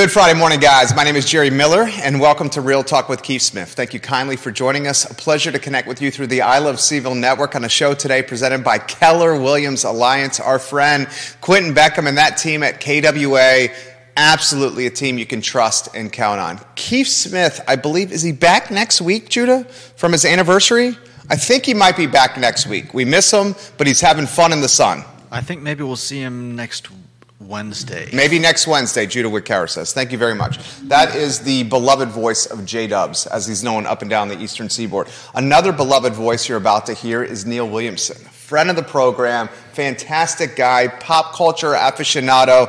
Good 0.00 0.10
Friday 0.10 0.38
morning, 0.38 0.60
guys. 0.60 0.96
My 0.96 1.04
name 1.04 1.14
is 1.14 1.26
Jerry 1.26 1.50
Miller, 1.50 1.82
and 1.82 2.18
welcome 2.18 2.48
to 2.50 2.62
Real 2.62 2.82
Talk 2.82 3.10
with 3.10 3.22
Keith 3.22 3.42
Smith. 3.42 3.74
Thank 3.74 3.92
you 3.92 4.00
kindly 4.00 4.34
for 4.34 4.50
joining 4.50 4.86
us. 4.86 5.04
A 5.04 5.12
pleasure 5.12 5.52
to 5.52 5.58
connect 5.58 5.86
with 5.86 6.00
you 6.00 6.10
through 6.10 6.28
the 6.28 6.40
I 6.40 6.58
Love 6.58 6.76
CVille 6.76 7.18
network 7.18 7.54
on 7.54 7.66
a 7.66 7.68
show 7.68 7.92
today 7.92 8.22
presented 8.22 8.64
by 8.64 8.78
Keller 8.78 9.38
Williams 9.38 9.84
Alliance. 9.84 10.40
Our 10.40 10.58
friend 10.58 11.06
Quentin 11.42 11.74
Beckham 11.74 12.08
and 12.08 12.16
that 12.16 12.38
team 12.38 12.62
at 12.62 12.80
KWA, 12.80 13.68
absolutely 14.16 14.86
a 14.86 14.90
team 14.90 15.18
you 15.18 15.26
can 15.26 15.42
trust 15.42 15.94
and 15.94 16.10
count 16.10 16.40
on. 16.40 16.60
Keith 16.76 17.08
Smith, 17.08 17.60
I 17.68 17.76
believe, 17.76 18.10
is 18.10 18.22
he 18.22 18.32
back 18.32 18.70
next 18.70 19.02
week, 19.02 19.28
Judah, 19.28 19.64
from 19.64 20.12
his 20.12 20.24
anniversary? 20.24 20.96
I 21.28 21.36
think 21.36 21.66
he 21.66 21.74
might 21.74 21.98
be 21.98 22.06
back 22.06 22.38
next 22.38 22.66
week. 22.66 22.94
We 22.94 23.04
miss 23.04 23.30
him, 23.30 23.54
but 23.76 23.86
he's 23.86 24.00
having 24.00 24.26
fun 24.26 24.54
in 24.54 24.62
the 24.62 24.68
sun. 24.68 25.04
I 25.30 25.42
think 25.42 25.60
maybe 25.60 25.84
we'll 25.84 25.96
see 25.96 26.20
him 26.20 26.56
next 26.56 26.88
Wednesday. 27.40 28.08
Maybe 28.12 28.38
next 28.38 28.66
Wednesday, 28.66 29.06
Judah 29.06 29.30
Wickara 29.30 29.68
says. 29.68 29.94
Thank 29.94 30.12
you 30.12 30.18
very 30.18 30.34
much. 30.34 30.58
That 30.82 31.16
is 31.16 31.40
the 31.40 31.62
beloved 31.64 32.10
voice 32.10 32.44
of 32.44 32.66
J 32.66 32.86
Dubs, 32.86 33.26
as 33.26 33.46
he's 33.46 33.64
known 33.64 33.86
up 33.86 34.02
and 34.02 34.10
down 34.10 34.28
the 34.28 34.38
eastern 34.38 34.68
seaboard. 34.68 35.08
Another 35.34 35.72
beloved 35.72 36.12
voice 36.12 36.48
you're 36.48 36.58
about 36.58 36.86
to 36.86 36.94
hear 36.94 37.22
is 37.22 37.46
Neil 37.46 37.66
Williamson, 37.66 38.16
friend 38.16 38.68
of 38.68 38.76
the 38.76 38.82
program, 38.82 39.48
fantastic 39.72 40.54
guy, 40.54 40.88
pop 40.88 41.34
culture 41.34 41.72
aficionado, 41.72 42.68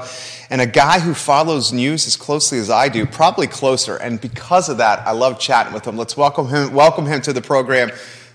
and 0.49 0.61
a 0.61 0.65
guy 0.65 0.99
who 0.99 1.13
follows 1.13 1.73
news 1.73 2.07
as 2.07 2.15
closely 2.15 2.57
as 2.57 2.69
I 2.69 2.87
do, 2.87 3.05
probably 3.05 3.47
closer. 3.47 3.97
And 3.97 4.21
because 4.21 4.69
of 4.69 4.77
that, 4.77 5.05
I 5.05 5.11
love 5.11 5.37
chatting 5.37 5.73
with 5.73 5.85
him. 5.85 5.97
Let's 5.97 6.15
welcome 6.15 6.47
him, 6.47 6.73
welcome 6.73 7.05
him 7.05 7.21
to 7.23 7.33
the 7.33 7.41
program. 7.41 7.91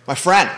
My 0.07 0.15
friend, 0.15 0.51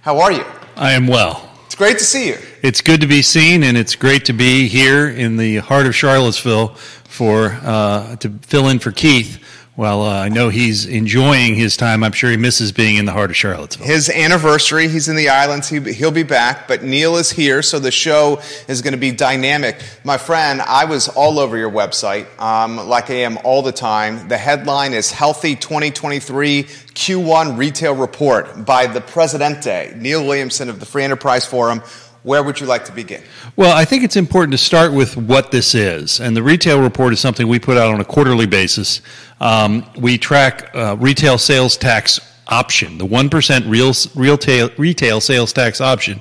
how 0.00 0.20
are 0.20 0.32
you? 0.32 0.44
I 0.76 0.92
am 0.92 1.06
well 1.06 1.50
It's 1.66 1.74
great 1.74 1.98
to 1.98 2.04
see 2.04 2.28
you. 2.28 2.38
It's 2.60 2.80
good 2.80 3.02
to 3.02 3.06
be 3.06 3.22
seen, 3.22 3.62
and 3.62 3.76
it's 3.76 3.94
great 3.94 4.24
to 4.24 4.32
be 4.32 4.66
here 4.66 5.08
in 5.08 5.36
the 5.36 5.58
heart 5.58 5.86
of 5.86 5.94
Charlottesville 5.94 6.74
for 7.04 7.56
uh, 7.62 8.16
to 8.16 8.30
fill 8.42 8.68
in 8.68 8.80
for 8.80 8.90
Keith. 8.90 9.40
Well, 9.76 10.02
uh, 10.02 10.24
I 10.24 10.28
know 10.28 10.48
he's 10.48 10.84
enjoying 10.86 11.54
his 11.54 11.76
time. 11.76 12.02
I'm 12.02 12.10
sure 12.10 12.32
he 12.32 12.36
misses 12.36 12.72
being 12.72 12.96
in 12.96 13.04
the 13.04 13.12
heart 13.12 13.30
of 13.30 13.36
Charlottesville. 13.36 13.86
His 13.86 14.10
anniversary, 14.10 14.88
he's 14.88 15.08
in 15.08 15.14
the 15.14 15.28
islands. 15.28 15.68
He, 15.68 15.78
will 15.78 16.10
be 16.10 16.24
back, 16.24 16.66
but 16.66 16.82
Neil 16.82 17.14
is 17.16 17.30
here, 17.30 17.62
so 17.62 17.78
the 17.78 17.92
show 17.92 18.40
is 18.66 18.82
going 18.82 18.94
to 18.94 18.98
be 18.98 19.12
dynamic. 19.12 19.80
My 20.02 20.18
friend, 20.18 20.60
I 20.60 20.86
was 20.86 21.06
all 21.06 21.38
over 21.38 21.56
your 21.56 21.70
website, 21.70 22.26
um, 22.40 22.88
like 22.88 23.08
I 23.08 23.18
am 23.18 23.38
all 23.44 23.62
the 23.62 23.70
time. 23.70 24.26
The 24.26 24.36
headline 24.36 24.94
is 24.94 25.12
Healthy 25.12 25.54
2023 25.54 26.64
Q1 26.64 27.56
Retail 27.56 27.94
Report 27.94 28.64
by 28.64 28.88
the 28.88 29.00
Presidente, 29.00 29.92
Neil 29.94 30.26
Williamson 30.26 30.68
of 30.68 30.80
the 30.80 30.86
Free 30.86 31.04
Enterprise 31.04 31.46
Forum. 31.46 31.84
Where 32.24 32.42
would 32.42 32.60
you 32.60 32.66
like 32.66 32.84
to 32.86 32.92
begin? 32.92 33.22
Well, 33.56 33.76
I 33.76 33.84
think 33.84 34.02
it's 34.02 34.16
important 34.16 34.52
to 34.52 34.58
start 34.58 34.92
with 34.92 35.16
what 35.16 35.50
this 35.50 35.74
is. 35.74 36.20
And 36.20 36.36
the 36.36 36.42
retail 36.42 36.80
report 36.80 37.12
is 37.12 37.20
something 37.20 37.46
we 37.46 37.58
put 37.58 37.76
out 37.76 37.92
on 37.92 38.00
a 38.00 38.04
quarterly 38.04 38.46
basis. 38.46 39.00
Um, 39.40 39.88
we 39.96 40.18
track 40.18 40.70
uh, 40.74 40.96
retail 40.98 41.38
sales 41.38 41.76
tax 41.76 42.20
option, 42.48 42.98
the 42.98 43.06
1% 43.06 43.70
real, 43.70 43.92
retail, 44.20 44.70
retail 44.76 45.20
sales 45.20 45.52
tax 45.52 45.80
option. 45.80 46.20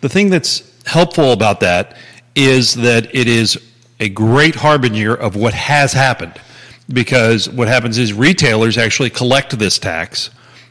The 0.00 0.08
thing 0.08 0.28
that's 0.28 0.62
helpful 0.86 1.32
about 1.32 1.60
that 1.60 1.96
is 2.34 2.74
that 2.74 3.14
it 3.14 3.26
is 3.26 3.58
a 4.00 4.08
great 4.08 4.54
harbinger 4.54 5.14
of 5.14 5.34
what 5.34 5.54
has 5.54 5.92
happened. 5.92 6.34
Because 6.90 7.48
what 7.48 7.68
happens 7.68 7.98
is 7.98 8.12
retailers 8.12 8.78
actually 8.78 9.10
collect 9.10 9.58
this 9.58 9.78
tax, 9.78 10.30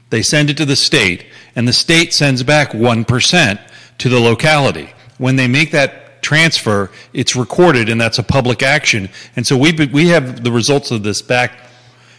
they 0.10 0.22
send 0.22 0.50
it 0.50 0.58
to 0.58 0.66
the 0.66 0.76
state, 0.76 1.26
and 1.56 1.68
the 1.68 1.74
state 1.74 2.14
sends 2.14 2.42
back 2.42 2.72
1% 2.72 3.60
to 4.00 4.10
the 4.10 4.20
locality. 4.20 4.90
When 5.18 5.36
they 5.36 5.48
make 5.48 5.72
that 5.72 6.22
transfer, 6.22 6.92
it's 7.14 7.36
recorded 7.36 7.90
and 7.90 8.00
that's 8.00 8.20
a 8.20 8.24
public 8.24 8.64
action. 8.64 9.10
And 9.36 9.46
so 9.46 9.58
we, 9.58 9.72
we 9.94 10.08
have 10.10 10.44
the 10.44 10.52
results 10.52 10.92
of 10.92 11.04
this 11.04 11.22
back 11.22 11.60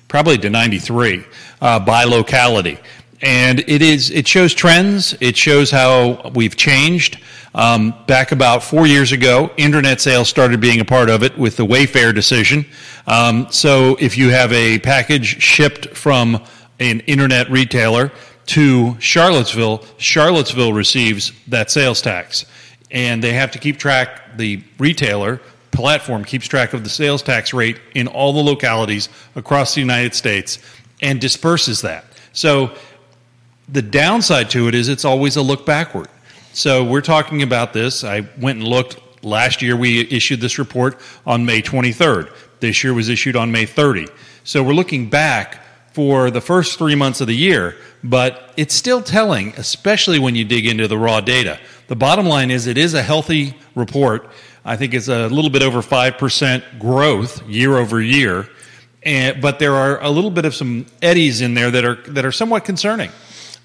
probably 0.08 0.38
to 0.38 0.50
93 0.50 1.24
uh, 1.60 1.80
by 1.80 2.04
locality. 2.04 2.78
And 3.20 3.60
it 3.68 3.82
is 3.82 4.10
it 4.10 4.28
shows 4.28 4.54
trends. 4.54 5.16
It 5.20 5.36
shows 5.36 5.70
how 5.70 6.30
we've 6.34 6.56
changed. 6.56 7.18
Um, 7.54 7.94
back 8.06 8.30
about 8.30 8.62
four 8.62 8.86
years 8.86 9.10
ago, 9.10 9.50
internet 9.56 10.00
sales 10.00 10.28
started 10.28 10.60
being 10.60 10.80
a 10.80 10.84
part 10.84 11.10
of 11.10 11.22
it 11.22 11.36
with 11.36 11.56
the 11.56 11.66
Wayfair 11.66 12.14
decision. 12.14 12.64
Um, 13.06 13.48
so 13.50 13.96
if 13.98 14.16
you 14.16 14.30
have 14.30 14.52
a 14.52 14.78
package 14.78 15.42
shipped 15.42 15.96
from 15.96 16.44
an 16.78 17.00
internet 17.00 17.50
retailer 17.50 18.12
to 18.48 18.96
Charlottesville, 18.98 19.84
Charlottesville 19.98 20.72
receives 20.72 21.32
that 21.48 21.70
sales 21.70 22.00
tax. 22.00 22.46
And 22.90 23.22
they 23.22 23.34
have 23.34 23.50
to 23.52 23.58
keep 23.58 23.78
track, 23.78 24.36
the 24.36 24.62
retailer 24.78 25.40
platform 25.70 26.24
keeps 26.24 26.46
track 26.46 26.72
of 26.72 26.82
the 26.82 26.90
sales 26.90 27.22
tax 27.22 27.52
rate 27.52 27.78
in 27.94 28.08
all 28.08 28.32
the 28.32 28.42
localities 28.42 29.10
across 29.36 29.74
the 29.74 29.80
United 29.80 30.14
States 30.14 30.58
and 31.02 31.20
disperses 31.20 31.82
that. 31.82 32.06
So 32.32 32.74
the 33.68 33.82
downside 33.82 34.48
to 34.50 34.66
it 34.68 34.74
is 34.74 34.88
it's 34.88 35.04
always 35.04 35.36
a 35.36 35.42
look 35.42 35.66
backward. 35.66 36.08
So 36.54 36.82
we're 36.82 37.02
talking 37.02 37.42
about 37.42 37.74
this. 37.74 38.02
I 38.02 38.26
went 38.40 38.58
and 38.58 38.66
looked. 38.66 38.98
Last 39.22 39.60
year 39.60 39.76
we 39.76 40.00
issued 40.08 40.40
this 40.40 40.58
report 40.58 40.98
on 41.26 41.44
May 41.44 41.60
23rd. 41.60 42.32
This 42.60 42.82
year 42.82 42.94
was 42.94 43.10
issued 43.10 43.36
on 43.36 43.52
May 43.52 43.66
30. 43.66 44.06
So 44.44 44.62
we're 44.62 44.72
looking 44.72 45.10
back 45.10 45.62
for 45.98 46.30
the 46.30 46.40
first 46.40 46.78
three 46.78 46.94
months 46.94 47.20
of 47.20 47.26
the 47.26 47.34
year, 47.34 47.74
but 48.04 48.52
it's 48.56 48.72
still 48.72 49.02
telling, 49.02 49.52
especially 49.56 50.20
when 50.20 50.36
you 50.36 50.44
dig 50.44 50.64
into 50.64 50.86
the 50.86 50.96
raw 50.96 51.20
data. 51.20 51.58
The 51.88 51.96
bottom 51.96 52.24
line 52.24 52.52
is 52.52 52.68
it 52.68 52.78
is 52.78 52.94
a 52.94 53.02
healthy 53.02 53.56
report. 53.74 54.30
I 54.64 54.76
think 54.76 54.94
it's 54.94 55.08
a 55.08 55.26
little 55.26 55.50
bit 55.50 55.60
over 55.60 55.80
5% 55.80 56.78
growth 56.78 57.44
year 57.48 57.76
over 57.76 58.00
year. 58.00 58.48
And, 59.02 59.42
but 59.42 59.58
there 59.58 59.74
are 59.74 60.00
a 60.00 60.08
little 60.08 60.30
bit 60.30 60.44
of 60.44 60.54
some 60.54 60.86
eddies 61.02 61.40
in 61.40 61.54
there 61.54 61.72
that 61.72 61.84
are, 61.84 61.96
that 62.12 62.24
are 62.24 62.30
somewhat 62.30 62.64
concerning. 62.64 63.10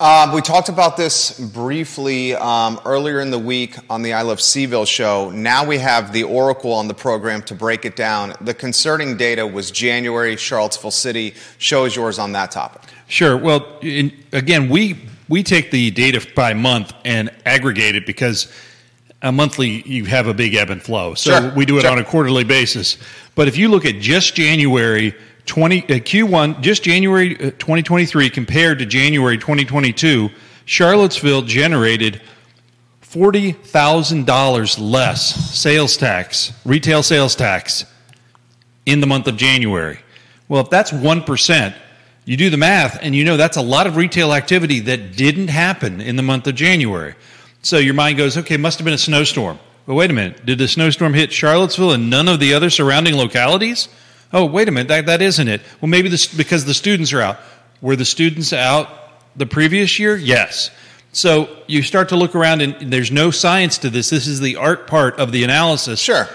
Um, 0.03 0.33
we 0.33 0.41
talked 0.41 0.67
about 0.67 0.97
this 0.97 1.39
briefly 1.39 2.35
um, 2.35 2.77
earlier 2.83 3.21
in 3.21 3.31
the 3.31 3.39
week 3.39 3.77
on 3.89 4.01
the 4.01 4.11
I 4.11 4.23
Love 4.23 4.39
CVille 4.39 4.85
show. 4.85 5.29
Now 5.29 5.63
we 5.65 5.77
have 5.77 6.11
the 6.11 6.23
Oracle 6.23 6.73
on 6.73 6.89
the 6.89 6.93
program 6.93 7.41
to 7.43 7.55
break 7.55 7.85
it 7.85 7.95
down. 7.95 8.33
The 8.41 8.53
concerning 8.53 9.15
data 9.15 9.47
was 9.47 9.71
January, 9.71 10.35
Charlottesville 10.35 10.91
City. 10.91 11.35
Show 11.57 11.85
is 11.85 11.95
yours 11.95 12.19
on 12.19 12.33
that 12.33 12.51
topic. 12.51 12.81
Sure. 13.07 13.37
Well, 13.37 13.65
in, 13.81 14.11
again, 14.33 14.67
we 14.67 14.99
we 15.29 15.41
take 15.41 15.71
the 15.71 15.89
data 15.91 16.27
by 16.35 16.53
month 16.53 16.93
and 17.05 17.31
aggregate 17.45 17.95
it 17.95 18.05
because 18.05 18.51
a 19.21 19.31
monthly 19.31 19.87
you 19.87 20.03
have 20.03 20.27
a 20.27 20.33
big 20.33 20.53
ebb 20.53 20.69
and 20.69 20.83
flow. 20.83 21.13
So 21.13 21.31
sure. 21.31 21.53
we 21.55 21.65
do 21.65 21.77
it 21.77 21.83
sure. 21.83 21.91
on 21.91 21.99
a 21.99 22.03
quarterly 22.03 22.43
basis. 22.43 22.97
But 23.35 23.47
if 23.47 23.55
you 23.55 23.69
look 23.69 23.85
at 23.85 24.01
just 24.01 24.35
January 24.35 25.15
20 25.45 25.83
uh, 25.83 25.87
Q1 25.87 26.61
just 26.61 26.83
January 26.83 27.35
uh, 27.35 27.51
2023 27.51 28.29
compared 28.29 28.79
to 28.79 28.85
January 28.85 29.37
2022, 29.37 30.29
Charlottesville 30.65 31.41
generated 31.41 32.21
$40,000 33.01 34.77
less 34.79 35.35
sales 35.55 35.97
tax, 35.97 36.51
retail 36.65 37.03
sales 37.03 37.35
tax 37.35 37.85
in 38.85 39.01
the 39.01 39.07
month 39.07 39.27
of 39.27 39.37
January. 39.37 39.99
Well, 40.47 40.61
if 40.61 40.69
that's 40.69 40.91
1%, 40.91 41.75
you 42.25 42.37
do 42.37 42.49
the 42.49 42.57
math 42.57 42.97
and 43.01 43.13
you 43.13 43.25
know 43.25 43.37
that's 43.37 43.57
a 43.57 43.61
lot 43.61 43.85
of 43.85 43.97
retail 43.97 44.33
activity 44.33 44.79
that 44.81 45.15
didn't 45.15 45.49
happen 45.49 46.01
in 46.01 46.15
the 46.15 46.23
month 46.23 46.47
of 46.47 46.55
January. 46.55 47.15
So 47.61 47.77
your 47.77 47.93
mind 47.93 48.17
goes, 48.17 48.37
okay, 48.37 48.57
must 48.57 48.79
have 48.79 48.85
been 48.85 48.93
a 48.93 48.97
snowstorm. 48.97 49.59
But 49.85 49.95
wait 49.95 50.09
a 50.09 50.13
minute, 50.13 50.45
did 50.45 50.57
the 50.57 50.67
snowstorm 50.67 51.13
hit 51.13 51.31
Charlottesville 51.31 51.91
and 51.91 52.09
none 52.09 52.29
of 52.29 52.39
the 52.39 52.53
other 52.53 52.69
surrounding 52.69 53.15
localities? 53.15 53.89
Oh, 54.33 54.45
wait 54.45 54.67
a 54.67 54.71
minute, 54.71 54.87
that, 54.87 55.05
that 55.05 55.21
isn't 55.21 55.47
it. 55.47 55.61
Well, 55.79 55.89
maybe 55.89 56.09
this, 56.09 56.25
because 56.25 56.65
the 56.65 56.73
students 56.73 57.13
are 57.13 57.21
out. 57.21 57.37
Were 57.81 57.95
the 57.95 58.05
students 58.05 58.51
out 58.51 58.89
the 59.35 59.45
previous 59.45 59.99
year? 59.99 60.15
Yes. 60.15 60.71
So 61.11 61.55
you 61.67 61.83
start 61.83 62.09
to 62.09 62.15
look 62.15 62.33
around, 62.33 62.61
and 62.61 62.91
there's 62.91 63.11
no 63.11 63.29
science 63.29 63.77
to 63.79 63.91
this. 63.91 64.09
This 64.09 64.25
is 64.25 64.39
the 64.39 64.55
art 64.55 64.87
part 64.87 65.19
of 65.19 65.31
the 65.31 65.43
analysis. 65.43 65.99
Sure. 65.99 66.27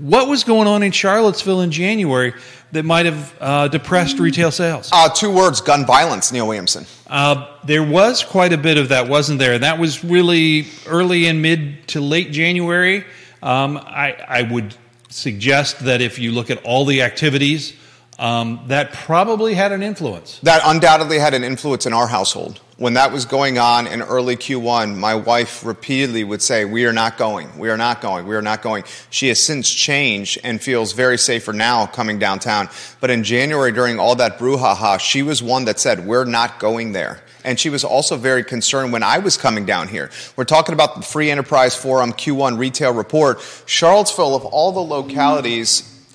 What 0.00 0.28
was 0.28 0.42
going 0.42 0.66
on 0.66 0.82
in 0.82 0.90
Charlottesville 0.90 1.60
in 1.60 1.70
January 1.70 2.32
that 2.72 2.84
might 2.84 3.04
have 3.04 3.36
uh, 3.38 3.68
depressed 3.68 4.18
retail 4.18 4.50
sales? 4.50 4.88
Uh, 4.90 5.10
two 5.10 5.30
words 5.30 5.60
gun 5.60 5.84
violence, 5.84 6.32
Neil 6.32 6.46
Williamson. 6.46 6.86
Uh, 7.06 7.54
there 7.64 7.82
was 7.82 8.24
quite 8.24 8.54
a 8.54 8.56
bit 8.56 8.78
of 8.78 8.88
that, 8.88 9.06
wasn't 9.08 9.38
there? 9.38 9.58
That 9.58 9.78
was 9.78 10.02
really 10.02 10.68
early 10.86 11.26
and 11.26 11.42
mid 11.42 11.86
to 11.88 12.00
late 12.00 12.30
January. 12.32 13.04
Um, 13.42 13.76
I, 13.76 14.16
I 14.26 14.42
would 14.42 14.74
suggest 15.12 15.80
that 15.80 16.00
if 16.00 16.18
you 16.18 16.32
look 16.32 16.50
at 16.50 16.62
all 16.64 16.84
the 16.84 17.02
activities, 17.02 17.74
um, 18.18 18.60
that 18.68 18.92
probably 18.92 19.54
had 19.54 19.72
an 19.72 19.82
influence. 19.82 20.38
That 20.42 20.62
undoubtedly 20.64 21.18
had 21.18 21.34
an 21.34 21.44
influence 21.44 21.86
in 21.86 21.92
our 21.92 22.06
household. 22.06 22.60
When 22.76 22.94
that 22.94 23.12
was 23.12 23.26
going 23.26 23.58
on 23.58 23.86
in 23.86 24.02
early 24.02 24.36
Q1, 24.36 24.96
my 24.96 25.14
wife 25.14 25.64
repeatedly 25.64 26.24
would 26.24 26.42
say, 26.42 26.64
We 26.64 26.86
are 26.86 26.92
not 26.92 27.16
going, 27.16 27.58
we 27.58 27.68
are 27.68 27.76
not 27.76 28.00
going, 28.00 28.26
we 28.26 28.34
are 28.34 28.42
not 28.42 28.62
going. 28.62 28.84
She 29.10 29.28
has 29.28 29.40
since 29.40 29.70
changed 29.70 30.38
and 30.42 30.60
feels 30.60 30.92
very 30.92 31.18
safer 31.18 31.52
now 31.52 31.86
coming 31.86 32.18
downtown. 32.18 32.68
But 33.00 33.10
in 33.10 33.24
January, 33.24 33.72
during 33.72 33.98
all 33.98 34.16
that 34.16 34.38
brouhaha, 34.38 34.98
she 34.98 35.22
was 35.22 35.42
one 35.42 35.64
that 35.66 35.78
said, 35.78 36.06
We're 36.06 36.24
not 36.24 36.58
going 36.58 36.92
there. 36.92 37.22
And 37.44 37.58
she 37.58 37.70
was 37.70 37.84
also 37.84 38.16
very 38.16 38.44
concerned 38.44 38.92
when 38.92 39.02
I 39.02 39.18
was 39.18 39.36
coming 39.36 39.66
down 39.66 39.88
here. 39.88 40.10
We're 40.36 40.44
talking 40.44 40.72
about 40.72 40.96
the 40.96 41.02
Free 41.02 41.30
Enterprise 41.30 41.74
Forum 41.74 42.12
Q1 42.12 42.58
retail 42.58 42.92
report. 42.92 43.40
Charlottesville, 43.66 44.34
of 44.34 44.44
all 44.44 44.72
the 44.72 44.80
localities, 44.80 46.06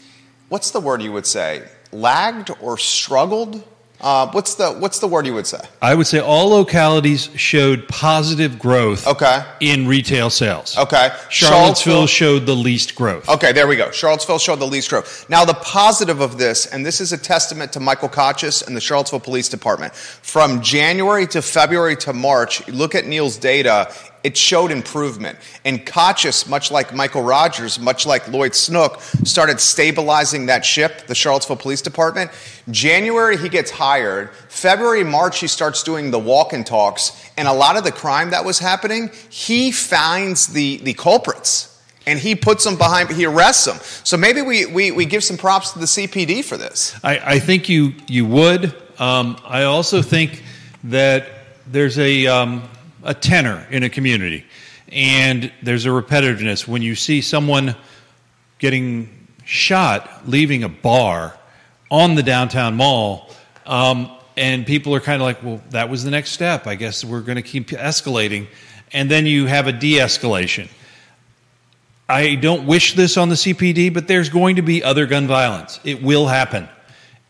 what's 0.49 0.71
the 0.71 0.79
word 0.79 1.01
you 1.01 1.11
would 1.11 1.25
say? 1.25 1.67
Lagged 1.91 2.51
or 2.61 2.77
struggled? 2.77 3.63
Uh, 3.99 4.29
what's 4.31 4.53
the 4.55 4.71
what's 4.73 4.99
the 4.99 5.07
word 5.07 5.25
you 5.25 5.33
would 5.33 5.47
say? 5.47 5.57
I 5.81 5.95
would 5.95 6.05
say 6.05 6.19
all 6.19 6.49
localities 6.49 7.29
showed 7.35 7.87
positive 7.87 8.59
growth 8.59 9.07
Okay. 9.07 9.43
in 9.59 9.87
retail 9.87 10.29
sales. 10.29 10.77
Okay. 10.77 11.09
Charlottesville 11.29 12.05
showed 12.05 12.45
the 12.45 12.53
least 12.55 12.93
growth. 12.95 13.27
Okay, 13.27 13.51
there 13.53 13.67
we 13.67 13.75
go. 13.75 13.89
Charlottesville 13.89 14.37
showed 14.37 14.59
the 14.59 14.67
least 14.67 14.89
growth. 14.91 15.27
Now, 15.29 15.45
the 15.45 15.55
positive 15.55 16.21
of 16.21 16.37
this, 16.37 16.67
and 16.67 16.85
this 16.85 17.01
is 17.01 17.11
a 17.11 17.17
testament 17.17 17.73
to 17.73 17.79
Michael 17.79 18.09
Kochis 18.09 18.65
and 18.67 18.75
the 18.75 18.81
Charlottesville 18.81 19.19
Police 19.19 19.49
Department. 19.49 19.95
From 19.95 20.61
January 20.61 21.25
to 21.27 21.41
February 21.41 21.95
to 21.97 22.13
March, 22.13 22.67
look 22.67 22.93
at 22.93 23.07
Neil's 23.07 23.37
data, 23.37 23.91
it 24.27 24.35
showed 24.35 24.71
improvement. 24.71 25.39
And 25.63 25.85
Kochis, 25.85 26.49
much 26.49 26.69
like 26.69 26.93
Michael 26.93 27.21
Rogers, 27.21 27.79
much 27.79 28.05
like 28.05 28.27
Lloyd 28.27 28.53
Snook, 28.53 28.99
started 29.23 29.61
stabilizing 29.61 30.47
that 30.47 30.65
ship, 30.65 31.07
the 31.07 31.15
Charlottesville 31.15 31.55
Police 31.55 31.81
Department. 31.81 32.29
January, 32.69 33.37
he 33.37 33.47
gets 33.47 33.71
hired. 33.71 34.31
February, 34.49 35.05
March, 35.05 35.39
he 35.39 35.47
starts 35.47 35.81
doing 35.81 36.11
the 36.11 36.19
walk 36.19 36.51
and 36.51 36.67
talks. 36.67 37.13
And 37.37 37.47
a 37.47 37.53
lot 37.53 37.77
of 37.77 37.85
the 37.85 37.91
crime 37.93 38.31
that 38.31 38.43
was 38.43 38.59
happening, 38.59 39.11
he 39.29 39.71
finds 39.71 40.47
the, 40.47 40.75
the 40.83 40.93
culprits 40.93 41.81
and 42.05 42.19
he 42.19 42.35
puts 42.35 42.65
them 42.65 42.75
behind, 42.75 43.09
he 43.09 43.25
arrests 43.25 43.63
them. 43.63 43.77
So 44.03 44.17
maybe 44.17 44.41
we, 44.41 44.65
we, 44.65 44.91
we 44.91 45.05
give 45.05 45.23
some 45.23 45.37
props 45.37 45.71
to 45.71 45.79
the 45.79 45.85
CPD 45.85 46.43
for 46.43 46.57
this. 46.57 46.99
I, 47.01 47.35
I 47.35 47.39
think 47.39 47.69
you 47.69 47.93
you 48.07 48.25
would. 48.25 48.75
Um, 48.99 49.37
I 49.45 49.63
also 49.63 50.01
think 50.01 50.43
that 50.83 51.29
there's 51.65 51.97
a 51.97 52.27
um, 52.27 52.67
a 53.03 53.13
tenor 53.13 53.67
in 53.69 53.83
a 53.83 53.89
community, 53.89 54.45
and 54.91 55.51
there's 55.61 55.85
a 55.85 55.89
repetitiveness 55.89 56.67
when 56.67 56.81
you 56.81 56.95
see 56.95 57.21
someone 57.21 57.75
getting 58.59 59.27
shot 59.45 60.27
leaving 60.27 60.63
a 60.63 60.69
bar 60.69 61.37
on 61.89 62.15
the 62.15 62.23
downtown 62.23 62.75
mall. 62.75 63.29
Um, 63.65 64.11
and 64.35 64.65
people 64.65 64.93
are 64.93 64.99
kind 64.99 65.21
of 65.21 65.25
like, 65.25 65.41
well, 65.41 65.61
that 65.71 65.89
was 65.89 66.03
the 66.03 66.11
next 66.11 66.31
step. 66.31 66.67
I 66.67 66.75
guess 66.75 67.03
we're 67.03 67.21
going 67.21 67.37
to 67.37 67.41
keep 67.41 67.69
escalating. 67.69 68.47
And 68.93 69.09
then 69.09 69.25
you 69.25 69.47
have 69.47 69.67
a 69.67 69.71
de 69.71 69.95
escalation. 69.95 70.69
I 72.09 72.35
don't 72.35 72.65
wish 72.65 72.93
this 72.93 73.17
on 73.17 73.29
the 73.29 73.35
CPD, 73.35 73.93
but 73.93 74.07
there's 74.07 74.29
going 74.29 74.57
to 74.57 74.61
be 74.61 74.83
other 74.83 75.05
gun 75.05 75.27
violence. 75.27 75.79
It 75.83 76.01
will 76.01 76.27
happen. 76.27 76.69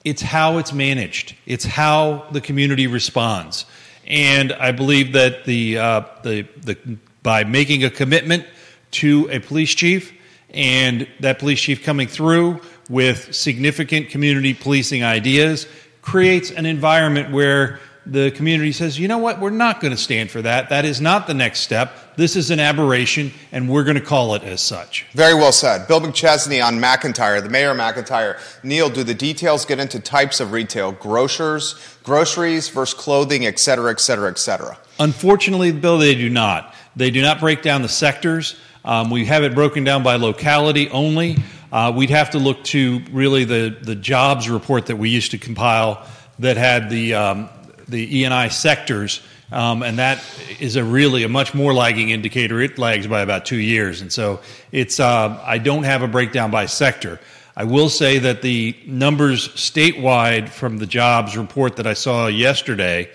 It's 0.03 0.21
how 0.21 0.59
it's 0.59 0.71
managed. 0.71 1.35
It's 1.45 1.65
how 1.65 2.27
the 2.31 2.41
community 2.41 2.87
responds. 2.87 3.65
And 4.07 4.53
I 4.53 4.71
believe 4.71 5.13
that 5.13 5.43
the, 5.43 5.77
uh, 5.77 6.01
the, 6.23 6.47
the, 6.61 6.77
by 7.23 7.43
making 7.43 7.83
a 7.83 7.89
commitment 7.89 8.45
to 8.91 9.29
a 9.29 9.39
police 9.39 9.75
chief 9.75 10.13
and 10.49 11.07
that 11.19 11.39
police 11.39 11.59
chief 11.59 11.83
coming 11.83 12.07
through 12.07 12.61
with 12.89 13.35
significant 13.35 14.09
community 14.09 14.53
policing 14.53 15.03
ideas 15.03 15.67
creates 16.01 16.51
an 16.51 16.65
environment 16.65 17.31
where 17.31 17.81
the 18.11 18.31
community 18.31 18.71
says, 18.71 18.97
you 18.97 19.07
know 19.07 19.17
what, 19.17 19.39
we're 19.39 19.49
not 19.49 19.81
going 19.81 19.91
to 19.91 19.97
stand 19.97 20.31
for 20.31 20.41
that. 20.41 20.69
That 20.69 20.85
is 20.85 21.01
not 21.01 21.27
the 21.27 21.33
next 21.33 21.59
step. 21.59 22.15
This 22.15 22.35
is 22.35 22.49
an 22.49 22.59
aberration, 22.59 23.31
and 23.51 23.69
we're 23.69 23.83
going 23.83 23.95
to 23.95 24.01
call 24.01 24.33
it 24.35 24.43
as 24.43 24.61
such. 24.61 25.05
Very 25.13 25.35
well 25.35 25.51
said. 25.51 25.87
Bill 25.87 26.01
McChesney 26.01 26.65
on 26.65 26.79
McIntire, 26.79 27.43
the 27.43 27.49
mayor 27.49 27.71
of 27.71 27.77
McIntire. 27.77 28.39
Neil, 28.63 28.89
do 28.89 29.03
the 29.03 29.13
details 29.13 29.65
get 29.65 29.79
into 29.79 29.99
types 29.99 30.39
of 30.39 30.51
retail? 30.51 30.93
Grocers, 30.93 31.75
groceries 32.03 32.69
versus 32.69 32.93
clothing, 32.97 33.45
et 33.45 33.59
cetera, 33.59 33.91
et 33.91 33.99
cetera, 33.99 34.29
et 34.29 34.39
cetera? 34.39 34.77
Unfortunately, 34.99 35.71
Bill, 35.71 35.97
they 35.97 36.15
do 36.15 36.29
not. 36.29 36.73
They 36.95 37.11
do 37.11 37.21
not 37.21 37.39
break 37.39 37.61
down 37.61 37.83
the 37.83 37.89
sectors. 37.89 38.55
Um, 38.83 39.11
we 39.11 39.25
have 39.25 39.43
it 39.43 39.53
broken 39.53 39.83
down 39.83 40.01
by 40.01 40.15
locality 40.15 40.89
only. 40.89 41.37
Uh, 41.71 41.91
we'd 41.95 42.09
have 42.09 42.29
to 42.31 42.39
look 42.39 42.63
to 42.63 43.01
really 43.11 43.43
the, 43.43 43.77
the 43.81 43.95
jobs 43.95 44.49
report 44.49 44.85
that 44.85 44.95
we 44.95 45.09
used 45.09 45.31
to 45.31 45.37
compile 45.37 46.07
that 46.39 46.55
had 46.55 46.89
the, 46.89 47.13
um, 47.13 47.49
the 47.87 48.19
E&I 48.19 48.47
sectors, 48.49 49.21
um, 49.51 49.81
and 49.83 49.99
that 49.99 50.23
is 50.59 50.75
a 50.75 50.83
really 50.83 51.23
a 51.23 51.29
much 51.29 51.53
more 51.53 51.73
lagging 51.73 52.09
indicator. 52.09 52.61
It 52.61 52.77
lags 52.77 53.07
by 53.07 53.21
about 53.21 53.45
two 53.45 53.57
years, 53.57 54.01
and 54.01 54.11
so 54.11 54.41
it's. 54.71 54.99
Uh, 54.99 55.41
I 55.45 55.57
don't 55.57 55.83
have 55.83 56.01
a 56.01 56.07
breakdown 56.07 56.51
by 56.51 56.65
sector. 56.65 57.19
I 57.55 57.63
will 57.63 57.89
say 57.89 58.19
that 58.19 58.43
the 58.43 58.77
numbers 58.85 59.47
statewide 59.49 60.49
from 60.49 60.77
the 60.77 60.85
jobs 60.85 61.35
report 61.35 61.77
that 61.77 61.87
I 61.87 61.93
saw 61.93 62.27
yesterday 62.27 63.09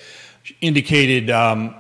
indicated 0.61 1.31
um, 1.31 1.77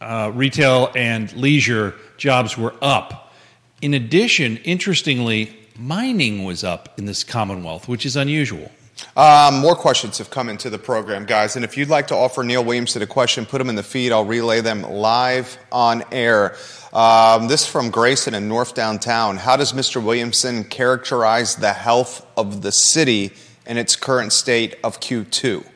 uh, 0.00 0.32
retail 0.34 0.90
and 0.94 1.30
leisure 1.34 1.94
jobs 2.16 2.56
were 2.56 2.74
up. 2.80 3.34
In 3.82 3.94
addition, 3.94 4.56
interestingly, 4.58 5.54
mining 5.76 6.44
was 6.44 6.64
up 6.64 6.98
in 6.98 7.04
this 7.04 7.24
Commonwealth, 7.24 7.88
which 7.88 8.06
is 8.06 8.16
unusual. 8.16 8.70
Um, 9.16 9.58
more 9.60 9.74
questions 9.74 10.18
have 10.18 10.30
come 10.30 10.48
into 10.48 10.70
the 10.70 10.78
program, 10.78 11.24
guys. 11.24 11.56
And 11.56 11.64
if 11.64 11.76
you'd 11.76 11.88
like 11.88 12.08
to 12.08 12.14
offer 12.14 12.44
Neil 12.44 12.64
Williamson 12.64 13.02
a 13.02 13.06
question, 13.06 13.46
put 13.46 13.58
them 13.58 13.68
in 13.68 13.74
the 13.74 13.82
feed. 13.82 14.12
I'll 14.12 14.24
relay 14.24 14.60
them 14.60 14.82
live 14.82 15.58
on 15.72 16.04
air. 16.12 16.56
Um, 16.92 17.48
this 17.48 17.62
is 17.62 17.66
from 17.66 17.90
Grayson 17.90 18.34
in 18.34 18.48
North 18.48 18.74
Downtown. 18.74 19.36
How 19.36 19.56
does 19.56 19.72
Mr. 19.72 20.02
Williamson 20.02 20.64
characterize 20.64 21.56
the 21.56 21.72
health 21.72 22.26
of 22.36 22.62
the 22.62 22.72
city 22.72 23.32
in 23.66 23.76
its 23.76 23.96
current 23.96 24.32
state 24.32 24.76
of 24.84 25.00
Q2? 25.00 25.66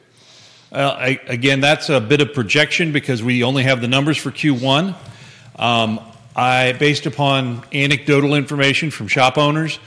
Well, 0.71 0.93
I, 0.93 1.21
again, 1.27 1.61
that's 1.61 1.91
a 1.91 2.01
bit 2.01 2.21
of 2.23 2.33
projection 2.33 2.93
because 2.93 3.23
we 3.23 3.45
only 3.45 3.65
have 3.65 3.81
the 3.81 3.89
numbers 3.89 4.17
for 4.17 4.31
Q1. 4.31 4.95
Um, 5.57 6.01
I, 6.35 6.73
based 6.73 7.05
upon 7.05 7.63
anecdotal 7.75 8.35
information 8.35 8.91
from 8.91 9.07
shop 9.07 9.37
owners, 9.37 9.79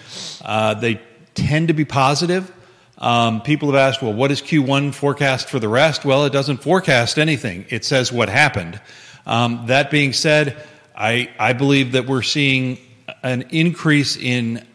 uh, 0.46 0.76
they 0.76 1.02
tend 1.34 1.70
to 1.70 1.74
be 1.74 1.86
positive. 1.86 2.52
Um, 2.98 3.42
people 3.42 3.72
have 3.72 3.76
asked, 3.76 4.02
well, 4.02 4.14
what 4.14 4.32
is 4.32 4.42
Q1 4.42 4.94
forecast 4.94 5.50
for 5.50 5.60
the 5.60 5.68
rest? 5.68 6.06
Well, 6.06 6.26
it 6.26 6.32
doesn't 6.32 6.58
forecast 6.58 7.20
anything. 7.20 7.66
It 7.70 7.84
says 7.84 8.12
what 8.12 8.30
happened. 8.30 8.80
Um, 9.26 9.66
that 9.68 9.92
being 9.92 10.14
said, 10.14 10.56
I, 10.96 11.30
I 11.38 11.54
believe 11.54 11.92
that 11.94 12.08
we're 12.08 12.22
seeing 12.22 12.78
an 13.22 13.44
increase 13.50 14.16
in 14.16 14.66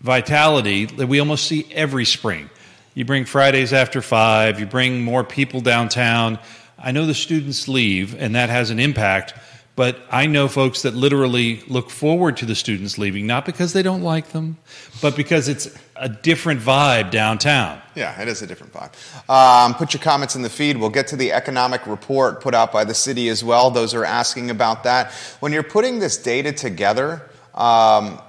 vitality 0.00 0.86
that 0.86 1.06
we 1.06 1.20
almost 1.20 1.46
see 1.46 1.66
every 1.72 2.04
spring. 2.04 2.50
You 2.94 3.04
bring 3.04 3.24
Fridays 3.24 3.72
after 3.72 4.02
five, 4.02 4.58
you 4.58 4.66
bring 4.66 5.02
more 5.02 5.22
people 5.22 5.60
downtown. 5.60 6.38
I 6.78 6.90
know 6.90 7.06
the 7.06 7.14
students 7.14 7.68
leave, 7.68 8.20
and 8.20 8.34
that 8.34 8.50
has 8.50 8.70
an 8.70 8.80
impact. 8.80 9.34
But 9.78 9.96
I 10.10 10.26
know 10.26 10.48
folks 10.48 10.82
that 10.82 10.94
literally 10.94 11.62
look 11.68 11.88
forward 11.88 12.36
to 12.38 12.46
the 12.46 12.56
students 12.56 12.98
leaving, 12.98 13.28
not 13.28 13.46
because 13.46 13.74
they 13.74 13.82
don't 13.84 14.02
like 14.02 14.30
them, 14.30 14.56
but 15.00 15.14
because 15.14 15.46
it's 15.46 15.72
a 15.94 16.08
different 16.08 16.60
vibe 16.60 17.12
downtown. 17.12 17.80
Yeah, 17.94 18.20
it 18.20 18.26
is 18.26 18.42
a 18.42 18.46
different 18.48 18.72
vibe. 18.72 18.90
Um, 19.30 19.76
put 19.76 19.94
your 19.94 20.02
comments 20.02 20.34
in 20.34 20.42
the 20.42 20.50
feed. 20.50 20.76
We'll 20.76 20.90
get 20.90 21.06
to 21.06 21.16
the 21.16 21.30
economic 21.30 21.86
report 21.86 22.40
put 22.40 22.54
out 22.54 22.72
by 22.72 22.82
the 22.82 22.92
city 22.92 23.28
as 23.28 23.44
well. 23.44 23.70
Those 23.70 23.94
are 23.94 24.04
asking 24.04 24.50
about 24.50 24.82
that. 24.82 25.12
When 25.38 25.52
you're 25.52 25.62
putting 25.62 26.00
this 26.00 26.16
data 26.16 26.50
together, 26.50 27.30
um, 27.54 28.20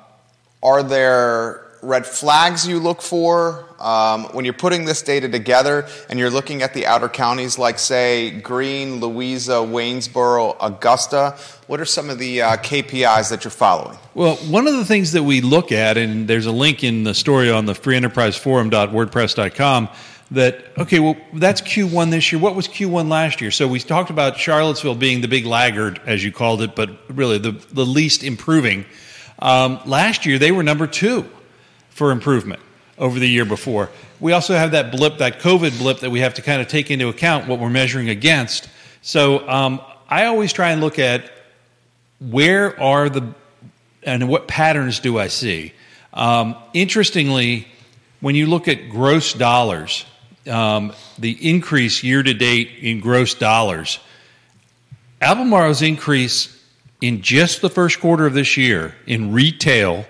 are 0.61 0.83
there 0.83 1.68
red 1.81 2.05
flags 2.05 2.67
you 2.67 2.79
look 2.79 3.01
for 3.01 3.65
um, 3.79 4.25
when 4.33 4.45
you're 4.45 4.53
putting 4.53 4.85
this 4.85 5.01
data 5.01 5.27
together 5.29 5.87
and 6.09 6.19
you're 6.19 6.29
looking 6.29 6.61
at 6.61 6.73
the 6.73 6.85
outer 6.85 7.07
counties 7.09 7.57
like, 7.57 7.79
say, 7.79 8.29
Greene 8.31 8.99
Louisa, 8.99 9.53
Waynesboro, 9.53 10.57
Augusta? 10.59 11.37
What 11.67 11.79
are 11.79 11.85
some 11.85 12.09
of 12.09 12.19
the 12.19 12.41
uh, 12.41 12.57
KPIs 12.57 13.29
that 13.29 13.45
you're 13.45 13.51
following? 13.51 13.97
Well, 14.13 14.35
one 14.37 14.67
of 14.67 14.75
the 14.75 14.85
things 14.85 15.13
that 15.13 15.23
we 15.23 15.39
look 15.41 15.71
at, 15.71 15.97
and 15.97 16.27
there's 16.27 16.45
a 16.45 16.51
link 16.51 16.83
in 16.83 17.03
the 17.03 17.13
story 17.13 17.49
on 17.49 17.65
the 17.65 17.73
freeenterpriseforum.wordpress.com 17.73 19.89
that 20.31 20.63
okay 20.77 20.99
well 20.99 21.17
that's 21.33 21.59
q1 21.61 22.11
this 22.11 22.31
year 22.31 22.39
what 22.39 22.53
was 22.53 22.67
q1 22.67 23.09
last 23.09 23.41
year 23.41 23.49
so 23.49 23.67
we 23.67 23.79
talked 23.79 24.11
about 24.11 24.37
charlottesville 24.37 24.93
being 24.93 25.21
the 25.21 25.27
big 25.27 25.43
laggard 25.43 25.99
as 26.05 26.23
you 26.23 26.31
called 26.31 26.61
it 26.61 26.75
but 26.75 26.87
really 27.09 27.39
the, 27.39 27.53
the 27.73 27.83
least 27.83 28.23
improving 28.23 28.85
um, 29.39 29.79
last 29.87 30.27
year 30.27 30.37
they 30.37 30.51
were 30.51 30.61
number 30.61 30.85
two 30.85 31.27
for 31.99 32.11
improvement 32.11 32.61
over 32.97 33.19
the 33.19 33.27
year 33.27 33.43
before. 33.43 33.89
We 34.21 34.31
also 34.31 34.55
have 34.55 34.71
that 34.71 34.89
blip, 34.89 35.17
that 35.17 35.41
COVID 35.41 35.77
blip 35.77 35.99
that 35.99 36.09
we 36.09 36.21
have 36.21 36.33
to 36.35 36.41
kind 36.41 36.61
of 36.61 36.69
take 36.69 36.89
into 36.89 37.09
account 37.09 37.47
what 37.47 37.59
we're 37.59 37.69
measuring 37.69 38.07
against. 38.07 38.69
So 39.01 39.47
um, 39.49 39.81
I 40.07 40.25
always 40.25 40.53
try 40.53 40.71
and 40.71 40.79
look 40.79 40.97
at 40.97 41.29
where 42.19 42.79
are 42.79 43.09
the 43.09 43.33
and 44.03 44.29
what 44.29 44.47
patterns 44.47 45.01
do 45.01 45.19
I 45.19 45.27
see. 45.27 45.73
Um, 46.13 46.55
interestingly, 46.73 47.67
when 48.21 48.33
you 48.33 48.47
look 48.47 48.69
at 48.69 48.89
gross 48.89 49.33
dollars, 49.33 50.05
um, 50.47 50.93
the 51.17 51.49
increase 51.49 52.01
year 52.01 52.23
to 52.23 52.33
date 52.33 52.69
in 52.81 53.01
gross 53.01 53.33
dollars, 53.33 53.99
Albemarle's 55.21 55.81
increase 55.81 56.57
in 57.01 57.21
just 57.21 57.61
the 57.61 57.69
first 57.69 57.99
quarter 57.99 58.25
of 58.25 58.33
this 58.33 58.55
year 58.55 58.95
in 59.05 59.33
retail 59.33 60.05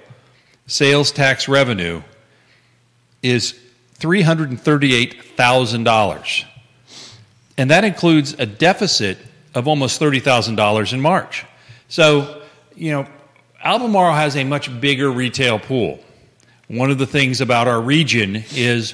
sales 0.70 1.12
tax 1.12 1.50
revenue 1.50 2.02
is 3.24 3.56
$338,000. 4.00 6.46
and 7.58 7.72
that 7.72 7.84
includes 7.84 8.36
a 8.40 8.46
deficit 8.46 9.18
of 9.54 9.68
almost 9.68 10.00
$30,000 10.00 10.94
in 10.94 11.02
March. 11.02 11.44
So, 11.90 12.42
you 12.76 12.92
know, 12.92 13.06
Albemarle 13.62 14.14
has 14.14 14.38
a 14.38 14.46
much 14.46 14.80
bigger 14.80 15.12
retail 15.12 15.60
pool. 15.60 16.00
One 16.68 16.90
of 16.92 17.00
the 17.00 17.08
things 17.08 17.42
about 17.42 17.68
our 17.68 17.82
region 17.82 18.46
is 18.54 18.94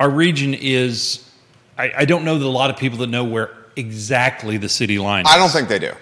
our 0.00 0.10
region 0.10 0.54
is, 0.54 1.24
I, 1.78 1.92
I 1.98 2.04
don't 2.06 2.24
know 2.24 2.38
that 2.38 2.44
a 2.44 2.48
lot 2.48 2.70
of 2.70 2.78
people 2.78 2.98
that 2.98 3.06
know 3.08 3.22
where 3.24 3.56
exactly 3.76 4.56
the 4.56 4.68
city 4.68 4.98
line 4.98 5.26
is. 5.26 5.30
I 5.30 5.36
don't 5.36 5.50
think 5.50 5.68
they 5.68 5.78
do. 5.78 5.92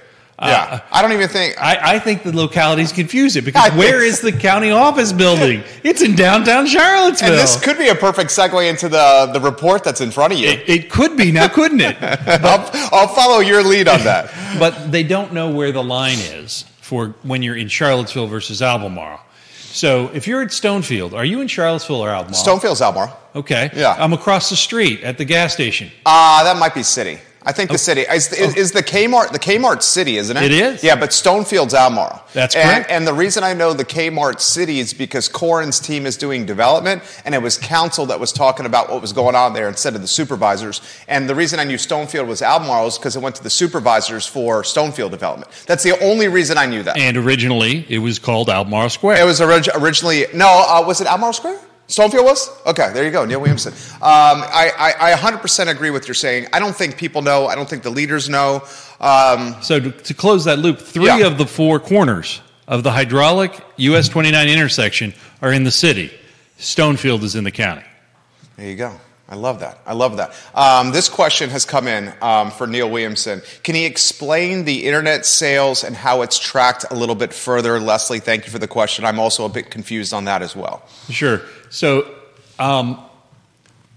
Yeah, 0.40 0.82
I 0.92 1.02
don't 1.02 1.12
even 1.12 1.28
think. 1.28 1.60
I, 1.60 1.94
I 1.94 1.98
think 1.98 2.22
the 2.22 2.34
localities 2.34 2.92
confuse 2.92 3.34
it 3.34 3.44
because 3.44 3.70
I 3.72 3.76
where 3.76 4.04
is 4.04 4.20
the 4.20 4.30
county 4.30 4.70
office 4.70 5.12
building? 5.12 5.64
It's 5.82 6.00
in 6.00 6.14
downtown 6.14 6.66
Charlottesville. 6.66 7.30
and 7.30 7.38
this 7.38 7.60
could 7.60 7.76
be 7.76 7.88
a 7.88 7.94
perfect 7.94 8.30
segue 8.30 8.68
into 8.70 8.88
the, 8.88 9.30
the 9.32 9.40
report 9.40 9.82
that's 9.82 10.00
in 10.00 10.12
front 10.12 10.32
of 10.34 10.38
you. 10.38 10.48
it, 10.48 10.68
it 10.68 10.90
could 10.90 11.16
be 11.16 11.32
now, 11.32 11.48
couldn't 11.48 11.80
it? 11.80 11.96
I'll, 12.02 12.70
I'll 12.92 13.08
follow 13.08 13.40
your 13.40 13.64
lead 13.64 13.88
on 13.88 14.00
that. 14.04 14.32
but 14.60 14.92
they 14.92 15.02
don't 15.02 15.32
know 15.32 15.50
where 15.50 15.72
the 15.72 15.82
line 15.82 16.18
is 16.18 16.64
for 16.80 17.16
when 17.24 17.42
you're 17.42 17.56
in 17.56 17.66
Charlottesville 17.68 18.28
versus 18.28 18.62
Albemarle. 18.62 19.20
So 19.50 20.08
if 20.14 20.26
you're 20.28 20.42
at 20.42 20.48
Stonefield, 20.48 21.14
are 21.14 21.24
you 21.24 21.40
in 21.40 21.48
Charlottesville 21.48 22.00
or 22.00 22.10
Albemarle? 22.10 22.34
Stonefield's 22.34 22.80
Albemarle. 22.80 23.18
Okay. 23.34 23.70
Yeah. 23.74 23.94
I'm 23.98 24.12
across 24.12 24.50
the 24.50 24.56
street 24.56 25.02
at 25.02 25.18
the 25.18 25.24
gas 25.24 25.52
station. 25.52 25.90
Ah, 26.06 26.42
that 26.44 26.58
might 26.58 26.74
be 26.74 26.82
city. 26.82 27.18
I 27.48 27.52
think 27.52 27.70
the 27.70 27.78
city 27.78 28.02
is, 28.02 28.30
is, 28.30 28.54
is 28.56 28.72
the 28.72 28.82
Kmart 28.82 29.32
the 29.32 29.38
Kmart 29.38 29.80
city, 29.80 30.18
isn't 30.18 30.36
it? 30.36 30.42
It 30.42 30.52
is. 30.52 30.84
Yeah, 30.84 30.96
but 30.96 31.14
Stonefield's 31.14 31.72
Albemarle. 31.72 32.22
That's 32.34 32.54
and, 32.54 32.68
correct. 32.68 32.90
And 32.90 33.06
the 33.06 33.14
reason 33.14 33.42
I 33.42 33.54
know 33.54 33.72
the 33.72 33.86
Kmart 33.86 34.40
city 34.40 34.80
is 34.80 34.92
because 34.92 35.28
Corin's 35.28 35.80
team 35.80 36.04
is 36.04 36.18
doing 36.18 36.44
development, 36.44 37.02
and 37.24 37.34
it 37.34 37.40
was 37.40 37.56
council 37.56 38.04
that 38.04 38.20
was 38.20 38.32
talking 38.32 38.66
about 38.66 38.90
what 38.90 39.00
was 39.00 39.14
going 39.14 39.34
on 39.34 39.54
there 39.54 39.66
instead 39.66 39.94
of 39.94 40.02
the 40.02 40.06
supervisors. 40.06 40.82
And 41.08 41.26
the 41.26 41.34
reason 41.34 41.58
I 41.58 41.64
knew 41.64 41.78
Stonefield 41.78 42.26
was 42.26 42.42
Albemarle 42.42 42.88
is 42.88 42.98
because 42.98 43.16
it 43.16 43.22
went 43.22 43.36
to 43.36 43.42
the 43.42 43.48
supervisors 43.48 44.26
for 44.26 44.62
Stonefield 44.62 45.10
development. 45.10 45.50
That's 45.66 45.82
the 45.82 45.98
only 46.02 46.28
reason 46.28 46.58
I 46.58 46.66
knew 46.66 46.82
that. 46.82 46.98
And 46.98 47.16
originally 47.16 47.86
it 47.88 47.98
was 47.98 48.18
called 48.18 48.50
Albemarle 48.50 48.90
Square. 48.90 49.22
It 49.22 49.24
was 49.24 49.40
orig- 49.40 49.70
originally 49.74 50.26
no. 50.34 50.48
Uh, 50.68 50.84
was 50.86 51.00
it 51.00 51.06
Albemarle 51.06 51.32
Square? 51.32 51.60
Stonefield 51.88 52.24
was 52.24 52.50
okay. 52.66 52.92
There 52.92 53.02
you 53.04 53.10
go, 53.10 53.24
Neil 53.24 53.40
Williamson. 53.40 53.72
Um, 53.72 54.42
I, 54.44 54.70
I, 55.00 55.12
I 55.12 55.16
100% 55.16 55.68
agree 55.68 55.90
with 55.90 56.06
you're 56.06 56.14
saying. 56.14 56.46
I 56.52 56.58
don't 56.58 56.76
think 56.76 56.98
people 56.98 57.22
know. 57.22 57.46
I 57.46 57.54
don't 57.54 57.68
think 57.68 57.82
the 57.82 57.90
leaders 57.90 58.28
know. 58.28 58.62
Um, 59.00 59.56
so 59.62 59.80
to, 59.80 59.90
to 59.90 60.14
close 60.14 60.44
that 60.44 60.58
loop, 60.58 60.78
three 60.80 61.06
Yeah. 61.06 61.26
of 61.26 61.38
the 61.38 61.46
four 61.46 61.80
corners 61.80 62.42
of 62.66 62.82
the 62.82 62.90
hydraulic 62.90 63.58
US 63.78 64.08
29 64.10 64.48
intersection 64.48 65.14
are 65.40 65.50
in 65.52 65.64
the 65.64 65.70
city. 65.70 66.12
Stonefield 66.58 67.22
is 67.22 67.34
in 67.34 67.44
the 67.44 67.50
county. 67.50 67.84
there 68.56 68.68
you 68.68 68.76
go. 68.76 68.92
I 69.30 69.34
love 69.34 69.60
that. 69.60 69.78
I 69.86 69.92
love 69.92 70.16
that. 70.16 70.32
Um, 70.54 70.90
this 70.90 71.08
question 71.10 71.50
has 71.50 71.66
come 71.66 71.86
in 71.86 72.12
um, 72.22 72.50
for 72.50 72.66
Neil 72.66 72.88
Williamson. 72.90 73.42
Can 73.62 73.74
he 73.74 73.84
explain 73.84 74.64
the 74.64 74.86
internet 74.86 75.26
sales 75.26 75.84
and 75.84 75.94
how 75.94 76.22
it's 76.22 76.38
tracked 76.38 76.86
a 76.90 76.94
little 76.94 77.14
bit 77.14 77.34
further? 77.34 77.78
Leslie, 77.78 78.20
thank 78.20 78.46
you 78.46 78.50
for 78.50 78.58
the 78.58 78.66
question. 78.68 79.04
I'm 79.04 79.18
also 79.18 79.44
a 79.44 79.50
bit 79.50 79.70
confused 79.70 80.14
on 80.14 80.24
that 80.24 80.40
as 80.40 80.56
well. 80.56 80.82
Sure. 81.10 81.42
So 81.70 82.14
um, 82.58 83.02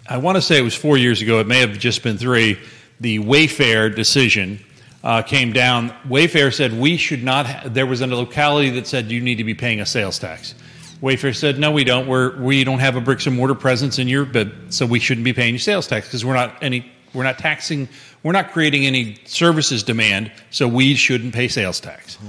I 0.08 0.18
want 0.18 0.36
to 0.36 0.42
say 0.42 0.58
it 0.58 0.62
was 0.62 0.76
four 0.76 0.98
years 0.98 1.22
ago. 1.22 1.40
It 1.40 1.48
may 1.48 1.60
have 1.60 1.78
just 1.78 2.04
been 2.04 2.18
three. 2.18 2.60
The 3.00 3.20
Wayfair 3.20 3.96
decision 3.96 4.60
uh, 5.04 5.22
came 5.22 5.54
down. 5.54 5.90
Wayfair 6.08 6.54
said 6.54 6.74
we 6.74 6.98
should 6.98 7.24
not. 7.24 7.46
Ha- 7.48 7.64
there 7.66 7.86
was 7.86 8.02
a 8.02 8.08
locality 8.08 8.70
that 8.72 8.88
said 8.88 9.10
you 9.10 9.22
need 9.22 9.36
to 9.36 9.44
be 9.44 9.54
paying 9.56 9.82
a 9.82 9.86
sales 9.86 10.20
tax. 10.20 10.54
Wayfair 11.02 11.36
said 11.36 11.58
no, 11.58 11.72
we 11.72 11.84
don't. 11.84 12.08
We're 12.08 12.40
we 12.40 12.64
don't 12.64 12.80
have 12.80 12.96
a 12.96 13.02
bricks 13.02 13.26
and 13.26 13.36
mortar 13.36 13.56
presence 13.56 13.98
in 13.98 14.08
your, 14.08 14.26
but 14.26 14.52
so 14.70 14.86
we 14.86 15.00
shouldn't 15.00 15.26
be 15.26 15.34
paying 15.34 15.54
you 15.54 15.60
sales 15.60 15.88
tax 15.88 16.08
because 16.08 16.24
we're 16.24 16.36
not 16.36 16.62
any. 16.62 16.92
We're 17.14 17.24
not 17.24 17.40
taxing. 17.40 17.90
We're 18.24 18.32
not 18.34 18.52
creating 18.52 18.86
any 18.86 19.18
services 19.26 19.82
demand, 19.82 20.32
so 20.52 20.68
we 20.68 20.94
shouldn't 20.94 21.34
pay 21.34 21.48
sales 21.48 21.80
tax. 21.80 22.20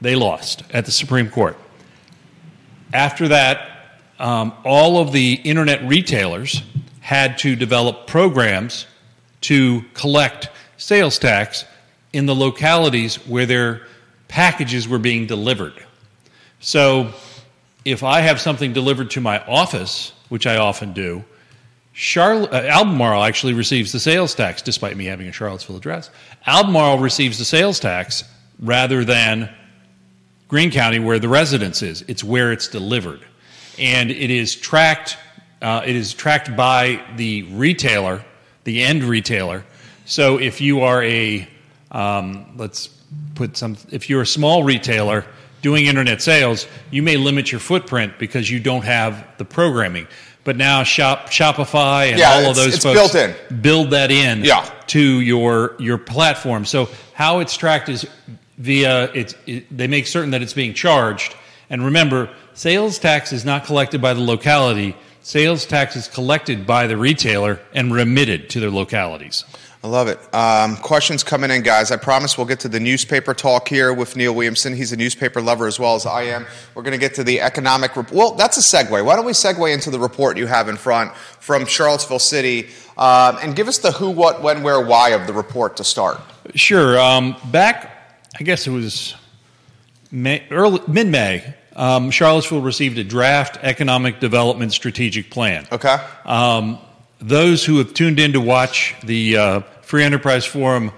They 0.00 0.14
lost 0.14 0.62
at 0.72 0.84
the 0.84 0.92
Supreme 0.92 1.30
Court. 1.30 1.56
After 2.92 3.28
that, 3.28 3.77
um, 4.18 4.52
all 4.64 4.98
of 4.98 5.12
the 5.12 5.34
internet 5.34 5.86
retailers 5.86 6.62
had 7.00 7.38
to 7.38 7.56
develop 7.56 8.06
programs 8.06 8.86
to 9.42 9.82
collect 9.94 10.50
sales 10.76 11.18
tax 11.18 11.64
in 12.12 12.26
the 12.26 12.34
localities 12.34 13.16
where 13.26 13.46
their 13.46 13.82
packages 14.28 14.88
were 14.88 14.98
being 14.98 15.26
delivered. 15.26 15.74
So, 16.60 17.12
if 17.84 18.02
I 18.02 18.20
have 18.20 18.40
something 18.40 18.72
delivered 18.72 19.10
to 19.12 19.20
my 19.20 19.42
office, 19.46 20.12
which 20.28 20.46
I 20.46 20.56
often 20.56 20.92
do, 20.92 21.24
Charlotte, 21.92 22.52
uh, 22.52 22.68
Albemarle 22.68 23.24
actually 23.24 23.54
receives 23.54 23.90
the 23.90 23.98
sales 23.98 24.34
tax, 24.34 24.62
despite 24.62 24.96
me 24.96 25.06
having 25.06 25.26
a 25.26 25.32
Charlottesville 25.32 25.76
address. 25.76 26.10
Albemarle 26.46 26.98
receives 26.98 27.38
the 27.38 27.44
sales 27.44 27.80
tax 27.80 28.22
rather 28.60 29.04
than 29.04 29.50
Greene 30.46 30.70
County, 30.70 30.98
where 31.00 31.18
the 31.18 31.28
residence 31.28 31.82
is. 31.82 32.02
It's 32.06 32.22
where 32.22 32.52
it's 32.52 32.68
delivered, 32.68 33.20
and 33.78 34.10
it 34.10 34.30
is 34.30 34.54
tracked. 34.54 35.16
Uh, 35.60 35.82
it 35.84 35.96
is 35.96 36.14
tracked 36.14 36.54
by 36.56 37.02
the 37.16 37.42
retailer, 37.44 38.24
the 38.64 38.82
end 38.82 39.02
retailer. 39.04 39.64
So 40.04 40.38
if 40.38 40.60
you 40.60 40.82
are 40.82 41.02
a, 41.02 41.48
um, 41.90 42.54
let's 42.56 42.88
put 43.34 43.56
some, 43.56 43.76
if 43.90 44.08
you're 44.08 44.22
a 44.22 44.26
small 44.26 44.62
retailer 44.62 45.24
doing 45.62 45.86
internet 45.86 46.22
sales, 46.22 46.66
you 46.90 47.02
may 47.02 47.16
limit 47.16 47.50
your 47.50 47.60
footprint 47.60 48.14
because 48.18 48.48
you 48.50 48.60
don't 48.60 48.84
have 48.84 49.26
the 49.38 49.44
programming. 49.44 50.06
But 50.44 50.56
now 50.56 50.82
Shop, 50.84 51.26
Shopify 51.28 52.10
and 52.10 52.18
Yeah, 52.18 52.32
all 52.34 52.50
of 52.50 52.56
those 52.56 52.74
it's 52.74 52.82
folks 52.84 53.12
built 53.12 53.14
in. 53.50 53.60
build 53.60 53.90
that 53.90 54.10
in 54.10 54.44
Yeah. 54.44 54.64
to 54.88 55.20
your 55.20 55.74
your 55.78 55.98
platform. 55.98 56.64
So 56.64 56.88
how 57.12 57.40
it's 57.40 57.54
tracked 57.56 57.88
is 57.90 58.06
via 58.56 59.10
it's 59.12 59.34
it, 59.46 59.76
they 59.76 59.88
make 59.88 60.06
certain 60.06 60.30
that 60.30 60.40
it's 60.40 60.54
being 60.54 60.72
charged. 60.72 61.34
And 61.68 61.84
remember, 61.84 62.30
sales 62.58 62.98
tax 62.98 63.32
is 63.32 63.44
not 63.44 63.64
collected 63.64 64.02
by 64.02 64.12
the 64.12 64.20
locality. 64.20 64.96
Sales 65.22 65.64
tax 65.64 65.94
is 65.94 66.08
collected 66.08 66.66
by 66.66 66.88
the 66.88 66.96
retailer 66.96 67.60
and 67.72 67.92
remitted 67.92 68.50
to 68.50 68.58
their 68.58 68.70
localities. 68.70 69.44
I 69.84 69.86
love 69.86 70.08
it. 70.08 70.18
Um, 70.34 70.76
questions 70.78 71.22
coming 71.22 71.52
in, 71.52 71.62
guys. 71.62 71.92
I 71.92 71.96
promise 71.96 72.36
we'll 72.36 72.48
get 72.48 72.58
to 72.60 72.68
the 72.68 72.80
newspaper 72.80 73.32
talk 73.32 73.68
here 73.68 73.94
with 73.94 74.16
Neil 74.16 74.34
Williamson. 74.34 74.74
He's 74.74 74.90
a 74.92 74.96
newspaper 74.96 75.40
lover 75.40 75.68
as 75.68 75.78
well 75.78 75.94
as 75.94 76.04
I 76.04 76.22
am. 76.22 76.46
We're 76.74 76.82
going 76.82 76.94
to 76.94 76.98
get 76.98 77.14
to 77.14 77.22
the 77.22 77.40
economic. 77.40 77.94
Rep- 77.94 78.10
well, 78.10 78.32
that's 78.32 78.56
a 78.56 78.60
segue. 78.60 79.04
Why 79.04 79.14
don't 79.14 79.24
we 79.24 79.32
segue 79.32 79.72
into 79.72 79.90
the 79.90 80.00
report 80.00 80.36
you 80.36 80.48
have 80.48 80.68
in 80.68 80.76
front 80.76 81.14
from 81.14 81.64
Charlottesville 81.64 82.18
City 82.18 82.70
um, 82.96 83.38
and 83.40 83.54
give 83.54 83.68
us 83.68 83.78
the 83.78 83.92
who, 83.92 84.10
what, 84.10 84.42
when, 84.42 84.64
where, 84.64 84.84
why 84.84 85.10
of 85.10 85.28
the 85.28 85.32
report 85.32 85.76
to 85.76 85.84
start. 85.84 86.20
Sure. 86.56 86.98
Um, 86.98 87.36
back, 87.52 88.26
I 88.36 88.42
guess 88.42 88.66
it 88.66 88.72
was 88.72 89.14
May, 90.10 90.44
early 90.50 90.80
mid 90.88 91.06
May. 91.06 91.54
Um, 91.78 92.10
Charlottesville 92.10 92.60
received 92.60 92.98
a 92.98 93.04
draft 93.04 93.56
economic 93.62 94.18
development 94.18 94.72
strategic 94.72 95.30
plan. 95.30 95.66
Okay. 95.70 95.96
Um, 96.24 96.78
those 97.20 97.64
who 97.64 97.78
have 97.78 97.94
tuned 97.94 98.18
in 98.18 98.32
to 98.32 98.40
watch 98.40 98.96
the 99.04 99.36
uh, 99.36 99.60
Free 99.82 100.02
Enterprise 100.02 100.44
Forum 100.44 100.90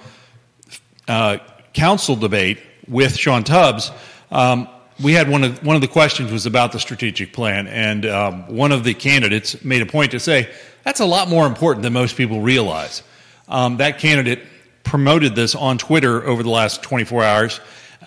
uh, 1.06 1.37
council 1.75 2.16
debate 2.16 2.58
with 2.88 3.14
Sean 3.14 3.44
Tubbs, 3.44 3.90
um, 4.30 4.68
we 5.02 5.12
had 5.12 5.28
one 5.28 5.44
of 5.44 5.62
one 5.64 5.76
of 5.76 5.82
the 5.82 5.88
questions 5.88 6.32
was 6.32 6.46
about 6.46 6.72
the 6.72 6.80
strategic 6.80 7.32
plan, 7.34 7.66
and 7.66 8.06
um, 8.06 8.54
one 8.54 8.72
of 8.72 8.82
the 8.82 8.94
candidates 8.94 9.62
made 9.62 9.82
a 9.82 9.87
point 9.87 10.12
to 10.12 10.20
say 10.20 10.50
that's 10.82 11.00
a 11.00 11.06
lot 11.06 11.28
more 11.28 11.46
important 11.46 11.82
than 11.82 11.92
most 11.92 12.16
people 12.16 12.40
realize. 12.40 13.02
Um, 13.49 13.76
that 13.78 13.99
candidate 13.99 14.40
promoted 14.82 15.34
this 15.34 15.54
on 15.54 15.76
Twitter 15.78 16.25
over 16.25 16.42
the 16.42 16.50
last 16.50 16.82
24 16.82 17.22
hours, 17.22 17.60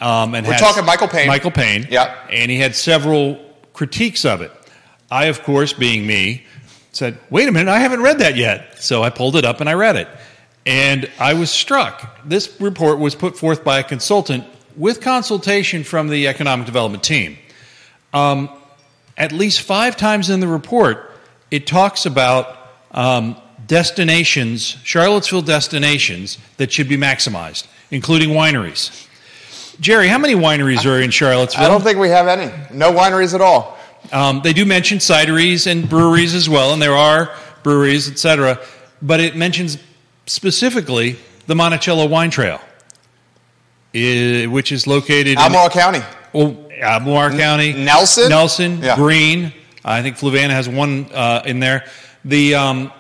um, 0.04 0.36
and 0.36 0.46
We're 0.46 0.58
talking 0.58 0.86
Michael 0.86 1.08
Payne. 1.08 1.28
Michael 1.28 1.52
Payne, 1.52 1.88
Yeah. 1.90 2.14
and 2.30 2.52
he 2.52 2.58
had 2.58 2.76
several 2.76 3.40
critiques 3.74 4.26
of 4.26 4.42
it. 4.42 4.52
I, 5.10 5.26
of 5.26 5.44
course, 5.44 5.72
being 5.74 6.06
me, 6.06 6.44
said, 6.92 7.18
wait 7.30 7.48
a 7.48 7.52
minute, 7.52 7.72
I 7.72 7.80
haven't 7.80 8.02
read 8.02 8.20
that 8.20 8.36
yet. 8.36 8.82
So 8.84 9.02
I 9.02 9.10
pulled 9.10 9.36
it 9.36 9.46
up 9.46 9.62
and 9.62 9.70
I 9.70 9.74
read 9.74 9.96
it. 9.96 10.08
And 10.66 11.10
I 11.20 11.34
was 11.34 11.50
struck. 11.52 12.20
This 12.26 12.60
report 12.60 13.00
was 13.00 13.16
put 13.16 13.38
forth 13.38 13.64
by 13.64 13.80
a 13.80 13.84
consultant 13.84 14.44
with 14.76 15.02
consultation 15.02 15.84
from 15.84 16.10
the 16.10 16.28
economic 16.28 16.66
development 16.66 17.04
team. 17.04 17.38
Um, 18.14 18.50
at 19.18 19.32
least 19.32 19.62
five 19.62 19.96
times 19.96 20.30
in 20.30 20.40
the 20.40 20.48
report, 20.48 21.12
it 21.50 21.66
talks 21.66 22.06
about 22.06 22.58
um, 22.92 23.36
destinations, 23.68 24.78
Charlottesville 24.84 25.42
destinations, 25.44 26.38
that 26.58 26.72
should 26.72 26.90
be 26.90 26.98
maximized, 26.98 27.68
including 27.92 28.30
wineries. 28.30 29.08
Jerry, 29.80 30.08
how 30.08 30.18
many 30.18 30.36
wineries 30.36 30.86
are 30.86 31.02
in 31.02 31.10
Charlottesville? 31.12 31.66
I 31.66 31.68
don't 31.68 31.82
think 31.82 31.98
we 31.98 32.10
have 32.10 32.28
any. 32.28 32.52
No 32.72 32.92
wineries 32.92 33.34
at 33.34 33.42
all. 33.42 33.78
Um, 34.12 34.42
they 34.44 34.54
do 34.54 34.66
mention 34.66 35.00
cideries 35.00 35.66
and 35.70 35.90
breweries 35.90 36.34
as 36.36 36.48
well, 36.50 36.74
and 36.74 36.82
there 36.82 36.96
are 36.96 37.34
breweries, 37.64 38.10
etc. 38.10 38.60
But 39.02 39.20
it 39.20 39.36
mentions 39.36 39.78
specifically 40.26 41.18
the 41.48 41.56
Monticello 41.56 42.08
Wine 42.08 42.30
Trail, 42.30 42.60
which 43.94 44.72
is 44.72 44.88
located 44.88 45.38
Albemarle 45.38 45.70
County. 45.70 46.00
in 46.00 46.06
well, 46.34 46.70
Albemarle 46.82 47.38
County, 47.38 47.74
Nelson? 47.74 48.30
Nelson, 48.30 48.82
Yeah. 48.82 48.96
Greene. 48.96 49.54
I 49.86 50.02
think 50.02 50.18
Fluvanna 50.18 50.52
has 50.52 50.70
one 50.70 51.08
uh, 51.14 51.44
in 51.46 51.60
there. 51.60 51.86
The 52.24 52.56
um, 52.56 52.92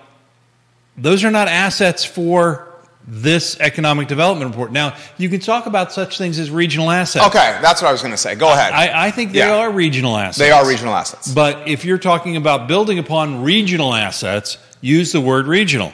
those 0.98 1.24
are 1.24 1.32
not 1.32 1.48
assets 1.48 2.04
for 2.04 2.73
this 3.08 3.60
economic 3.60 4.08
development 4.08 4.52
report. 4.52 4.72
Now, 4.72 4.96
you 5.18 5.28
can 5.30 5.40
talk 5.40 5.66
about 5.66 5.92
such 5.92 6.18
things 6.18 6.40
as 6.40 6.50
regional 6.50 6.90
assets. 6.90 7.26
Okay, 7.28 7.58
that's 7.62 7.82
what 7.82 7.90
I 7.90 7.92
was 7.92 8.02
going 8.02 8.12
to 8.14 8.18
say. 8.18 8.36
Go 8.36 8.52
ahead. 8.52 8.72
I, 8.74 9.08
I 9.08 9.12
think 9.12 9.34
they 9.34 9.40
Yeah. 9.40 9.56
are 9.58 9.72
regional 9.72 10.16
assets. 10.16 10.38
they 10.38 10.52
are 10.52 10.66
regional 10.68 10.94
assets. 10.94 11.34
But 11.34 11.68
if 11.68 11.84
you're 11.84 11.98
talking 11.98 12.38
about 12.38 12.68
building 12.68 13.00
upon 13.00 13.44
regional 13.44 13.94
assets, 13.94 14.58
use 14.82 15.12
the 15.12 15.20
word 15.22 15.48
regional. 15.48 15.92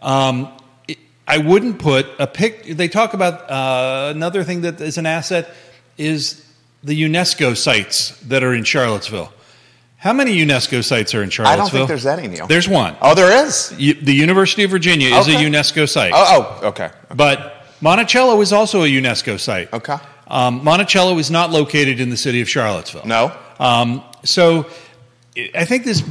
Um, 0.00 0.48
it- 0.86 0.98
I 1.26 1.38
wouldn't 1.38 1.78
put 1.78 2.06
a 2.18 2.26
pic. 2.26 2.64
They 2.76 2.88
talk 2.88 3.14
about 3.14 3.50
uh, 3.50 4.12
another 4.14 4.44
thing 4.44 4.60
that 4.62 4.80
is 4.80 4.98
an 4.98 5.06
asset 5.06 5.52
is 5.98 6.44
the 6.84 7.00
UNESCO 7.02 7.56
sites 7.56 8.18
that 8.22 8.42
are 8.42 8.54
in 8.54 8.64
Charlottesville. 8.64 9.32
How 10.02 10.12
many 10.12 10.36
UNESCO 10.36 10.82
sites 10.82 11.14
are 11.14 11.22
in 11.22 11.30
Charlottesville? 11.30 11.64
I 11.64 11.68
don't 11.68 11.70
think 11.70 11.88
there's 11.88 12.06
any, 12.06 12.26
Neil. 12.26 12.48
There's 12.48 12.68
one. 12.68 12.96
oh, 13.00 13.14
there 13.14 13.46
is? 13.46 13.72
U- 13.78 13.94
the 13.94 14.12
University 14.12 14.64
of 14.64 14.70
Virginia 14.72 15.14
is 15.14 15.28
a 15.28 15.30
UNESCO 15.30 15.88
site. 15.88 16.10
Oh, 16.12 16.58
oh, 16.60 16.66
okay. 16.70 16.90
But 17.14 17.64
Monticello 17.80 18.40
is 18.40 18.52
also 18.52 18.82
a 18.82 18.88
UNESCO 18.88 19.38
site. 19.38 19.72
Okay. 19.72 19.96
Um, 20.26 20.64
Monticello 20.64 21.16
is 21.18 21.30
not 21.30 21.50
located 21.50 22.00
in 22.00 22.10
the 22.10 22.16
city 22.16 22.40
of 22.40 22.48
Charlottesville. 22.48 23.06
No? 23.06 23.32
Um, 23.60 24.02
so 24.24 24.66
I 25.54 25.64
think 25.66 25.84
this 25.84 26.02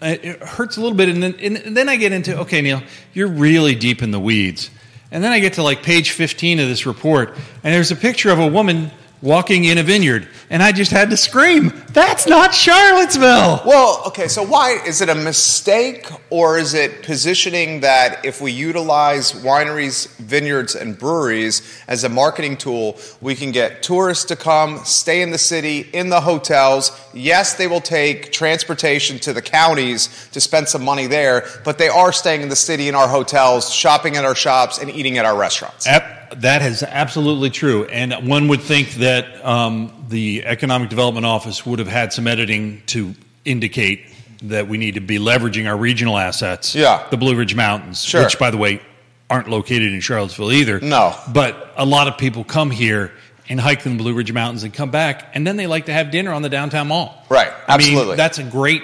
it 0.00 0.42
hurts 0.42 0.78
a 0.78 0.80
little 0.80 0.96
bit, 0.96 1.10
and 1.10 1.22
then, 1.22 1.34
and 1.38 1.76
then 1.76 1.90
I 1.90 1.96
get 1.96 2.12
into 2.12 2.38
okay, 2.38 2.62
Neil, 2.62 2.82
you're 3.12 3.28
really 3.28 3.74
deep 3.74 4.02
in 4.02 4.10
the 4.10 4.20
weeds, 4.20 4.70
and 5.10 5.22
then 5.22 5.32
I 5.32 5.40
get 5.40 5.52
to 5.54 5.62
like 5.62 5.82
page 5.82 6.12
15 6.12 6.60
of 6.60 6.68
this 6.68 6.86
report, 6.86 7.34
and 7.62 7.74
there's 7.74 7.90
a 7.90 7.96
picture 7.96 8.30
of 8.30 8.38
a 8.38 8.46
woman 8.46 8.90
walking 9.20 9.64
in 9.64 9.78
a 9.78 9.82
vineyard, 9.82 10.28
and 10.50 10.62
I 10.62 10.72
just 10.72 10.90
had 10.90 11.10
to 11.10 11.16
scream, 11.16 11.72
"That's 11.92 12.26
not 12.26 12.54
Charlottesville!" 12.54 13.62
Well, 13.66 14.02
okay, 14.06 14.28
so 14.28 14.42
why 14.42 14.78
is 14.86 15.00
it 15.00 15.08
a 15.08 15.14
mistake 15.14 16.06
or 16.30 16.58
is 16.58 16.74
it 16.74 17.02
positioning 17.02 17.80
that 17.80 18.24
if 18.24 18.40
we 18.40 18.52
utilize 18.52 19.32
wineries, 19.32 20.08
vineyards, 20.18 20.74
and 20.74 20.98
breweries 20.98 21.62
as 21.88 22.04
a 22.04 22.08
marketing 22.08 22.56
tool, 22.56 22.98
we 23.20 23.34
can 23.34 23.50
get 23.50 23.82
tourists 23.82 24.24
to 24.26 24.36
come, 24.36 24.80
stay 24.84 25.22
in 25.22 25.30
the 25.30 25.38
city, 25.38 25.88
in 25.92 26.08
the 26.10 26.20
hotels? 26.20 26.92
Yes, 27.12 27.54
they 27.54 27.66
will 27.66 27.80
take 27.80 28.32
transportation 28.32 29.18
to 29.20 29.32
the 29.32 29.42
counties 29.42 30.08
to 30.32 30.40
spend 30.40 30.68
some 30.68 30.84
money 30.84 31.06
there, 31.06 31.46
but 31.64 31.78
they 31.78 31.88
are 31.88 32.12
staying 32.12 32.42
in 32.42 32.48
the 32.48 32.56
city 32.56 32.88
in 32.88 32.94
our 32.94 33.08
hotels, 33.08 33.72
shopping 33.72 34.16
at 34.16 34.24
our 34.24 34.34
shops, 34.34 34.78
and 34.78 34.90
eating 34.90 35.18
at 35.18 35.24
our 35.24 35.36
restaurants. 35.36 35.86
Ap- 35.86 36.17
that 36.36 36.62
is 36.62 36.82
absolutely 36.82 37.50
true. 37.50 37.84
And 37.86 38.28
one 38.28 38.48
would 38.48 38.60
think 38.62 38.92
that 38.94 39.44
um, 39.44 39.92
the 40.08 40.44
Economic 40.44 40.88
Development 40.90 41.26
Office 41.26 41.64
would 41.66 41.78
have 41.78 41.88
had 41.88 42.12
some 42.12 42.26
editing 42.26 42.82
to 42.86 43.14
indicate 43.44 44.06
that 44.42 44.68
we 44.68 44.78
need 44.78 44.94
to 44.94 45.00
be 45.00 45.18
leveraging 45.18 45.68
our 45.68 45.76
regional 45.76 46.16
assets. 46.16 46.74
Yeah. 46.74 47.06
The 47.10 47.16
Blue 47.16 47.34
Ridge 47.34 47.54
Mountains, 47.54 48.04
Sure. 48.04 48.22
which, 48.24 48.38
by 48.38 48.50
the 48.50 48.56
way, 48.56 48.80
aren't 49.28 49.48
located 49.48 49.92
in 49.92 50.00
Charlottesville 50.00 50.52
either. 50.52 50.80
No. 50.80 51.14
But 51.32 51.72
a 51.76 51.84
lot 51.84 52.08
of 52.08 52.18
people 52.18 52.44
come 52.44 52.70
here 52.70 53.12
and 53.48 53.60
hike 53.60 53.84
in 53.86 53.96
the 53.96 54.02
Blue 54.02 54.14
Ridge 54.14 54.32
Mountains 54.32 54.62
and 54.62 54.72
come 54.72 54.90
back, 54.90 55.30
and 55.34 55.46
then 55.46 55.56
they 55.56 55.66
like 55.66 55.86
to 55.86 55.92
have 55.92 56.10
dinner 56.10 56.32
on 56.32 56.42
the 56.42 56.48
downtown 56.48 56.88
mall. 56.88 57.24
Right, 57.28 57.48
I 57.66 57.78
mean, 57.78 57.88
absolutely. 57.88 58.16
that's 58.16 58.38
a 58.38 58.44
great 58.44 58.82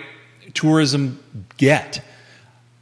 tourism 0.55 1.23
get. 1.57 2.03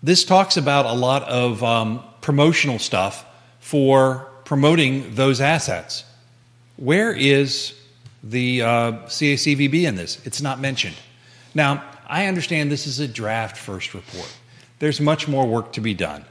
This 0.02 0.24
talks 0.24 0.56
about 0.56 0.86
a 0.86 0.92
lot 0.92 1.24
of 1.24 1.62
um, 1.62 2.02
promotional 2.20 2.78
stuff 2.78 3.24
for 3.60 4.28
promoting 4.52 5.14
those 5.14 5.40
assets. 5.40 6.04
Where 6.76 7.10
is 7.10 7.72
the 8.22 8.60
uh, 8.60 8.92
CACVB 9.06 9.84
in 9.84 9.94
this? 9.94 10.20
It's 10.26 10.42
not 10.42 10.60
mentioned. 10.60 10.94
Now, 11.54 11.82
I 12.06 12.26
understand 12.26 12.70
this 12.70 12.86
is 12.86 13.00
a 13.00 13.08
draft 13.08 13.56
first 13.56 13.94
report. 13.94 14.30
There's 14.78 15.00
much 15.00 15.26
more 15.26 15.46
work 15.46 15.72
to 15.72 15.80
be 15.80 15.94
done. 15.94 16.26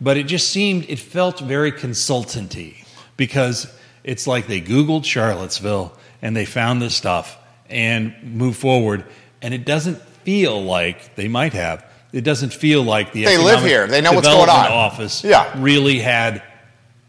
But 0.00 0.16
it 0.16 0.24
just 0.24 0.48
seemed, 0.48 0.86
it 0.88 0.98
felt 0.98 1.38
very 1.38 1.70
consultanty 1.70 2.84
because 3.16 3.72
it's 4.02 4.26
like 4.26 4.48
they 4.48 4.60
Googled 4.60 5.04
Charlottesville 5.04 5.96
and 6.22 6.34
they 6.34 6.46
found 6.46 6.82
this 6.82 6.96
stuff 6.96 7.38
and 7.68 8.12
moved 8.34 8.58
forward. 8.58 9.04
And 9.42 9.54
it 9.54 9.64
doesn't 9.64 10.00
feel 10.24 10.60
like 10.60 11.14
they 11.14 11.28
might 11.28 11.52
have. 11.52 11.88
It 12.12 12.22
doesn't 12.24 12.52
feel 12.52 12.82
like 12.82 13.12
the 13.12 13.26
They 13.26 13.38
live 13.38 13.62
here. 13.62 13.86
They 13.86 14.00
know 14.00 14.12
what's 14.12 14.26
going 14.26 14.50
on. 14.50 14.72
Office 14.72 15.22
Yeah. 15.22 15.52
really 15.56 16.00
had 16.00 16.42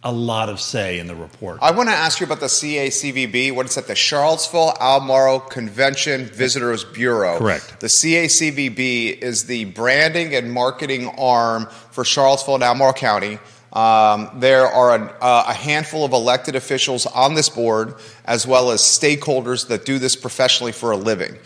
a 0.04 0.12
lot 0.12 0.50
of 0.50 0.60
say 0.60 1.00
in 1.00 1.08
the 1.08 1.16
report. 1.16 1.60
I 1.62 1.72
want 1.72 1.90
to 1.90 1.96
ask 1.96 2.20
you 2.20 2.26
about 2.26 2.40
the 2.40 2.48
CACVB. 2.48 3.54
What 3.54 3.68
is 3.68 3.76
that? 3.76 3.88
The 3.88 3.96
Charlottesville 3.96 4.74
Albemarle 4.80 5.42
Convention 5.42 6.26
Visitors 6.26 6.84
Bureau. 6.84 7.38
Correct. 7.38 7.80
The 7.80 7.88
CACVB 7.88 9.20
is 9.20 9.46
the 9.46 9.66
branding 9.66 10.34
and 10.34 10.52
marketing 10.52 11.08
arm 11.20 11.68
for 11.92 12.04
Charlottesville 12.04 12.56
and 12.56 12.64
Albemarle 12.64 12.94
County. 12.94 13.38
Um, 13.74 14.32
there 14.40 14.66
are 14.66 14.96
an, 14.96 15.10
uh, 15.22 15.46
a 15.48 15.54
handful 15.54 16.04
of 16.04 16.14
elected 16.14 16.56
officials 16.56 17.06
on 17.06 17.36
this 17.36 17.48
board, 17.48 17.96
as 18.26 18.46
well 18.46 18.72
as 18.72 18.82
stakeholders 18.82 19.68
that 19.68 19.86
do 19.86 19.98
this 20.00 20.16
professionally 20.16 20.72
for 20.72 20.92
a 20.92 20.98
living. 20.98 21.38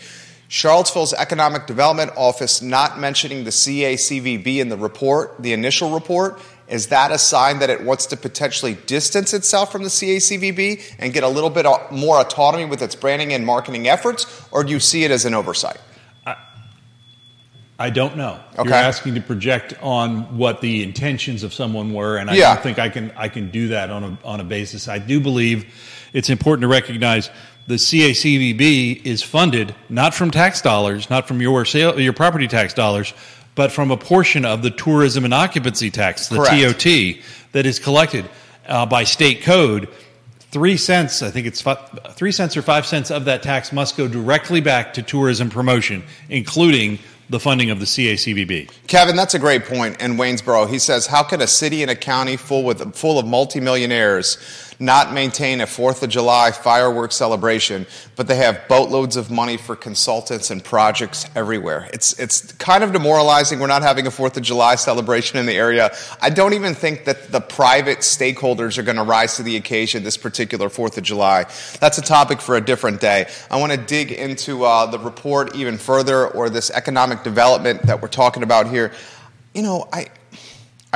Charlottesville's 0.48 1.12
Economic 1.12 1.66
Development 1.66 2.10
Office 2.16 2.62
not 2.62 2.98
mentioning 2.98 3.44
the 3.44 3.50
CACVB 3.50 4.58
in 4.58 4.68
the 4.68 4.76
report, 4.76 5.34
the 5.40 5.52
initial 5.52 5.92
report, 5.92 6.40
is 6.68 6.88
that 6.88 7.10
a 7.12 7.18
sign 7.18 7.58
that 7.60 7.70
it 7.70 7.82
wants 7.84 8.06
to 8.06 8.16
potentially 8.16 8.74
distance 8.86 9.32
itself 9.32 9.70
from 9.70 9.82
the 9.82 9.88
CACVB 9.88 10.96
and 10.98 11.12
get 11.12 11.22
a 11.22 11.28
little 11.28 11.50
bit 11.50 11.66
more 11.90 12.18
autonomy 12.20 12.64
with 12.64 12.82
its 12.82 12.94
branding 12.94 13.32
and 13.32 13.46
marketing 13.46 13.88
efforts, 13.88 14.26
or 14.50 14.64
do 14.64 14.70
you 14.72 14.80
see 14.80 15.04
it 15.04 15.10
as 15.10 15.24
an 15.24 15.34
oversight? 15.34 15.78
I 17.78 17.90
don't 17.90 18.16
know. 18.16 18.40
Okay. 18.58 18.68
You're 18.70 18.74
asking 18.74 19.16
to 19.16 19.20
project 19.20 19.74
on 19.82 20.38
what 20.38 20.62
the 20.62 20.82
intentions 20.82 21.42
of 21.42 21.52
someone 21.52 21.92
were, 21.92 22.16
and 22.16 22.30
I 22.30 22.34
Yeah. 22.34 22.54
don't 22.54 22.62
think 22.62 22.78
I 22.78 22.88
can 22.88 23.12
I 23.16 23.28
can 23.28 23.50
do 23.50 23.68
that 23.68 23.90
on 23.90 24.02
a 24.02 24.26
on 24.26 24.40
a 24.40 24.44
basis. 24.44 24.88
I 24.88 24.98
do 24.98 25.20
believe 25.20 25.66
it's 26.14 26.30
important 26.30 26.62
to 26.62 26.68
recognize 26.68 27.28
the 27.66 27.74
CACVB 27.74 29.04
is 29.04 29.22
funded 29.22 29.74
not 29.90 30.14
from 30.14 30.30
tax 30.30 30.62
dollars, 30.62 31.10
not 31.10 31.28
from 31.28 31.42
your 31.42 31.66
sale 31.66 32.00
your 32.00 32.14
property 32.14 32.48
tax 32.48 32.72
dollars, 32.72 33.12
but 33.56 33.72
from 33.72 33.90
a 33.90 33.96
portion 33.96 34.44
of 34.44 34.62
the 34.62 34.70
tourism 34.70 35.24
and 35.24 35.34
occupancy 35.34 35.90
tax, 35.90 36.28
the 36.28 36.36
Correct. 36.36 36.80
TOT, 36.80 37.24
that 37.52 37.66
is 37.66 37.80
collected 37.80 38.28
uh, 38.68 38.86
by 38.86 39.02
state 39.02 39.42
code. 39.42 39.88
Three 40.38 40.76
cents, 40.76 41.22
I 41.22 41.30
think 41.30 41.46
it's 41.48 41.60
fi- 41.60 41.74
three 42.12 42.30
cents 42.30 42.56
or 42.56 42.62
five 42.62 42.86
cents 42.86 43.10
of 43.10 43.24
that 43.24 43.42
tax 43.42 43.72
must 43.72 43.96
go 43.96 44.06
directly 44.06 44.60
back 44.60 44.94
to 44.94 45.02
tourism 45.02 45.50
promotion, 45.50 46.04
including 46.28 47.00
the 47.28 47.40
funding 47.40 47.70
of 47.70 47.80
the 47.80 47.86
CACVB. 47.86 48.70
Kevin, 48.86 49.16
that's 49.16 49.34
a 49.34 49.38
great 49.38 49.64
point 49.64 50.00
in 50.00 50.12
Waynesboro. 50.12 50.68
He 50.68 50.78
says, 50.78 51.06
How 51.06 51.22
could 51.24 51.40
a 51.40 51.46
city 51.46 51.82
and 51.82 51.90
a 51.90 51.96
county 51.96 52.36
full, 52.36 52.62
with, 52.62 52.94
full 52.94 53.18
of 53.18 53.26
multimillionaires 53.26 54.36
not 54.78 55.12
maintain 55.12 55.60
a 55.60 55.66
Fourth 55.66 56.02
of 56.02 56.10
July 56.10 56.50
fireworks 56.50 57.16
celebration, 57.16 57.86
but 58.14 58.26
they 58.26 58.36
have 58.36 58.60
boatloads 58.68 59.16
of 59.16 59.30
money 59.30 59.56
for 59.56 59.76
consultants 59.76 60.50
and 60.50 60.62
projects 60.62 61.26
everywhere? 61.34 61.88
It's, 61.92 62.18
it's 62.18 62.52
kind 62.52 62.84
of 62.84 62.92
demoralizing. 62.92 63.58
We're 63.58 63.66
not 63.66 63.82
having 63.82 64.06
a 64.06 64.10
Fourth 64.10 64.36
of 64.36 64.42
July 64.42 64.74
celebration 64.74 65.38
in 65.38 65.46
the 65.46 65.54
area. 65.54 65.90
I 66.20 66.30
don't 66.30 66.54
even 66.54 66.74
think 66.74 67.04
that 67.04 67.32
the 67.32 67.40
private 67.40 67.98
stakeholders 67.98 68.78
are 68.78 68.82
going 68.82 68.96
to 68.96 69.02
rise 69.02 69.36
to 69.36 69.42
the 69.42 69.56
occasion 69.56 70.02
this 70.02 70.16
particular 70.16 70.68
Fourth 70.68 70.98
of 70.98 71.04
July. 71.04 71.44
That's 71.80 71.98
a 71.98 72.02
topic 72.02 72.40
for 72.40 72.56
a 72.56 72.60
different 72.60 73.00
day. 73.00 73.26
I 73.50 73.58
want 73.58 73.72
to 73.72 73.78
dig 73.78 74.12
into 74.12 74.64
uh, 74.64 74.86
the 74.86 74.98
report 74.98 75.54
even 75.56 75.78
further 75.78 76.26
or 76.28 76.50
this 76.50 76.70
economic 76.70 77.22
development 77.22 77.82
that 77.82 78.02
we're 78.02 78.08
talking 78.08 78.42
about 78.42 78.68
here. 78.68 78.92
You 79.54 79.62
know, 79.62 79.88
I. 79.92 80.08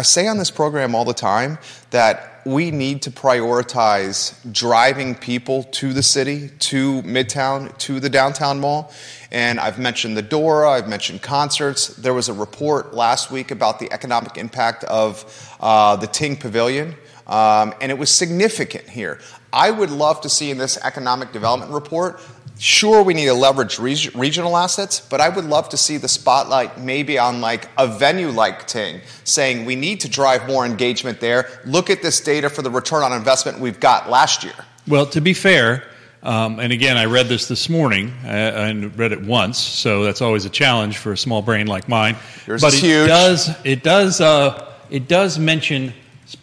I 0.01 0.03
say 0.03 0.27
on 0.29 0.39
this 0.39 0.51
program 0.51 0.95
all 0.95 1.05
the 1.05 1.13
time 1.13 1.59
that 1.91 2.41
we 2.47 2.71
need 2.71 3.03
to 3.03 3.11
prioritize 3.11 4.35
driving 4.51 5.15
people 5.15 5.65
to 5.65 5.93
the 5.93 6.03
city, 6.03 6.49
to 6.61 7.03
Midtown, 7.03 7.77
to 7.81 8.01
the 8.01 8.09
downtown 8.09 8.61
mall. 8.61 8.95
And 9.31 9.61
I've 9.61 9.79
mentioned 9.79 10.17
the 10.17 10.23
Dora, 10.23 10.71
I've 10.71 10.89
mentioned 10.89 11.21
concerts. 11.21 11.89
There 11.89 12.15
was 12.15 12.31
a 12.31 12.33
report 12.33 12.95
last 12.95 13.31
week 13.31 13.51
about 13.51 13.79
the 13.79 13.93
economic 13.93 14.39
impact 14.39 14.85
of 14.85 15.59
uh, 15.61 15.97
the 15.97 16.07
Ting 16.07 16.35
Pavilion, 16.35 16.95
um, 17.27 17.75
and 17.83 17.93
it 17.93 17.99
was 17.99 18.11
significant 18.11 18.89
here. 18.89 19.21
I 19.53 19.71
would 19.71 19.91
love 19.91 20.23
to 20.23 20.31
see 20.31 20.51
in 20.51 20.57
this 20.57 20.79
economic 20.79 21.31
development 21.31 21.73
report 21.73 22.23
Sure, 22.61 23.03
we 23.03 23.14
need 23.14 23.25
to 23.25 23.33
leverage 23.33 23.79
reg- 23.79 24.14
regional 24.14 24.55
assets, 24.55 25.01
but 25.01 25.18
I 25.18 25.31
would 25.31 25.46
love 25.46 25.70
to 25.70 25.79
see 25.79 25.96
the 25.96 26.09
spotlight 26.09 26.79
maybe 26.79 27.18
on 27.18 27.40
like 27.40 27.70
a 27.79 27.88
venue 27.88 28.29
like 28.29 28.66
Ting, 28.66 29.01
saying 29.25 29.64
we 29.64 29.77
need 29.77 30.01
to 30.01 30.11
drive 30.11 30.46
more 30.46 30.66
engagement 30.66 31.20
there. 31.20 31.49
Look 31.64 31.88
at 31.88 32.03
this 32.03 32.20
data 32.20 32.51
for 32.51 32.61
the 32.61 32.70
return 32.70 33.03
on 33.03 33.14
investment 33.14 33.61
we've 33.61 33.81
got 33.81 34.11
last 34.11 34.44
year. 34.44 34.53
Well, 34.87 35.07
to 35.07 35.23
be 35.23 35.33
fair, 35.33 35.85
um, 36.23 36.61
and 36.61 36.70
again, 36.70 36.99
I 36.99 37.07
read 37.07 37.29
this 37.29 37.49
this 37.49 37.70
morning 37.70 38.12
uh, 38.25 38.29
and 38.29 38.94
read 38.99 39.12
it 39.12 39.23
once, 39.23 39.57
so 39.57 40.05
that's 40.05 40.20
always 40.20 40.44
a 40.44 40.51
challenge 40.51 40.99
for 40.99 41.12
a 41.12 41.16
small 41.16 41.40
brain 41.40 41.66
like 41.66 41.88
mine. 41.88 42.14
Yours 42.46 42.61
but 42.61 42.75
is 42.75 42.83
it 42.83 42.87
huge. 42.87 43.09
does 43.09 43.51
it 43.64 43.83
does 43.83 44.20
uh, 44.20 44.70
it 44.90 45.09
does 45.09 45.38
mention 45.38 45.94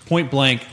point 0.07 0.31
blank 0.31 0.65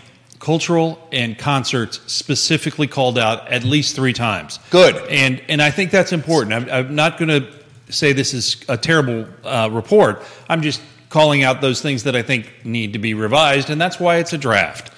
cultural 0.44 0.98
and 1.10 1.38
concerts 1.38 2.00
specifically 2.06 2.86
called 2.86 3.18
out 3.18 3.48
at 3.48 3.64
least 3.64 3.96
three 3.96 4.12
times. 4.12 4.60
Good. 4.70 4.94
and 5.08 5.42
and 5.48 5.62
I 5.62 5.70
think 5.70 5.90
that's 5.90 6.12
important. 6.12 6.52
I'm, 6.52 6.70
I'm 6.70 6.94
not 6.94 7.16
going 7.18 7.30
to 7.30 7.50
say 7.88 8.12
this 8.12 8.34
is 8.34 8.62
a 8.68 8.76
terrible 8.76 9.26
uh, 9.42 9.70
report. 9.72 10.22
I'm 10.48 10.60
just 10.60 10.82
calling 11.08 11.42
out 11.44 11.60
those 11.62 11.80
things 11.80 12.02
that 12.02 12.14
I 12.14 12.22
think 12.22 12.52
need 12.64 12.92
to 12.92 12.98
be 12.98 13.14
revised, 13.14 13.70
and 13.70 13.80
that's 13.80 13.98
why 13.98 14.16
it's 14.16 14.32
a 14.34 14.38
draft. 14.38 14.92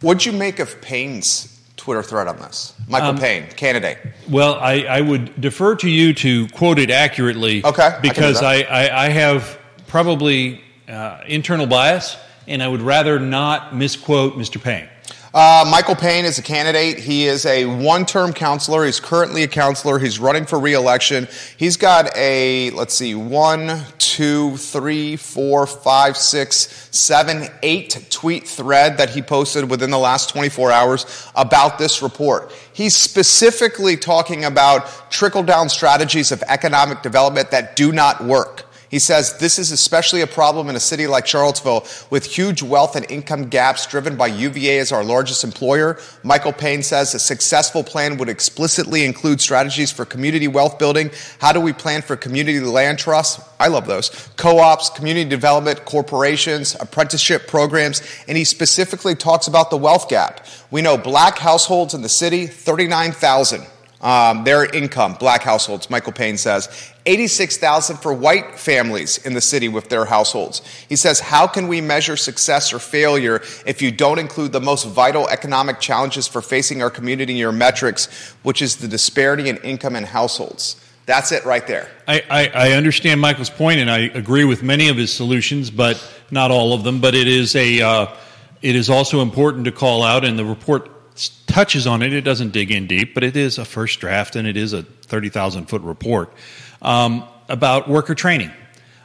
What'd 0.00 0.26
you 0.26 0.32
make 0.32 0.58
of 0.58 0.80
Payne's 0.80 1.60
Twitter 1.76 2.02
thread 2.02 2.26
on 2.26 2.36
this? 2.38 2.72
Michael 2.88 3.10
Um, 3.10 3.18
Payne, 3.18 3.46
candidate. 3.50 3.98
Well, 4.28 4.54
I, 4.56 4.82
I 4.82 5.00
would 5.00 5.40
defer 5.40 5.76
to 5.76 5.88
you 5.88 6.12
to 6.14 6.48
quote 6.48 6.78
it 6.78 6.90
accurately. 6.90 7.64
Okay, 7.64 7.82
I 7.82 7.90
can 7.90 8.02
do 8.02 8.08
Because 8.08 8.42
I. 8.42 8.62
I, 8.62 9.06
I 9.06 9.08
have 9.10 9.58
probably 9.86 10.60
uh, 10.88 11.20
internal 11.26 11.66
bias, 11.66 12.16
and 12.48 12.62
I 12.62 12.68
would 12.68 12.82
rather 12.82 13.20
not 13.20 13.74
misquote 13.74 14.34
Mr. 14.34 14.60
Payne. 14.60 14.88
Uh, 15.34 15.62
Michael 15.70 15.94
Payne 15.94 16.24
is 16.24 16.38
a 16.38 16.42
candidate. 16.42 16.98
He 16.98 17.26
is 17.26 17.44
a 17.44 17.66
one 17.66 18.06
term 18.06 18.32
counselor. 18.32 18.86
He's 18.86 18.98
currently 18.98 19.42
a 19.42 19.48
counselor. 19.48 19.98
He's 19.98 20.18
running 20.18 20.46
for 20.46 20.58
reelection. 20.58 21.28
He's 21.58 21.76
got 21.76 22.10
a, 22.16 22.70
let's 22.70 22.94
see, 22.94 23.14
one, 23.14 23.84
two, 23.98 24.56
three, 24.56 25.16
four, 25.16 25.66
five, 25.66 26.16
six, 26.16 26.88
seven, 26.90 27.46
eight 27.62 28.06
tweet 28.08 28.48
thread 28.48 28.96
that 28.96 29.10
he 29.10 29.20
posted 29.20 29.68
within 29.70 29.90
the 29.90 29.98
last 29.98 30.30
24 30.30 30.72
hours 30.72 31.30
about 31.36 31.78
this 31.78 32.00
report. 32.00 32.50
He's 32.72 32.96
specifically 32.96 33.98
talking 33.98 34.46
about 34.46 35.10
trickle 35.10 35.42
down 35.42 35.68
strategies 35.68 36.32
of 36.32 36.42
economic 36.48 37.02
development 37.02 37.50
that 37.50 37.76
do 37.76 37.92
not 37.92 38.24
work. 38.24 38.67
He 38.90 38.98
says 38.98 39.36
this 39.38 39.58
is 39.58 39.70
especially 39.70 40.22
a 40.22 40.26
problem 40.26 40.68
in 40.68 40.76
a 40.76 40.80
city 40.80 41.06
like 41.06 41.26
Charlottesville 41.26 41.86
with 42.10 42.24
huge 42.24 42.62
wealth 42.62 42.96
and 42.96 43.08
income 43.10 43.48
gaps 43.48 43.86
driven 43.86 44.16
by 44.16 44.28
UVA 44.28 44.78
as 44.78 44.92
our 44.92 45.04
largest 45.04 45.44
employer. 45.44 45.98
Michael 46.22 46.52
Payne 46.52 46.82
says 46.82 47.14
a 47.14 47.18
successful 47.18 47.84
plan 47.84 48.16
would 48.16 48.28
explicitly 48.28 49.04
include 49.04 49.40
strategies 49.40 49.92
for 49.92 50.04
community 50.04 50.48
wealth 50.48 50.78
building. 50.78 51.10
How 51.40 51.52
do 51.52 51.60
we 51.60 51.72
plan 51.72 52.02
for 52.02 52.16
community 52.16 52.60
land 52.60 52.98
trusts? 52.98 53.44
I 53.60 53.68
love 53.68 53.86
those. 53.86 54.10
Co 54.36 54.58
ops, 54.58 54.88
community 54.88 55.28
development, 55.28 55.84
corporations, 55.84 56.76
apprenticeship 56.80 57.46
programs, 57.46 58.02
and 58.26 58.38
he 58.38 58.44
specifically 58.44 59.14
talks 59.14 59.48
about 59.48 59.70
the 59.70 59.76
wealth 59.76 60.08
gap. 60.08 60.46
We 60.70 60.80
know 60.80 60.96
black 60.96 61.38
households 61.38 61.92
in 61.92 62.02
the 62.02 62.08
city, 62.08 62.46
39,000 62.46 63.66
um, 64.00 64.44
their 64.44 64.64
income, 64.64 65.14
black 65.14 65.42
households, 65.42 65.90
Michael 65.90 66.12
Payne 66.12 66.36
says. 66.36 66.92
86,000 67.08 67.96
for 67.96 68.12
white 68.12 68.58
families 68.58 69.16
in 69.24 69.32
the 69.32 69.40
city 69.40 69.66
with 69.66 69.88
their 69.88 70.04
households. 70.04 70.60
He 70.90 70.96
says, 70.96 71.20
how 71.20 71.46
can 71.46 71.66
we 71.66 71.80
measure 71.80 72.18
success 72.18 72.70
or 72.70 72.78
failure 72.78 73.40
if 73.64 73.80
you 73.80 73.90
don't 73.90 74.18
include 74.18 74.52
the 74.52 74.60
most 74.60 74.86
vital 74.86 75.26
economic 75.28 75.80
challenges 75.80 76.28
for 76.28 76.42
facing 76.42 76.82
our 76.82 76.90
community 76.90 77.32
in 77.32 77.38
your 77.38 77.50
metrics, 77.50 78.34
which 78.42 78.60
is 78.60 78.76
the 78.76 78.86
disparity 78.86 79.48
in 79.48 79.56
income 79.58 79.96
and 79.96 80.04
households? 80.04 80.76
That's 81.06 81.32
it 81.32 81.46
right 81.46 81.66
there. 81.66 81.88
I, 82.06 82.22
I, 82.28 82.46
I 82.48 82.72
understand 82.72 83.22
Michael's 83.22 83.48
point, 83.48 83.80
and 83.80 83.90
I 83.90 84.00
agree 84.00 84.44
with 84.44 84.62
many 84.62 84.90
of 84.90 84.98
his 84.98 85.10
solutions, 85.10 85.70
but 85.70 85.96
not 86.30 86.50
all 86.50 86.74
of 86.74 86.84
them. 86.84 87.00
But 87.00 87.14
it 87.14 87.26
is 87.26 87.56
a 87.56 87.80
uh, 87.80 88.14
it 88.60 88.76
is 88.76 88.90
also 88.90 89.22
important 89.22 89.64
to 89.64 89.72
call 89.72 90.02
out, 90.02 90.26
and 90.26 90.38
the 90.38 90.44
report 90.44 90.90
touches 91.46 91.86
on 91.86 92.02
it. 92.02 92.12
It 92.12 92.20
doesn't 92.20 92.52
dig 92.52 92.70
in 92.70 92.86
deep, 92.86 93.14
but 93.14 93.24
it 93.24 93.38
is 93.38 93.56
a 93.56 93.64
first 93.64 94.00
draft, 94.00 94.36
and 94.36 94.46
it 94.46 94.58
is 94.58 94.74
a 94.74 94.82
thirty 94.82 95.30
thousand 95.30 95.70
foot 95.70 95.80
report 95.80 96.30
um, 96.82 97.24
about 97.48 97.88
worker 97.88 98.14
training. 98.14 98.50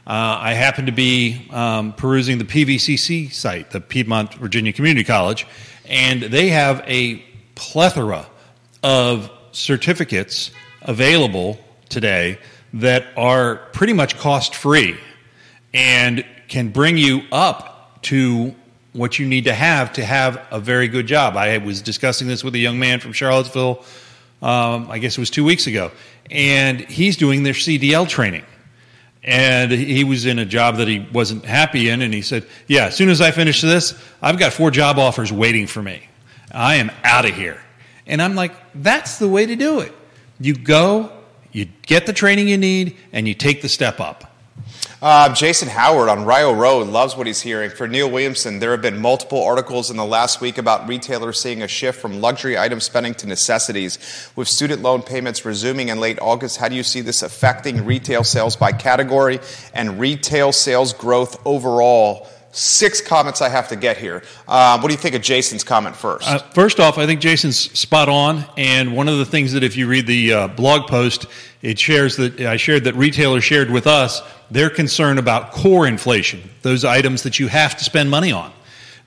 Uh, 0.06 0.38
I 0.42 0.54
happen 0.54 0.88
to 0.88 0.92
be 0.92 1.48
um, 1.52 1.94
perusing 1.94 2.38
the 2.38 2.44
PVCC 2.44 3.32
site, 3.32 3.72
the 3.72 3.80
Piedmont 3.80 4.34
Virginia 4.34 4.74
Community 4.74 5.06
College, 5.06 5.48
and 5.86 6.22
they 6.22 6.50
have 6.50 6.84
a 6.88 7.24
plethora 7.56 8.28
of 8.84 9.32
certificates 9.54 10.52
available 10.82 11.58
today 11.88 12.38
that 12.74 13.06
are 13.16 13.58
pretty 13.72 13.94
much 13.94 14.18
cost 14.18 14.56
free 14.56 14.98
and 15.74 16.26
can 16.48 16.70
bring 16.70 16.98
you 16.98 17.22
up 17.32 18.02
to 18.04 18.54
what 18.92 19.18
you 19.18 19.26
need 19.26 19.46
to 19.46 19.54
have 19.54 19.94
to 19.94 20.06
have 20.06 20.46
a 20.52 20.60
very 20.60 20.88
good 20.88 21.08
job. 21.08 21.36
I 21.36 21.58
was 21.60 21.82
discussing 21.82 22.28
this 22.28 22.44
with 22.44 22.54
a 22.56 22.60
young 22.60 22.78
man 22.78 23.00
from 23.00 23.14
Charlottesville, 23.14 23.84
um, 24.44 24.92
I 24.92 25.00
guess 25.00 25.18
it 25.18 25.22
was 25.22 25.30
two 25.30 25.46
weeks 25.46 25.68
ago, 25.68 25.90
and 26.30 26.82
he's 26.82 27.16
doing 27.16 27.44
their 27.44 27.54
CDL 27.54 28.08
training. 28.08 28.44
And 29.24 29.72
he 29.72 30.04
was 30.04 30.26
in 30.26 30.38
a 30.38 30.46
job 30.46 30.78
that 30.78 30.88
he 30.90 31.08
wasn't 31.14 31.46
happy 31.46 31.88
in, 31.88 32.02
and 32.02 32.14
he 32.14 32.22
said, 32.22 32.46
Yeah, 32.68 32.88
as 32.88 32.96
soon 32.96 33.08
as 33.08 33.22
I 33.22 33.32
finish 33.32 33.62
this, 33.62 33.98
I've 34.22 34.38
got 34.38 34.52
four 34.52 34.70
job 34.70 35.00
offers 35.00 35.32
waiting 35.32 35.66
for 35.66 35.82
me. 35.82 36.04
I 36.52 36.76
am 36.76 36.92
out 37.06 37.24
of 37.24 37.34
here. 37.34 37.58
And 38.06 38.22
I'm 38.22 38.36
like, 38.36 38.54
That's 38.76 39.18
the 39.20 39.30
way 39.30 39.46
to 39.46 39.56
do 39.56 39.80
it. 39.80 39.96
You 40.42 40.56
go, 40.56 41.10
you 41.54 41.70
get 41.84 42.06
the 42.06 42.12
training 42.12 42.50
you 42.50 42.58
need, 42.58 42.98
and 43.14 43.26
you 43.26 43.34
take 43.34 43.62
the 43.62 43.70
step 43.70 44.02
up. 44.02 44.33
Uh, 45.04 45.34
Jason 45.34 45.68
Howard 45.68 46.08
on 46.08 46.24
Rio 46.24 46.54
Road 46.54 46.88
loves 46.88 47.18
what 47.18 47.28
he's 47.28 47.42
hearing. 47.42 47.70
For 47.70 47.90
Neil 47.90 48.10
Williamson, 48.10 48.60
there 48.60 48.72
have 48.72 48.82
been 48.82 49.02
multiple 49.02 49.44
articles 49.44 49.92
in 49.92 49.98
the 49.98 50.06
last 50.06 50.40
week 50.40 50.58
about 50.58 50.88
retailers 50.88 51.42
seeing 51.42 51.62
a 51.62 51.68
shift 51.68 52.00
from 52.00 52.22
luxury 52.22 52.58
item 52.58 52.80
spending 52.80 53.14
to 53.16 53.28
necessities. 53.28 54.00
With 54.38 54.48
student 54.48 54.82
loan 54.82 55.02
payments 55.02 55.44
resuming 55.44 55.90
in 55.90 56.00
late 56.00 56.20
August, 56.22 56.56
how 56.56 56.70
do 56.70 56.76
you 56.76 56.84
see 56.84 57.02
this 57.02 57.22
affecting 57.22 57.84
retail 57.84 58.24
sales 58.24 58.56
by 58.56 58.72
category 58.72 59.42
and 59.74 60.00
retail 60.00 60.54
sales 60.54 60.94
growth 60.94 61.38
overall? 61.46 62.30
Six 62.54 63.02
comments 63.02 63.42
I 63.42 63.50
have 63.50 63.68
to 63.70 63.76
get 63.76 63.98
here. 63.98 64.24
Uh, 64.48 64.80
what 64.80 64.88
do 64.88 64.94
you 64.94 65.00
think 65.00 65.16
of 65.16 65.22
Jason's 65.22 65.66
comment 65.66 65.98
first? 65.98 66.30
Uh, 66.30 66.38
first 66.54 66.80
off, 66.80 66.98
I 66.98 67.06
think 67.08 67.20
Jason's 67.20 67.60
spot 67.78 68.08
on, 68.08 68.46
and 68.56 68.96
one 68.96 69.10
of 69.10 69.18
the 69.18 69.26
things 69.26 69.52
that 69.52 69.64
if 69.64 69.76
you 69.76 69.88
read 69.88 70.08
the 70.08 70.34
uh, 70.34 70.48
blog 70.50 70.88
post, 70.88 71.26
it 71.64 71.80
shares 71.80 72.18
that 72.18 72.40
I 72.42 72.58
shared 72.58 72.84
that 72.84 72.94
retailers 72.94 73.44
shared 73.44 73.72
with 73.72 73.88
us 73.88 74.22
their 74.52 74.70
concern 74.70 75.18
about 75.18 75.52
core 75.52 75.88
inflation, 75.88 76.48
those 76.62 76.86
items 76.86 77.24
that 77.24 77.40
you 77.40 77.48
have 77.48 77.76
to 77.78 77.84
spend 77.84 78.12
money 78.12 78.32
on. 78.32 78.52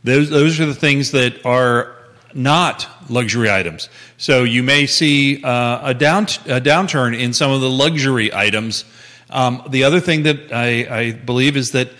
Those 0.03 0.31
those 0.31 0.59
are 0.59 0.66
the 0.66 0.75
things 0.75 1.12
that 1.12 1.45
are 1.47 1.95
not 2.35 2.88
luxury 3.09 3.51
items. 3.51 3.88
So 4.16 4.45
you 4.45 4.62
may 4.62 4.87
see 4.87 5.45
uh, 5.45 5.90
a 5.90 5.95
down 5.95 6.25
a 6.47 6.61
downturn 6.61 7.19
in 7.19 7.33
some 7.33 7.53
of 7.53 7.61
the 7.61 7.71
luxury 7.71 8.33
items. 8.35 8.85
Um, 9.29 9.62
the 9.69 9.85
other 9.85 10.01
thing 10.01 10.23
that 10.25 10.53
I, 10.53 10.87
I 10.90 11.12
believe 11.12 11.57
is 11.57 11.73
that 11.73 11.90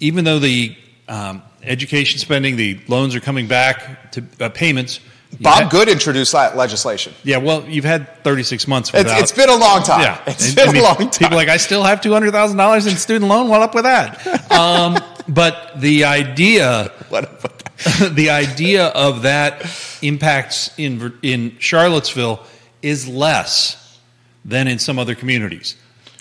even 0.00 0.24
though 0.24 0.38
the 0.38 0.76
um, 1.08 1.42
education 1.62 2.18
spending, 2.18 2.56
the 2.56 2.80
loans 2.88 3.14
are 3.14 3.20
coming 3.20 3.46
back 3.46 4.12
to 4.12 4.24
uh, 4.40 4.48
payments. 4.48 5.00
Bob 5.40 5.64
ha- 5.64 5.68
Good 5.68 5.88
introduced 5.88 6.32
le- 6.34 6.52
legislation. 6.54 7.12
Yeah, 7.22 7.38
well, 7.38 7.64
you've 7.68 7.84
had 7.84 8.22
36 8.24 8.66
months 8.68 8.90
It's, 8.94 9.10
it's 9.12 9.32
been 9.32 9.50
a 9.50 9.56
long 9.56 9.82
time. 9.82 10.00
yeah, 10.02 10.22
It's 10.26 10.46
And, 10.48 10.56
been 10.56 10.68
I 10.68 10.72
mean, 10.72 10.80
a 10.82 10.84
long 10.84 10.96
time. 10.96 11.10
People 11.10 11.34
are 11.34 11.36
like 11.36 11.48
I 11.48 11.56
still 11.58 11.82
have 11.82 12.00
$200,000 12.00 12.86
in 12.90 12.96
student 12.96 13.28
loan. 13.28 13.48
What 13.48 13.60
up 13.62 13.74
with 13.74 13.84
that? 13.84 14.24
Um, 14.56 14.96
but 15.28 15.78
the 15.80 16.04
idea, 16.04 16.90
What- 17.10 17.42
what- 17.42 17.52
the 18.14 18.30
idea 18.30 18.86
of 18.86 19.22
that 19.22 19.62
impacts 20.00 20.70
in 20.78 21.12
in 21.22 21.58
Charlottesville 21.58 22.42
is 22.80 23.06
less 23.06 23.98
than 24.46 24.66
in 24.68 24.78
some 24.78 24.98
other 24.98 25.14
communities. 25.14 25.76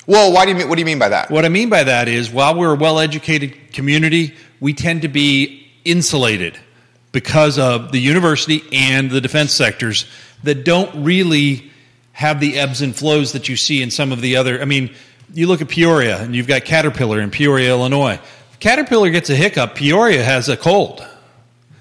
well, 0.06 0.34
why 0.34 0.44
do 0.44 0.52
you 0.52 0.58
mean, 0.58 0.68
what 0.68 0.76
do 0.76 0.82
you 0.82 0.86
mean 0.86 1.00
by 1.00 1.08
that? 1.10 1.32
What 1.32 1.46
I 1.46 1.50
mean 1.50 1.70
by 1.70 1.84
that 1.86 2.10
is, 2.10 2.30
while 2.30 2.56
we're 2.56 2.74
a 2.74 2.78
well 2.78 3.00
educated 3.00 3.72
community, 3.72 4.34
we 4.60 4.74
tend 4.74 5.04
to 5.04 5.08
be 5.08 5.66
insulated 5.86 6.60
because 7.16 7.58
of 7.58 7.94
the 7.94 7.98
university 7.98 8.62
and 8.74 9.10
the 9.10 9.22
defense 9.22 9.54
sectors 9.54 10.06
that 10.44 10.66
don't 10.66 11.06
really 11.06 11.72
have 12.12 12.42
the 12.42 12.60
ebbs 12.60 12.82
and 12.82 12.94
flows 12.94 13.32
that 13.32 13.48
you 13.48 13.56
see 13.56 13.82
in 13.82 13.90
some 13.90 14.12
of 14.12 14.20
the 14.20 14.36
other. 14.36 14.62
I 14.62 14.66
mean, 14.66 14.94
you 15.34 15.48
look 15.48 15.62
at 15.62 15.70
Peoria 15.70 16.22
and 16.22 16.36
you've 16.36 16.46
got 16.46 16.66
Caterpillar 16.66 17.22
in 17.22 17.32
Peoria, 17.32 17.70
Illinois. 17.70 18.20
If 18.52 18.60
Caterpillar 18.60 19.12
gets 19.12 19.30
a 19.30 19.36
hiccup, 19.36 19.76
Peoria 19.76 20.26
has 20.26 20.50
a 20.50 20.58
cold. 20.58 21.08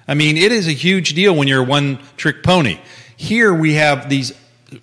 I 0.06 0.14
mean, 0.14 0.36
it 0.36 0.52
is 0.52 0.68
a 0.68 0.72
huge 0.72 1.14
deal 1.14 1.34
when 1.34 1.48
you're 1.48 1.62
a 1.62 1.66
one 1.66 1.98
trick 2.16 2.44
pony. 2.44 2.78
Here 3.16 3.52
we 3.52 3.74
have 3.74 4.08
these 4.08 4.32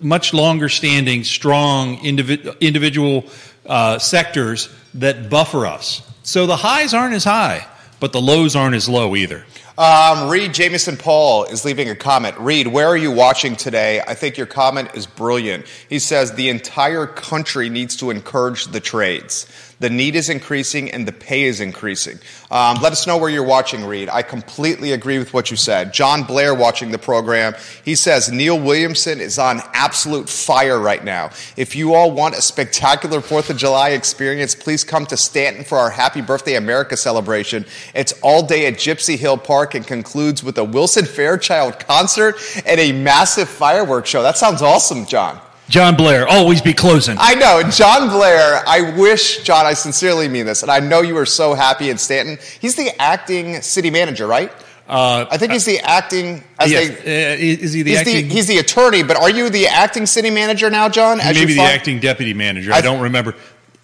much 0.00 0.34
longer 0.34 0.68
standing, 0.68 1.24
strong 1.24 1.96
individ- 2.00 2.60
individual 2.60 3.24
uh, 3.64 3.98
sectors 3.98 4.68
that 4.92 5.30
buffer 5.30 5.64
us. 5.64 6.02
So 6.24 6.44
the 6.44 6.56
highs 6.56 6.92
aren't 6.92 7.14
as 7.14 7.24
high, 7.24 7.66
but 8.00 8.12
the 8.12 8.20
lows 8.20 8.54
aren't 8.54 8.74
as 8.74 8.86
low 8.86 9.16
either. 9.16 9.46
Um, 9.78 10.28
Reed 10.28 10.52
Jameson 10.52 10.98
Paul 10.98 11.44
is 11.44 11.64
leaving 11.64 11.88
a 11.88 11.94
comment. 11.94 12.36
Reed, 12.38 12.66
where 12.66 12.86
are 12.86 12.96
you 12.96 13.10
watching 13.10 13.56
today? 13.56 14.02
I 14.06 14.12
think 14.12 14.36
your 14.36 14.46
comment 14.46 14.90
is 14.94 15.06
brilliant. 15.06 15.66
He 15.88 15.98
says 15.98 16.32
the 16.32 16.50
entire 16.50 17.06
country 17.06 17.70
needs 17.70 17.96
to 17.96 18.10
encourage 18.10 18.66
the 18.66 18.80
trades. 18.80 19.46
The 19.82 19.90
need 19.90 20.14
is 20.14 20.28
increasing 20.28 20.92
and 20.92 21.08
the 21.08 21.12
pay 21.12 21.42
is 21.42 21.60
increasing. 21.60 22.20
Um, 22.52 22.76
let 22.80 22.92
us 22.92 23.04
know 23.04 23.18
where 23.18 23.28
you're 23.28 23.42
watching, 23.42 23.84
Reed. 23.84 24.08
I 24.08 24.22
completely 24.22 24.92
agree 24.92 25.18
with 25.18 25.34
what 25.34 25.50
you 25.50 25.56
said. 25.56 25.92
John 25.92 26.22
Blair 26.22 26.54
watching 26.54 26.92
the 26.92 26.98
program. 26.98 27.56
He 27.84 27.96
says 27.96 28.30
Neil 28.30 28.56
Williamson 28.56 29.20
is 29.20 29.40
on 29.40 29.60
absolute 29.72 30.28
fire 30.28 30.78
right 30.78 31.02
now. 31.02 31.30
If 31.56 31.74
you 31.74 31.94
all 31.94 32.12
want 32.12 32.36
a 32.36 32.42
spectacular 32.42 33.18
4th 33.18 33.50
of 33.50 33.56
July 33.56 33.88
experience, 33.88 34.54
please 34.54 34.84
come 34.84 35.04
to 35.06 35.16
Staunton 35.16 35.64
for 35.64 35.78
our 35.78 35.90
Happy 35.90 36.20
Birthday 36.20 36.54
America 36.54 36.96
celebration. 36.96 37.66
It's 37.92 38.12
all 38.22 38.46
day 38.46 38.66
at 38.66 38.74
Gypsy 38.74 39.18
Hill 39.18 39.36
Park 39.36 39.74
and 39.74 39.84
concludes 39.84 40.44
with 40.44 40.58
a 40.58 40.64
Wilson 40.64 41.06
Fairchild 41.06 41.80
concert 41.80 42.36
and 42.64 42.78
a 42.78 42.92
massive 42.92 43.48
fireworks 43.48 44.08
show. 44.08 44.22
That 44.22 44.38
sounds 44.38 44.62
awesome, 44.62 45.06
John. 45.06 45.40
John 45.72 45.96
Blair, 45.96 46.28
always 46.28 46.60
be 46.60 46.74
closing. 46.74 47.16
I 47.18 47.34
know. 47.34 47.62
John 47.70 48.10
Blair, 48.10 48.62
I 48.66 48.94
wish, 48.94 49.42
John, 49.42 49.64
I 49.64 49.72
sincerely 49.72 50.28
mean 50.28 50.44
this, 50.44 50.60
and 50.60 50.70
I 50.70 50.80
know 50.80 51.00
you 51.00 51.16
are 51.16 51.24
so 51.24 51.54
happy 51.54 51.88
in 51.88 51.96
Staunton. 51.96 52.36
He's 52.60 52.74
the 52.76 52.90
acting 53.00 53.62
city 53.62 53.88
manager, 53.88 54.26
right? 54.26 54.52
Uh, 54.86 55.24
I 55.30 55.38
think 55.38 55.52
he's 55.52 55.64
the 55.64 55.78
acting. 55.78 56.44
As 56.58 56.70
yes. 56.70 57.02
they, 57.02 57.32
Uh, 57.32 57.36
is 57.62 57.72
he 57.72 57.82
the 57.82 57.90
he's, 57.92 57.98
acting? 58.00 58.14
the, 58.28 58.34
he's 58.34 58.46
the 58.48 58.58
attorney, 58.58 59.02
but 59.02 59.16
are 59.16 59.30
you 59.30 59.48
the 59.48 59.66
acting 59.68 60.04
city 60.04 60.28
manager 60.28 60.68
now, 60.68 60.90
John? 60.90 61.20
As 61.20 61.34
maybe 61.34 61.54
the 61.54 61.62
acting 61.62 62.00
deputy 62.00 62.34
manager. 62.34 62.70
I, 62.74 62.78
I- 62.78 62.80
don't 62.82 63.00
remember. 63.00 63.34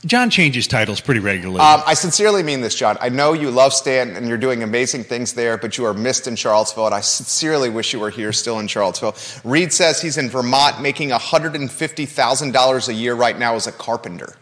John 0.06 0.30
changes 0.30 0.68
titles 0.68 1.00
pretty 1.00 1.18
regularly. 1.20 1.60
Um, 1.60 1.82
I 1.84 1.94
sincerely 1.94 2.44
mean 2.44 2.60
this, 2.60 2.76
John. 2.76 2.96
I 3.00 3.08
know 3.08 3.32
you 3.32 3.50
love 3.50 3.72
Staunton 3.72 4.16
and 4.16 4.28
you're 4.28 4.38
doing 4.38 4.62
amazing 4.62 5.02
things 5.02 5.34
there, 5.34 5.58
but 5.58 5.76
you 5.76 5.84
are 5.86 5.94
missed 5.94 6.28
in 6.28 6.36
Charlottesville, 6.36 6.86
and 6.86 6.94
I 6.94 7.00
sincerely 7.00 7.68
wish 7.68 7.92
you 7.92 7.98
were 7.98 8.10
here 8.10 8.32
still 8.32 8.60
in 8.60 8.68
Charlottesville. 8.68 9.16
Reed 9.42 9.72
says 9.72 10.00
he's 10.00 10.16
in 10.16 10.30
Vermont 10.30 10.80
making 10.80 11.10
$150,000 11.10 12.88
a 12.88 12.94
year 12.94 13.14
right 13.14 13.36
now 13.36 13.56
as 13.56 13.66
a 13.66 13.72
carpenter. 13.72 14.36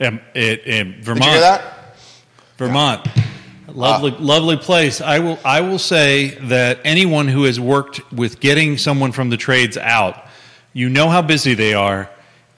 Um, 0.00 0.20
it, 0.34 0.66
in 0.66 1.02
Vermont. 1.02 1.22
Did 1.22 1.26
you 1.26 1.30
hear 1.32 1.40
that? 1.40 1.96
Vermont. 2.58 3.08
Lovely, 3.68 4.10
lovely 4.12 4.56
place. 4.56 5.00
I 5.00 5.20
will, 5.20 5.38
I 5.44 5.60
will 5.60 5.78
say 5.78 6.34
that 6.48 6.80
anyone 6.84 7.28
who 7.28 7.44
has 7.44 7.58
worked 7.58 8.12
with 8.12 8.40
getting 8.40 8.76
someone 8.76 9.12
from 9.12 9.30
the 9.30 9.36
trades 9.36 9.76
out, 9.76 10.26
you 10.72 10.88
know 10.88 11.08
how 11.08 11.22
busy 11.22 11.54
they 11.54 11.72
are, 11.72 12.10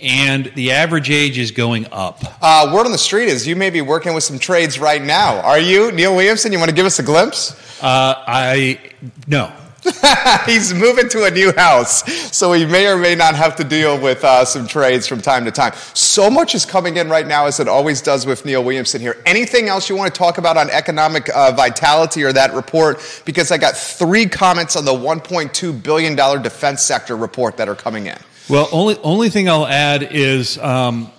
and 0.03 0.47
the 0.57 0.73
average 0.73 1.11
age 1.11 1.38
is 1.38 1.51
going 1.51 1.87
up. 1.93 2.21
Uh, 2.43 2.71
word 2.75 2.87
on 2.87 2.93
the 2.93 2.99
street 2.99 3.29
is 3.29 3.47
you 3.47 3.57
may 3.57 3.71
be 3.71 3.81
working 3.81 4.15
with 4.15 4.25
some 4.25 4.38
trades 4.38 4.79
right 4.79 5.03
now. 5.03 5.41
Are 5.41 5.61
you? 5.61 5.93
Neil 5.93 6.15
Williamson, 6.15 6.53
you 6.53 6.59
want 6.59 6.69
to 6.69 6.75
give 6.75 6.87
us 6.87 6.99
a 6.99 7.03
glimpse? 7.03 7.53
Uh, 7.83 8.15
I 8.27 8.81
no. 9.27 9.53
He's 10.47 10.73
moving 10.73 11.09
to 11.09 11.25
a 11.25 11.31
new 11.31 11.53
house, 11.55 12.05
so 12.37 12.53
he 12.53 12.65
may 12.65 12.87
or 12.87 12.97
may 12.97 13.17
not 13.17 13.35
have 13.35 13.57
to 13.57 13.65
deal 13.65 14.01
with 14.01 14.23
uh, 14.23 14.45
some 14.45 14.69
trades 14.69 15.09
from 15.09 15.21
time 15.21 15.45
to 15.45 15.51
time. 15.51 15.73
So 15.95 16.31
much 16.31 16.55
is 16.55 16.65
coming 16.65 16.99
in 16.99 17.09
right 17.09 17.27
now, 17.27 17.47
as 17.47 17.59
it 17.59 17.67
always 17.67 18.01
does 18.01 18.25
with 18.25 18.45
Neil 18.45 18.62
Williamson 18.62 19.01
here. 19.01 19.21
Anything 19.27 19.69
else 19.69 19.88
you 19.88 19.97
want 19.97 20.15
to 20.15 20.17
talk 20.17 20.38
about 20.38 20.57
on 20.57 20.71
economic 20.71 21.29
uh, 21.35 21.51
vitality 21.51 22.23
or 22.23 22.33
that 22.33 22.55
report? 22.55 23.23
Because 23.25 23.51
I 23.51 23.59
got 23.59 23.77
three 23.77 24.27
comments 24.27 24.77
on 24.77 24.85
the 24.85 24.93
$1.2 24.93 25.83
billion 25.83 26.15
defense 26.43 26.83
sector 26.83 27.17
report 27.17 27.57
that 27.57 27.69
are 27.69 27.75
coming 27.75 28.07
in. 28.07 28.19
Well, 28.48 28.68
only 28.72 28.96
only 28.98 29.28
thing 29.31 29.48
I'll 29.48 29.66
add 29.66 30.02
is 30.11 30.59
um, 30.59 31.11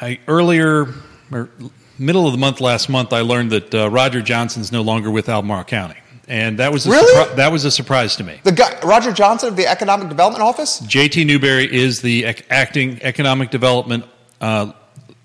I 0.00 0.18
earlier 0.26 0.88
or 1.30 1.48
middle 1.98 2.26
of 2.26 2.32
the 2.32 2.38
month 2.38 2.60
last 2.60 2.88
month 2.88 3.12
I 3.12 3.20
learned 3.20 3.50
that 3.52 3.74
uh, 3.74 3.90
Roger 3.90 4.20
Johnson's 4.22 4.70
no 4.72 4.82
longer 4.82 5.10
with 5.10 5.28
Albemarle 5.28 5.64
County, 5.64 5.96
and 6.26 6.58
that 6.58 6.72
was 6.72 6.86
a 6.86 6.90
Really? 6.90 7.14
surpri- 7.14 7.36
that 7.36 7.52
was 7.52 7.64
a 7.64 7.70
surprise 7.70 8.16
to 8.16 8.24
me. 8.24 8.40
The 8.44 8.52
guy, 8.52 8.78
Roger 8.82 9.12
Johnson 9.12 9.48
of 9.50 9.56
the 9.56 9.66
Economic 9.66 10.08
Development 10.08 10.42
Office? 10.42 10.80
JT 10.80 11.26
Newberry 11.26 11.72
is 11.74 12.00
the 12.02 12.24
ec- 12.24 12.46
acting 12.50 12.98
economic 13.02 13.50
development 13.50 14.04
uh, 14.40 14.72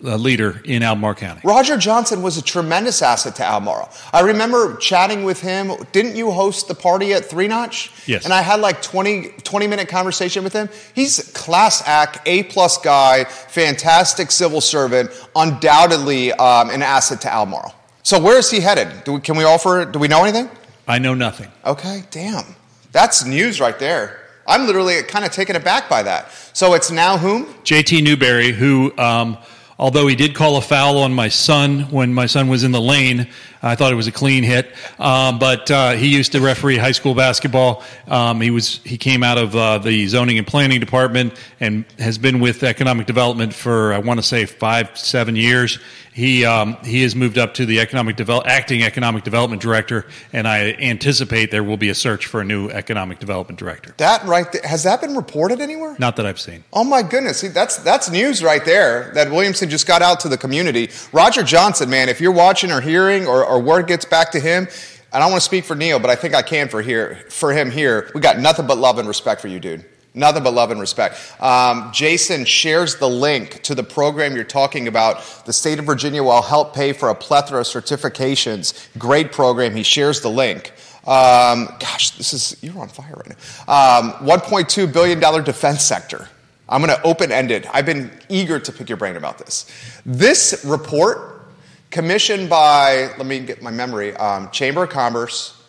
uh, 0.03 0.17
leader 0.17 0.61
in 0.65 0.83
Albemarle 0.83 1.15
County. 1.15 1.41
Roger 1.43 1.77
Johnson 1.77 2.21
was 2.21 2.37
a 2.37 2.41
tremendous 2.41 3.01
asset 3.01 3.35
to 3.35 3.43
Albemarle. 3.45 3.89
I 4.11 4.21
remember 4.21 4.75
chatting 4.77 5.23
with 5.23 5.41
him. 5.41 5.71
Didn't 5.91 6.15
you 6.15 6.31
host 6.31 6.67
the 6.67 6.75
party 6.75 7.13
at 7.13 7.25
Three 7.25 7.47
Notch? 7.47 7.91
Yes. 8.05 8.25
And 8.25 8.33
I 8.33 8.41
had 8.41 8.59
like 8.59 8.81
20, 8.81 9.29
20 9.43 9.67
minute 9.67 9.87
conversation 9.87 10.43
with 10.43 10.53
him. 10.53 10.69
He's 10.93 11.31
class 11.33 11.81
act, 11.87 12.19
A 12.25 12.43
plus 12.43 12.77
guy, 12.77 13.23
fantastic 13.23 14.31
civil 14.31 14.61
servant, 14.61 15.09
undoubtedly 15.35 16.33
um, 16.33 16.69
an 16.69 16.81
asset 16.81 17.21
to 17.21 17.33
Albemarle. 17.33 17.73
So 18.03 18.19
where 18.19 18.37
is 18.37 18.51
he 18.51 18.59
headed? 18.59 19.05
Do 19.05 19.13
we, 19.13 19.21
can 19.21 19.37
we 19.37 19.45
offer? 19.45 19.85
Do 19.85 19.99
we 19.99 20.09
know 20.09 20.23
anything? 20.23 20.49
I 20.87 20.99
know 20.99 21.13
nothing. 21.13 21.49
Okay, 21.65 22.03
damn, 22.11 22.43
that's 22.91 23.25
news 23.25 23.61
right 23.61 23.79
there. 23.79 24.19
I'm 24.45 24.67
literally 24.67 25.01
kind 25.03 25.23
of 25.23 25.31
taken 25.31 25.55
aback 25.55 25.89
by 25.89 26.03
that. 26.03 26.29
So 26.51 26.73
it's 26.73 26.91
now 26.91 27.17
whom? 27.17 27.45
JT 27.63 28.03
Newberry, 28.03 28.51
who, 28.51 28.93
um, 28.97 29.37
although 29.83 30.07
he 30.07 30.15
did 30.15 30.33
call 30.33 30.55
a 30.55 30.61
foul 30.61 30.97
on 30.99 31.13
my 31.13 31.27
son 31.27 31.81
when 31.91 32.13
my 32.13 32.25
son 32.25 32.47
was 32.47 32.63
in 32.63 32.71
the 32.71 32.79
lane, 32.79 33.27
I 33.61 33.75
thought 33.75 33.91
it 33.91 33.97
was 33.97 34.07
a 34.07 34.13
clean 34.13 34.45
hit. 34.45 34.73
Um, 34.97 35.39
but 35.39 35.69
uh, 35.69 35.91
he 35.91 36.07
used 36.07 36.31
to 36.31 36.39
referee 36.39 36.77
high 36.77 36.93
school 36.93 37.13
basketball. 37.13 37.83
Um, 38.07 38.39
he 38.39 38.49
was 38.49 38.77
he 38.85 38.97
came 38.97 39.23
out 39.23 39.37
of 39.37 39.53
uh, 39.53 39.79
the 39.79 40.07
zoning 40.07 40.37
and 40.37 40.47
planning 40.47 40.79
department 40.79 41.37
and 41.59 41.83
has 41.99 42.17
been 42.17 42.39
with 42.39 42.63
economic 42.63 43.07
development 43.07 43.53
for 43.53 43.91
I 43.91 43.97
want 43.97 44.21
to 44.21 44.25
say 44.25 44.45
five 44.45 44.97
seven 44.97 45.35
years. 45.35 45.79
He 46.13 46.45
um, 46.45 46.77
he 46.83 47.03
has 47.03 47.15
moved 47.15 47.37
up 47.37 47.55
to 47.55 47.65
the 47.65 47.79
economic 47.79 48.15
develop 48.15 48.47
acting 48.47 48.83
economic 48.83 49.23
development 49.23 49.61
director, 49.61 50.05
and 50.31 50.47
I 50.47 50.73
anticipate 50.73 51.51
there 51.51 51.63
will 51.63 51.77
be 51.77 51.89
a 51.89 51.95
search 51.95 52.25
for 52.25 52.41
a 52.41 52.45
new 52.45 52.69
economic 52.69 53.19
development 53.19 53.59
director. 53.59 53.93
That 53.97 54.23
right 54.25 54.51
there. 54.51 54.61
Has 54.63 54.83
that 54.83 55.01
been 55.01 55.15
reported 55.15 55.59
anywhere? 55.59 55.95
Not 55.99 56.15
that 56.17 56.25
I've 56.25 56.39
seen. 56.39 56.63
Oh 56.71 56.83
my 56.83 57.01
goodness, 57.01 57.39
See, 57.39 57.47
that's 57.47 57.77
that's 57.77 58.09
news 58.09 58.43
right 58.43 58.63
there 58.63 59.11
that 59.15 59.29
Williamson 59.31 59.69
just 59.69 59.87
got 59.87 60.01
out 60.01 60.19
to 60.21 60.29
the 60.29 60.37
community. 60.37 60.89
Roger 61.11 61.43
Johnson, 61.43 61.89
man, 61.89 62.09
if 62.09 62.21
you're 62.21 62.31
watching 62.31 62.71
or 62.71 62.79
hearing 62.79 63.27
or, 63.27 63.43
or 63.43 63.59
word 63.59 63.87
gets 63.87 64.05
back 64.05 64.31
to 64.31 64.39
him, 64.39 64.67
and 64.67 64.71
I 65.11 65.19
don't 65.19 65.31
want 65.31 65.41
to 65.41 65.45
speak 65.45 65.65
for 65.65 65.75
Neil, 65.75 65.99
but 65.99 66.09
I 66.09 66.15
think 66.15 66.33
I 66.33 66.41
can 66.41 66.69
for 66.69 66.81
here 66.81 67.25
for 67.29 67.51
him 67.51 67.71
here. 67.71 68.11
We 68.13 68.21
got 68.21 68.39
nothing 68.39 68.67
but 68.67 68.77
love 68.77 68.99
and 68.99 69.07
respect 69.07 69.41
for 69.41 69.47
you, 69.47 69.59
dude. 69.59 69.85
Nothing 70.15 70.43
but 70.43 70.53
love 70.53 70.69
and 70.69 70.79
respect. 70.79 71.17
Um, 71.41 71.91
Jason 71.91 72.45
shares 72.45 72.97
the 72.97 73.09
link 73.09 73.63
to 73.63 73.73
the 73.73 73.83
program 73.83 74.35
you're 74.35 74.43
talking 74.43 74.87
about. 74.87 75.23
The 75.45 75.53
state 75.53 75.79
of 75.79 75.85
Virginia 75.85 76.21
will 76.21 76.41
help 76.43 76.75
pay 76.75 76.93
for 76.93 77.09
a 77.09 77.15
plethora 77.15 77.61
of 77.61 77.65
certifications. 77.65 78.87
Great 78.99 79.31
program. 79.31 79.75
He 79.75 79.81
shares 79.81 80.21
the 80.21 80.29
link. 80.29 80.71
Um, 81.05 81.67
gosh, 81.79 82.11
this 82.11 82.31
is 82.31 82.55
you're 82.61 82.77
on 82.79 82.89
fire 82.89 83.13
right 83.15 83.29
now. 83.67 83.97
Um, 83.99 84.11
1.2 84.27 84.93
billion 84.93 85.19
dollar 85.19 85.41
defense 85.41 85.81
sector. 85.83 86.29
I'm 86.69 86.81
going 86.81 86.95
to 86.95 87.03
open 87.03 87.31
ended. 87.31 87.67
I've 87.73 87.85
been 87.85 88.09
eager 88.29 88.59
to 88.59 88.71
pick 88.71 88.89
your 88.89 88.97
brain 88.97 89.17
about 89.17 89.37
this. 89.37 89.65
This 90.05 90.63
report, 90.65 91.41
commissioned 91.89 92.49
by 92.49 93.11
let 93.17 93.25
me 93.25 93.39
get 93.39 93.61
my 93.61 93.71
memory, 93.71 94.15
um, 94.15 94.49
Chamber 94.51 94.83
of 94.83 94.89
Commerce, 94.91 95.61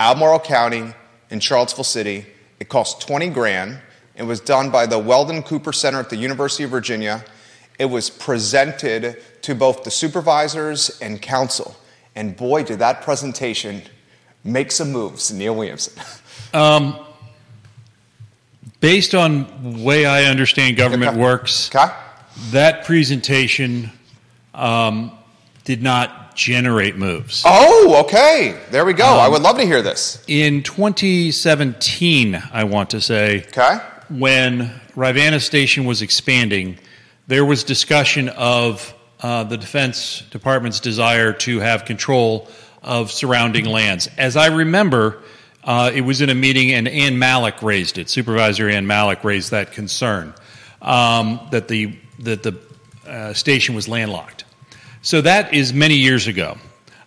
Albemarle 0.00 0.40
County, 0.40 0.94
and 1.30 1.42
Charlottesville 1.42 1.84
City. 1.84 2.26
It 2.60 2.68
costs 2.68 3.04
20 3.04 3.28
grand. 3.28 3.78
It 4.18 4.24
was 4.24 4.40
done 4.40 4.70
by 4.70 4.84
the 4.86 4.98
Weldon 4.98 5.42
Cooper 5.44 5.72
Center 5.72 6.00
at 6.00 6.10
the 6.10 6.16
University 6.16 6.64
of 6.64 6.70
Virginia. 6.70 7.24
It 7.78 7.84
was 7.86 8.10
presented 8.10 9.22
to 9.42 9.54
both 9.54 9.84
the 9.84 9.90
supervisors 9.92 10.98
and 11.00 11.22
council. 11.22 11.76
And 12.16 12.36
boy, 12.36 12.64
did 12.64 12.80
that 12.80 13.02
presentation 13.02 13.82
make 14.42 14.72
some 14.72 14.90
moves, 14.90 15.32
Neil 15.32 15.54
Williamson. 15.54 15.94
Based 18.80 19.14
on 19.14 19.46
the 19.78 19.82
way 19.84 20.04
I 20.06 20.24
understand 20.24 20.76
government 20.76 21.12
Okay. 21.12 21.20
works, 21.20 21.68
Okay? 21.74 21.92
that 22.50 22.84
presentation 22.84 23.90
um, 24.54 25.10
did 25.64 25.82
not 25.82 26.36
generate 26.36 26.96
moves. 26.96 27.42
Oh, 27.44 28.00
okay. 28.04 28.56
There 28.70 28.84
we 28.84 28.92
go. 28.92 29.04
I 29.04 29.28
would 29.28 29.42
love 29.42 29.56
to 29.58 29.64
hear 29.64 29.82
this. 29.82 30.22
In 30.28 30.62
2017, 30.62 32.40
I 32.52 32.62
want 32.64 32.90
to 32.90 33.00
say, 33.00 33.44
Okay? 33.48 33.78
When 34.08 34.72
Rivanna 34.96 35.38
Station 35.38 35.84
was 35.84 36.00
expanding, 36.00 36.78
there 37.26 37.44
was 37.44 37.62
discussion 37.62 38.30
of 38.30 38.94
uh, 39.20 39.44
the 39.44 39.58
Defense 39.58 40.22
Department's 40.30 40.80
desire 40.80 41.34
to 41.34 41.58
have 41.58 41.84
control 41.84 42.48
of 42.82 43.12
surrounding 43.12 43.66
lands. 43.66 44.08
As 44.16 44.34
I 44.34 44.46
remember, 44.46 45.22
uh, 45.62 45.90
it 45.94 46.00
was 46.00 46.22
in 46.22 46.30
a 46.30 46.34
meeting, 46.34 46.72
and 46.72 46.88
Ann 46.88 47.16
Mallek 47.16 47.60
raised 47.60 47.98
it. 47.98 48.08
Supervisor 48.08 48.66
Ann 48.70 48.86
Mallek 48.86 49.24
raised 49.24 49.50
that 49.50 49.72
concern 49.72 50.32
um, 50.80 51.46
that 51.50 51.68
the 51.68 51.98
that 52.20 52.42
the 52.42 52.58
uh, 53.06 53.34
station 53.34 53.74
was 53.74 53.88
landlocked. 53.88 54.44
So 55.02 55.20
that 55.20 55.52
is 55.52 55.74
many 55.74 55.96
years 55.96 56.28
ago. 56.28 56.56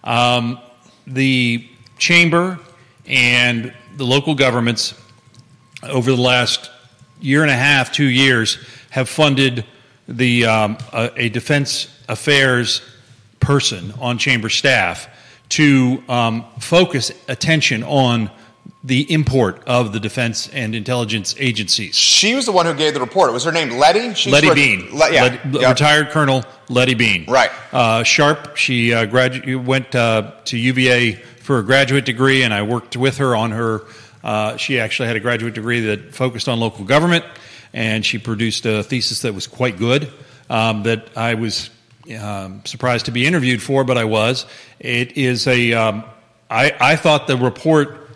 Um, 0.03 0.59
the 1.07 1.67
chamber 1.97 2.59
and 3.07 3.73
the 3.97 4.05
local 4.05 4.35
governments 4.35 4.93
over 5.81 6.11
the 6.11 6.21
last 6.21 6.69
year 7.21 7.41
and 7.41 7.51
a 7.51 7.55
half, 7.55 7.91
two 7.91 8.05
years, 8.05 8.57
have 8.89 9.07
funded 9.07 9.65
the 10.07 10.45
um, 10.45 10.77
a, 10.91 11.11
a 11.15 11.29
defense 11.29 11.87
affairs 12.09 12.81
person 13.39 13.93
on 13.99 14.17
chamber 14.17 14.49
staff 14.49 15.07
to 15.49 16.03
um, 16.07 16.45
focus 16.59 17.11
attention 17.27 17.83
on 17.83 18.29
the 18.83 19.11
import 19.13 19.61
of 19.67 19.93
the 19.93 19.99
defense 19.99 20.47
and 20.49 20.73
intelligence 20.73 21.35
agencies. 21.37 21.95
She 21.95 22.33
was 22.33 22.45
the 22.45 22.51
one 22.51 22.65
who 22.65 22.73
gave 22.73 22.93
the 22.93 22.99
report. 22.99 23.31
Was 23.31 23.43
her 23.43 23.51
name 23.51 23.69
Letty? 23.71 24.13
She's 24.15 24.33
Letty 24.33 24.53
Bean, 24.53 24.89
Le- 24.91 25.11
yeah. 25.13 25.37
Yeah. 25.51 25.69
retired 25.69 26.09
Colonel 26.09 26.43
Letty 26.67 26.95
Bean. 26.95 27.25
Right. 27.27 27.51
Uh, 27.71 28.03
Sharp. 28.03 28.55
She 28.57 28.93
uh, 28.93 29.05
gradu- 29.05 29.63
went 29.63 29.93
uh, 29.93 30.31
to 30.45 30.57
UVA 30.57 31.13
for 31.13 31.59
a 31.59 31.63
graduate 31.63 32.05
degree, 32.05 32.43
and 32.43 32.53
I 32.53 32.63
worked 32.63 32.97
with 32.97 33.17
her 33.17 33.35
on 33.35 33.51
her. 33.51 33.81
Uh, 34.23 34.57
she 34.57 34.79
actually 34.79 35.07
had 35.07 35.15
a 35.15 35.19
graduate 35.19 35.53
degree 35.53 35.81
that 35.81 36.13
focused 36.13 36.47
on 36.47 36.59
local 36.59 36.85
government, 36.85 37.25
and 37.73 38.05
she 38.05 38.17
produced 38.17 38.65
a 38.65 38.83
thesis 38.83 39.21
that 39.21 39.33
was 39.33 39.47
quite 39.47 39.77
good. 39.77 40.11
Um, 40.49 40.83
that 40.83 41.07
I 41.15 41.35
was 41.35 41.69
um, 42.19 42.61
surprised 42.65 43.05
to 43.05 43.11
be 43.11 43.25
interviewed 43.25 43.61
for, 43.61 43.83
but 43.83 43.97
I 43.97 44.05
was. 44.05 44.45
It 44.79 45.17
is 45.17 45.47
a. 45.47 45.73
Um, 45.73 46.03
I, 46.49 46.75
I 46.79 46.95
thought 46.97 47.27
the 47.27 47.37
report 47.37 48.09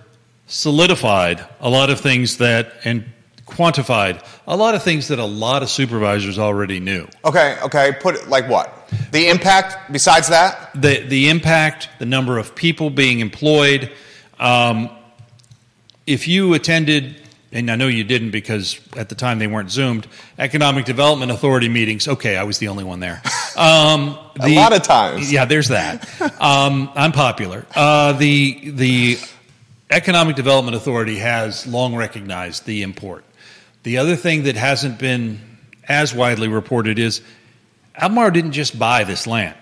solidified 0.48 1.46
a 1.60 1.70
lot 1.70 1.90
of 1.90 2.02
things 2.02 2.38
that 2.38 2.74
and 2.84 3.06
quantified 3.48 4.24
a 4.48 4.58
lot 4.58 4.76
of 4.76 4.84
things 4.84 5.08
that 5.10 5.20
a 5.20 5.26
lot 5.26 5.64
of 5.64 5.70
supervisors 5.70 6.38
already 6.38 6.80
knew. 6.80 7.08
Okay, 7.24 7.58
okay. 7.64 7.94
Put 8.00 8.16
it 8.16 8.28
like 8.28 8.50
what? 8.50 8.90
The 9.12 9.30
impact 9.30 9.92
besides 9.92 10.30
that? 10.30 10.70
The, 10.74 11.02
the 11.02 11.30
impact, 11.30 11.90
the 12.00 12.06
number 12.06 12.38
of 12.38 12.56
people 12.56 12.90
being 12.90 13.20
employed. 13.20 13.92
Um, 14.40 14.90
if 16.08 16.28
you 16.28 16.54
attended, 16.54 17.16
and 17.52 17.70
I 17.70 17.76
know 17.76 17.88
you 17.88 18.04
didn't 18.04 18.32
because 18.32 18.80
at 18.96 19.10
the 19.10 19.16
time 19.16 19.40
they 19.40 19.48
weren't 19.48 19.72
Zoomed, 19.72 20.08
Economic 20.38 20.86
Development 20.86 21.32
Authority 21.32 21.70
meetings, 21.70 22.08
okay, 22.08 22.38
I 22.38 22.44
was 22.44 22.60
the 22.60 22.68
only 22.68 22.84
one 22.84 23.00
there. 23.00 23.22
Um, 23.58 24.20
a 24.42 24.54
lot 24.54 24.74
of 24.74 24.84
times. 24.84 25.32
Yeah, 25.32 25.46
there's 25.46 25.70
that. 25.70 26.10
Um, 26.42 26.92
I'm 26.94 27.14
popular. 27.14 27.66
Uh, 27.74 28.12
the, 28.12 28.72
the 28.72 29.18
Economic 29.90 30.36
Development 30.36 30.76
Authority 30.76 31.20
has 31.20 31.66
long 31.66 31.96
recognized 31.96 32.66
the 32.66 32.82
import. 32.82 33.24
The 33.84 34.00
other 34.00 34.18
thing 34.18 34.44
that 34.44 34.58
hasn't 34.58 35.00
been 35.00 35.40
as 35.88 36.14
widely 36.14 36.50
reported 36.50 37.00
is 37.00 37.22
Albemarle 37.96 38.32
didn't 38.32 38.52
just 38.52 38.78
buy 38.78 39.06
this 39.06 39.26
land. 39.26 39.56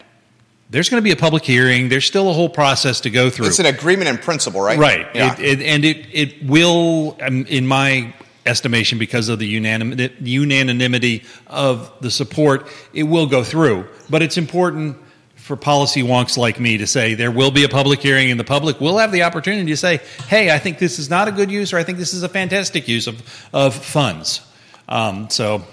There's 0.73 0.89
going 0.89 0.97
to 0.97 1.03
be 1.03 1.11
a 1.11 1.15
public 1.15 1.45
hearing. 1.45 1.89
There's 1.89 2.03
still 2.03 2.31
a 2.31 2.33
whole 2.33 2.49
process 2.49 3.01
to 3.01 3.11
go 3.11 3.29
through. 3.29 3.45
It's 3.45 3.59
an 3.59 3.67
agreement 3.67 4.09
in 4.09 4.17
principle, 4.17 4.59
right? 4.59 4.79
Right. 4.79 5.05
Yeah. 5.13 5.33
It, 5.33 5.39
it, 5.39 5.61
and 5.61 5.85
it, 5.85 6.07
it 6.11 6.43
will, 6.43 7.15
um, 7.21 7.45
in 7.45 7.67
my 7.67 8.11
estimation, 8.47 8.97
because 8.97 9.29
of 9.29 9.37
the 9.37 9.55
unanim- 9.55 10.15
unanimity 10.19 11.25
of 11.45 11.93
the 12.01 12.09
support, 12.09 12.67
it 12.91 13.03
will 13.03 13.27
go 13.27 13.43
through. 13.43 13.87
But 14.09 14.23
it's 14.23 14.39
important 14.39 14.97
for 15.35 15.55
policy 15.55 16.01
wonks 16.01 16.37
like 16.37 16.59
me 16.59 16.79
to 16.79 16.87
say 16.87 17.13
there 17.13 17.29
will 17.29 17.51
be 17.51 17.65
a 17.65 17.69
public 17.69 17.99
hearing 17.99 18.31
and 18.31 18.39
the 18.39 18.43
public 18.43 18.81
will 18.81 18.97
have 18.97 19.11
the 19.11 19.21
opportunity 19.21 19.69
to 19.69 19.77
say, 19.77 19.99
hey, 20.27 20.49
I 20.49 20.57
think 20.57 20.79
this 20.79 20.97
is 20.97 21.07
not 21.07 21.27
a 21.27 21.31
good 21.31 21.51
use 21.51 21.71
or 21.71 21.77
I 21.77 21.83
think 21.83 21.99
this 21.99 22.15
is 22.15 22.23
a 22.23 22.29
fantastic 22.29 22.87
use 22.87 23.05
of, 23.05 23.21
of 23.53 23.75
funds. 23.75 24.41
Um, 24.89 25.29
so 25.29 25.63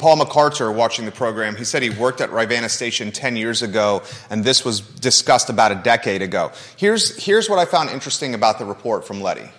Paul 0.00 0.16
McCarter, 0.16 0.74
watching 0.74 1.04
the 1.04 1.12
program, 1.12 1.56
he 1.56 1.64
said 1.64 1.82
he 1.82 1.90
worked 1.90 2.22
at 2.22 2.32
Rivanna 2.32 2.70
Station 2.70 3.12
10 3.12 3.36
years 3.36 3.60
ago, 3.60 4.02
and 4.30 4.42
this 4.42 4.64
was 4.64 4.80
discussed 4.80 5.50
about 5.50 5.72
a 5.72 5.74
decade 5.74 6.22
ago. 6.22 6.52
Here's, 6.76 7.22
here's 7.22 7.50
what 7.50 7.58
I 7.58 7.66
found 7.66 7.90
interesting 7.90 8.34
about 8.34 8.58
the 8.58 8.64
report 8.64 9.06
from 9.06 9.20
Letty. 9.20 9.50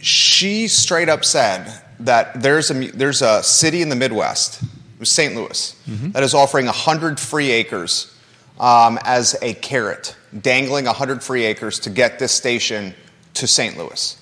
She 0.00 0.68
straight 0.68 1.08
up 1.08 1.24
said 1.24 1.82
that 2.00 2.42
there's 2.42 2.70
a, 2.70 2.74
there's 2.74 3.22
a 3.22 3.42
city 3.42 3.80
in 3.80 3.88
the 3.88 3.96
Midwest, 3.96 4.62
it 4.62 5.00
was 5.00 5.10
St. 5.10 5.34
Louis, 5.34 5.74
mm-hmm. 5.88 6.10
that 6.10 6.22
is 6.22 6.34
offering 6.34 6.66
100 6.66 7.18
free 7.18 7.50
acres 7.50 8.14
um, 8.60 8.98
as 9.02 9.34
a 9.40 9.54
carrot, 9.54 10.14
dangling 10.38 10.84
100 10.84 11.22
free 11.22 11.44
acres 11.44 11.80
to 11.80 11.90
get 11.90 12.18
this 12.18 12.32
station 12.32 12.94
to 13.34 13.46
St. 13.46 13.78
Louis. 13.78 14.16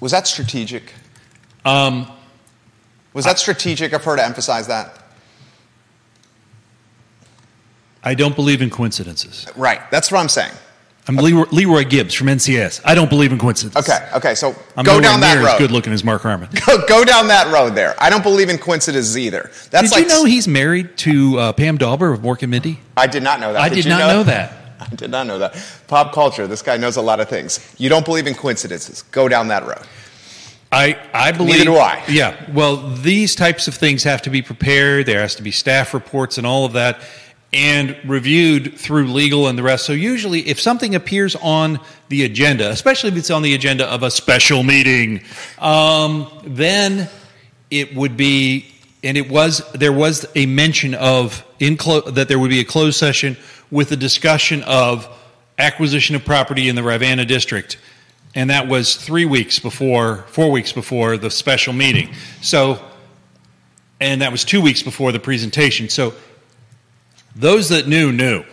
Was 0.00 0.12
that 0.12 0.26
strategic? 0.26 0.94
Um, 1.66 2.10
was 3.12 3.24
that 3.24 3.38
strategic 3.38 3.92
of 3.92 4.04
her 4.04 4.16
to 4.16 4.24
emphasize 4.24 4.66
that? 4.68 4.96
I 8.02 8.14
don't 8.14 8.34
believe 8.34 8.62
in 8.62 8.70
coincidences. 8.70 9.46
Right. 9.56 9.80
That's 9.90 10.10
what 10.10 10.20
I'm 10.20 10.28
saying. 10.28 10.52
I'm 11.08 11.16
Leroy, 11.16 11.46
Leroy 11.50 11.84
Gibbs 11.84 12.14
from 12.14 12.28
NCIS. 12.28 12.82
I 12.84 12.94
don't 12.94 13.10
believe 13.10 13.32
in 13.32 13.38
coincidences. 13.38 13.88
Okay. 13.88 14.08
Okay. 14.14 14.34
So 14.34 14.54
I'm 14.76 14.84
go 14.84 15.00
down 15.00 15.20
that 15.20 15.38
road. 15.38 15.54
As 15.54 15.58
good 15.58 15.70
looking 15.70 15.92
as 15.92 16.04
Mark 16.04 16.22
Harmon. 16.22 16.48
Go, 16.66 16.86
go, 16.86 17.04
down 17.04 17.26
that 17.28 17.52
road 17.52 17.74
there. 17.74 17.94
I 17.98 18.10
don't 18.10 18.22
believe 18.22 18.48
in 18.48 18.58
coincidences 18.58 19.18
either. 19.18 19.50
That's 19.70 19.90
did 19.90 19.96
like, 19.96 20.02
you 20.02 20.08
know 20.08 20.24
he's 20.24 20.46
married 20.46 20.96
to 20.98 21.38
uh, 21.38 21.52
Pam 21.52 21.78
Dawber 21.78 22.12
of 22.12 22.20
Mork 22.20 22.42
and 22.42 22.50
Mindy? 22.50 22.78
I 22.96 23.06
did 23.06 23.22
not 23.22 23.40
know 23.40 23.52
that. 23.52 23.60
I 23.60 23.68
did, 23.68 23.82
did 23.82 23.88
not 23.88 23.98
know, 24.00 24.06
know 24.08 24.22
that. 24.24 24.52
I 24.80 24.94
did 24.94 25.10
not 25.10 25.26
know 25.26 25.38
that. 25.38 25.56
Pop 25.88 26.12
culture. 26.12 26.46
This 26.46 26.62
guy 26.62 26.76
knows 26.76 26.96
a 26.96 27.02
lot 27.02 27.18
of 27.18 27.28
things. 27.28 27.74
You 27.78 27.88
don't 27.88 28.04
believe 28.04 28.26
in 28.26 28.34
coincidences. 28.34 29.02
Go 29.02 29.28
down 29.28 29.48
that 29.48 29.66
road. 29.66 29.84
I, 30.72 30.96
I 31.12 31.32
believe. 31.32 31.58
Neither 31.58 31.64
do 31.64 31.76
I. 31.76 32.02
Yeah. 32.08 32.36
Well, 32.52 32.76
these 32.76 33.34
types 33.34 33.66
of 33.66 33.74
things 33.74 34.04
have 34.04 34.22
to 34.22 34.30
be 34.30 34.40
prepared. 34.40 35.06
There 35.06 35.20
has 35.20 35.34
to 35.36 35.42
be 35.42 35.50
staff 35.50 35.92
reports 35.94 36.38
and 36.38 36.46
all 36.46 36.64
of 36.64 36.74
that, 36.74 37.00
and 37.52 37.96
reviewed 38.04 38.78
through 38.78 39.12
legal 39.12 39.48
and 39.48 39.58
the 39.58 39.64
rest. 39.64 39.84
So 39.84 39.92
usually, 39.92 40.46
if 40.48 40.60
something 40.60 40.94
appears 40.94 41.34
on 41.36 41.80
the 42.08 42.24
agenda, 42.24 42.70
especially 42.70 43.10
if 43.10 43.16
it's 43.16 43.30
on 43.30 43.42
the 43.42 43.54
agenda 43.54 43.86
of 43.86 44.04
a 44.04 44.10
special 44.10 44.62
meeting, 44.62 45.22
um, 45.58 46.30
then 46.44 47.08
it 47.70 47.94
would 47.94 48.16
be. 48.16 48.66
And 49.02 49.16
it 49.16 49.30
was 49.30 49.62
there 49.72 49.94
was 49.94 50.26
a 50.34 50.44
mention 50.44 50.94
of 50.94 51.42
in 51.58 51.78
clo- 51.78 52.02
that 52.02 52.28
there 52.28 52.38
would 52.38 52.50
be 52.50 52.60
a 52.60 52.64
closed 52.64 52.98
session 52.98 53.34
with 53.70 53.90
a 53.92 53.96
discussion 53.96 54.62
of 54.64 55.08
acquisition 55.58 56.14
of 56.16 56.24
property 56.24 56.68
in 56.68 56.76
the 56.76 56.82
Rivanna 56.82 57.24
district 57.24 57.78
and 58.34 58.50
that 58.50 58.68
was 58.68 58.96
three 58.96 59.24
weeks 59.24 59.58
before, 59.58 60.24
four 60.28 60.50
weeks 60.50 60.72
before 60.72 61.16
the 61.16 61.30
special 61.30 61.72
meeting. 61.72 62.14
So, 62.42 62.82
and 64.00 64.22
that 64.22 64.32
was 64.32 64.44
two 64.44 64.60
weeks 64.60 64.82
before 64.82 65.12
the 65.12 65.20
presentation. 65.20 65.88
So, 65.88 66.14
those 67.36 67.68
that 67.68 67.86
knew 67.86 68.12
knew 68.12 68.44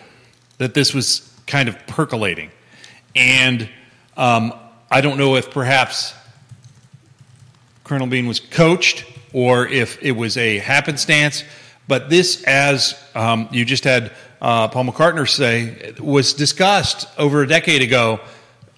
that 0.58 0.74
this 0.74 0.94
was 0.94 1.34
kind 1.48 1.68
of 1.68 1.88
percolating, 1.88 2.52
and 3.16 3.68
um, 4.16 4.54
I 4.92 5.02
don't 5.02 5.18
know 5.18 5.36
if 5.36 5.52
perhaps 5.52 6.14
Colonel 7.84 8.08
Bean 8.08 8.28
was 8.28 8.40
coached 8.40 9.06
or 9.34 9.68
if 9.68 10.02
it 10.04 10.12
was 10.12 10.38
a 10.38 10.58
happenstance. 10.58 11.44
But 11.88 12.10
this, 12.10 12.44
as 12.44 13.02
um, 13.16 13.48
you 13.52 13.64
just 13.64 13.86
had 13.86 14.12
uh, 14.42 14.68
Paul 14.68 14.86
McCartner 14.86 15.28
say, 15.28 15.94
was 16.00 16.34
discussed 16.34 17.08
over 17.18 17.42
a 17.42 17.48
decade 17.48 17.82
ago. 17.82 18.20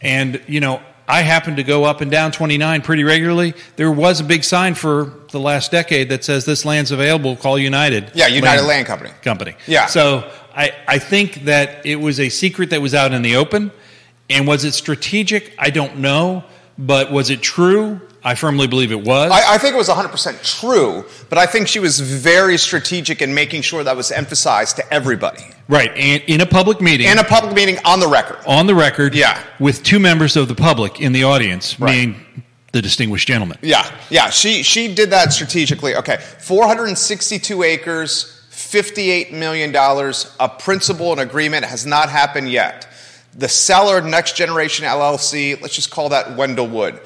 And, 0.01 0.41
you 0.47 0.59
know, 0.59 0.81
I 1.09 1.23
happen 1.23 1.55
to 1.55 1.63
go 1.63 1.85
up 1.85 2.01
and 2.01 2.11
down 2.11 2.31
29 2.31 2.83
pretty 2.83 3.03
regularly. 3.03 3.55
There 3.77 3.91
was 3.91 4.19
a 4.19 4.23
big 4.23 4.43
sign 4.43 4.75
for 4.75 5.11
the 5.31 5.39
last 5.39 5.71
decade 5.71 6.09
that 6.09 6.23
says 6.23 6.45
this 6.45 6.65
land's 6.65 6.91
available. 6.91 7.35
Call 7.35 7.57
United. 7.57 8.11
Yeah, 8.13 8.27
United 8.27 8.57
Land, 8.59 8.67
Land 8.67 8.87
Company. 8.87 9.09
Company. 9.23 9.55
Yeah. 9.65 9.87
So 9.87 10.31
I, 10.55 10.71
I 10.87 10.99
think 10.99 11.45
that 11.45 11.83
it 11.83 11.95
was 11.95 12.19
a 12.19 12.29
secret 12.29 12.69
that 12.69 12.81
was 12.81 12.93
out 12.93 13.11
in 13.11 13.23
the 13.23 13.37
open. 13.37 13.71
And 14.29 14.45
was 14.45 14.63
it 14.63 14.73
strategic? 14.73 15.55
I 15.57 15.71
don't 15.71 15.97
know. 15.97 16.43
But 16.77 17.11
was 17.11 17.31
it 17.31 17.41
true? 17.41 17.99
I 18.23 18.35
firmly 18.35 18.67
believe 18.67 18.91
it 18.91 19.03
was. 19.03 19.31
I, 19.31 19.55
I, 19.55 19.57
think 19.57 19.73
it 19.73 19.77
was 19.77 19.87
100% 19.87 20.59
true, 20.59 21.05
but 21.29 21.37
I 21.37 21.45
think 21.45 21.67
she 21.67 21.79
was 21.79 21.99
very 21.99 22.57
strategic 22.57 23.21
in 23.21 23.33
making 23.33 23.61
sure 23.61 23.83
that 23.83 23.95
was 23.95 24.11
emphasized 24.11 24.75
to 24.75 24.93
everybody. 24.93 25.43
Right, 25.69 25.91
and 25.95 26.21
in 26.27 26.41
a 26.41 26.45
public 26.45 26.81
meeting. 26.81 27.07
In 27.07 27.19
a 27.19 27.23
public 27.23 27.55
meeting 27.55 27.77
on 27.85 27.99
the 27.99 28.07
record. 28.07 28.39
On 28.45 28.67
the 28.67 28.75
record. 28.75 29.15
Yeah. 29.15 29.41
With 29.59 29.83
two 29.83 29.99
members 29.99 30.35
of 30.35 30.47
the 30.47 30.55
public 30.55 30.99
in 30.99 31.13
the 31.13 31.23
audience, 31.23 31.79
right. 31.79 31.91
meaning 31.91 32.43
the 32.71 32.81
distinguished 32.81 33.27
gentleman. 33.27 33.57
Yeah, 33.61 33.89
yeah. 34.09 34.29
She 34.29 34.63
she 34.63 34.93
did 34.93 35.11
that 35.11 35.33
strategically. 35.33 35.95
Okay, 35.95 36.17
462 36.39 37.63
acres, 37.63 38.45
58 38.49 39.33
million 39.33 39.71
dollars. 39.71 40.35
A 40.39 40.49
principal 40.49 41.11
and 41.11 41.21
agreement 41.21 41.65
has 41.65 41.85
not 41.85 42.09
happened 42.09 42.51
yet. 42.51 42.87
The 43.33 43.49
seller, 43.49 44.01
Next 44.01 44.35
Generation 44.35 44.85
LLC, 44.85 45.59
let's 45.61 45.75
just 45.75 45.91
call 45.91 46.09
that 46.09 46.35
Wendell 46.35 46.67
Wood. 46.67 46.99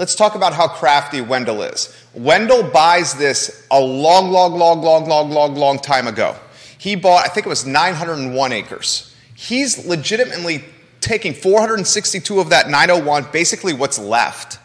Let's 0.00 0.14
talk 0.14 0.34
about 0.34 0.54
how 0.54 0.66
crafty 0.66 1.20
Wendell 1.20 1.60
is. 1.60 1.94
Wendell 2.14 2.62
buys 2.62 3.12
this 3.16 3.66
a 3.70 3.78
long, 3.78 4.30
long, 4.30 4.54
long, 4.54 4.80
long, 4.80 5.06
long, 5.06 5.30
long, 5.30 5.54
long 5.54 5.78
time 5.78 6.06
ago. 6.06 6.36
He 6.78 6.94
bought, 6.96 7.26
I 7.26 7.28
think 7.28 7.44
it 7.44 7.50
was 7.50 7.66
901 7.66 8.50
acres. 8.50 9.14
He's 9.34 9.84
legitimately 9.84 10.64
taking 11.02 11.34
462 11.34 12.40
of 12.40 12.48
that 12.48 12.70
901, 12.70 13.26
basically 13.30 13.74
what's 13.74 13.98
left, 13.98 14.58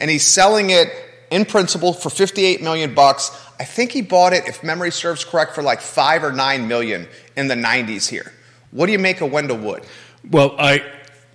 and 0.00 0.10
he's 0.10 0.26
selling 0.26 0.70
it 0.70 0.88
in 1.30 1.44
principle 1.44 1.92
for 1.92 2.10
58 2.10 2.60
million 2.60 2.92
bucks. 2.92 3.30
I 3.60 3.64
think 3.64 3.92
he 3.92 4.02
bought 4.02 4.32
it, 4.32 4.48
if 4.48 4.64
memory 4.64 4.90
serves 4.90 5.24
correct, 5.24 5.54
for 5.54 5.62
like 5.62 5.80
five 5.80 6.24
or 6.24 6.32
nine 6.32 6.66
million 6.66 7.06
in 7.36 7.46
the 7.46 7.54
90s 7.54 8.08
here. 8.08 8.32
What 8.72 8.86
do 8.86 8.92
you 8.92 8.98
make 8.98 9.20
of 9.20 9.30
Wendell 9.30 9.58
Wood? 9.58 9.84
Well, 10.28 10.56
I 10.58 10.82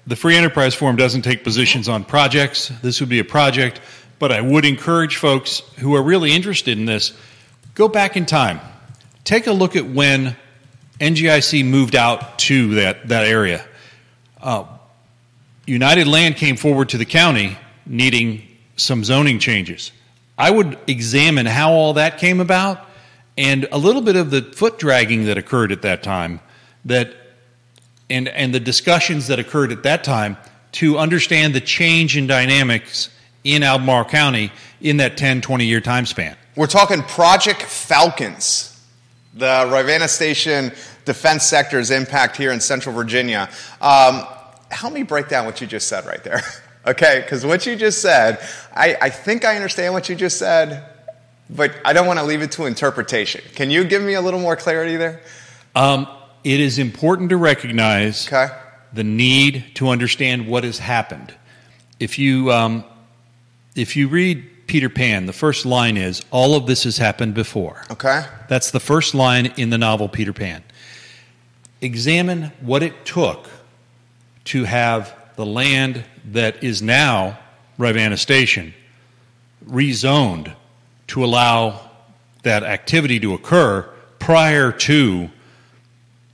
the 0.08 0.16
Free 0.16 0.38
Enterprise 0.38 0.74
Forum 0.74 0.96
doesn't 0.96 1.24
take 1.24 1.44
positions 1.44 1.90
on 1.90 2.06
projects. 2.06 2.70
This 2.82 3.02
would 3.02 3.10
be 3.10 3.20
a 3.20 3.26
project, 3.26 3.82
but 4.20 4.32
I 4.32 4.40
would 4.40 4.64
encourage 4.64 5.18
folks 5.18 5.60
who 5.80 5.96
are 5.96 6.02
really 6.02 6.32
interested 6.32 6.78
in 6.78 6.86
this 6.86 7.12
go 7.76 7.90
back 7.90 8.16
in 8.16 8.26
time. 8.26 8.62
Take 9.26 9.48
a 9.48 9.52
look 9.52 9.76
at 9.76 9.86
when 9.86 10.38
NGIC 11.02 11.66
moved 11.66 11.96
out 11.96 12.40
to 12.40 12.76
that, 12.76 13.10
that 13.10 13.28
area. 13.28 13.66
Uh, 14.42 14.64
United 15.66 16.08
Land 16.08 16.38
came 16.38 16.56
forward 16.56 16.90
to 16.90 16.98
the 16.98 17.06
county 17.06 17.58
needing 17.86 18.44
some 18.78 19.04
zoning 19.04 19.40
changes. 19.40 19.92
I 20.38 20.50
would 20.52 20.78
examine 20.88 21.46
how 21.46 21.74
all 21.74 21.94
that 21.94 22.18
came 22.18 22.40
about 22.40 22.86
and 23.38 23.68
a 23.72 23.78
little 23.78 24.02
bit 24.02 24.16
of 24.16 24.32
the 24.32 24.42
foot 24.42 24.80
dragging 24.80 25.26
that 25.26 25.38
occurred 25.38 25.74
at 25.74 25.82
that 25.82 26.02
time 26.02 26.40
that 26.86 27.14
and, 28.10 28.28
and 28.28 28.54
the 28.54 28.60
discussions 28.60 29.28
that 29.28 29.40
occurred 29.40 29.72
at 29.72 29.84
that 29.84 30.04
time 30.04 30.38
to 30.74 30.98
understand 30.98 31.54
the 31.54 31.62
change 31.62 32.18
in 32.18 32.28
dynamics 32.28 33.10
in 33.44 33.64
Albemarle 33.64 34.06
County 34.06 34.52
in 34.82 34.98
that 34.98 35.18
10, 35.18 35.42
20 35.42 35.66
year 35.66 35.82
time 35.82 36.06
span. 36.06 36.36
We're 36.56 36.68
talking 36.68 37.02
Project 37.04 37.62
Falcons, 37.62 38.80
the 39.34 39.70
Rivanna 39.72 40.08
Station 40.08 40.72
defense 41.06 41.44
sector's 41.44 41.92
impact 41.92 42.38
here 42.38 42.52
in 42.52 42.60
Central 42.60 42.94
Virginia. 42.94 43.50
Um, 43.82 44.26
help 44.70 44.94
me 44.94 45.04
break 45.04 45.30
down 45.30 45.46
what 45.46 45.62
you 45.62 45.68
just 45.68 45.88
said 45.88 46.06
right 46.06 46.24
there. 46.24 46.42
Okay, 46.86 47.20
because 47.22 47.46
what 47.46 47.66
you 47.66 47.76
just 47.76 48.02
said, 48.02 48.40
I, 48.74 48.96
I 49.02 49.10
think 49.10 49.44
I 49.44 49.58
understand 49.58 49.94
what 49.94 50.08
you 50.08 50.16
just 50.16 50.40
said, 50.40 50.86
but 51.50 51.76
I 51.84 51.92
don't 51.92 52.08
want 52.08 52.18
to 52.20 52.24
leave 52.24 52.42
it 52.42 52.54
to 52.54 52.66
interpretation. 52.66 53.42
Can 53.56 53.70
you 53.70 53.84
give 53.84 54.02
me 54.02 54.14
a 54.14 54.22
little 54.22 54.40
more 54.40 54.56
clarity 54.56 54.96
there? 54.96 55.20
Um, 55.76 56.08
it 56.48 56.62
is 56.62 56.80
important 56.80 57.30
to 57.30 57.36
recognize 57.38 58.26
Okay. 58.28 58.48
the 58.94 59.04
need 59.04 59.66
to 59.76 59.90
understand 59.90 60.48
what 60.48 60.64
has 60.64 60.80
happened. 60.80 61.34
If 62.00 62.18
you 62.18 62.52
um, 62.54 62.86
if 63.76 63.98
you 63.98 64.08
read 64.08 64.50
Peter 64.68 64.90
Pan, 64.90 65.26
the 65.26 65.34
first 65.34 65.66
line 65.66 65.98
is 65.98 66.22
all 66.32 66.56
of 66.56 66.66
this 66.66 66.86
has 66.86 66.98
happened 66.98 67.34
before. 67.34 67.84
Okay. 67.92 68.24
That's 68.48 68.72
the 68.72 68.80
first 68.80 69.14
line 69.14 69.48
in 69.58 69.70
the 69.72 69.78
novel 69.78 70.08
Peter 70.08 70.32
Pan. 70.34 70.64
Examine 71.82 72.52
what 72.62 72.82
it 72.82 73.06
took 73.06 73.50
to 74.46 74.64
have 74.64 75.14
the 75.36 75.46
land 75.46 76.06
that 76.32 76.64
is 76.64 76.82
now 76.82 77.38
Rivanna 77.78 78.18
Station 78.18 78.74
rezoned 79.70 80.56
to 81.08 81.24
allow 81.26 81.90
that 82.44 82.64
activity 82.64 83.20
to 83.20 83.34
occur 83.34 83.82
prior 84.20 84.72
to 84.72 85.30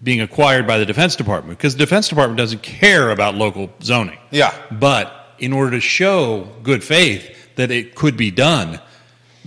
being 0.03 0.21
acquired 0.21 0.67
by 0.67 0.77
the 0.77 0.85
Defense 0.85 1.15
Department 1.15 1.57
because 1.57 1.75
the 1.75 1.79
Defense 1.79 2.09
Department 2.09 2.37
doesn't 2.37 2.61
care 2.61 3.09
about 3.09 3.35
local 3.35 3.71
zoning. 3.81 4.19
Yeah. 4.31 4.53
But 4.69 5.11
in 5.39 5.53
order 5.53 5.71
to 5.71 5.79
show 5.79 6.47
good 6.61 6.83
faith 6.83 7.55
that 7.55 7.71
it 7.71 7.95
could 7.95 8.17
be 8.17 8.29
done, 8.29 8.81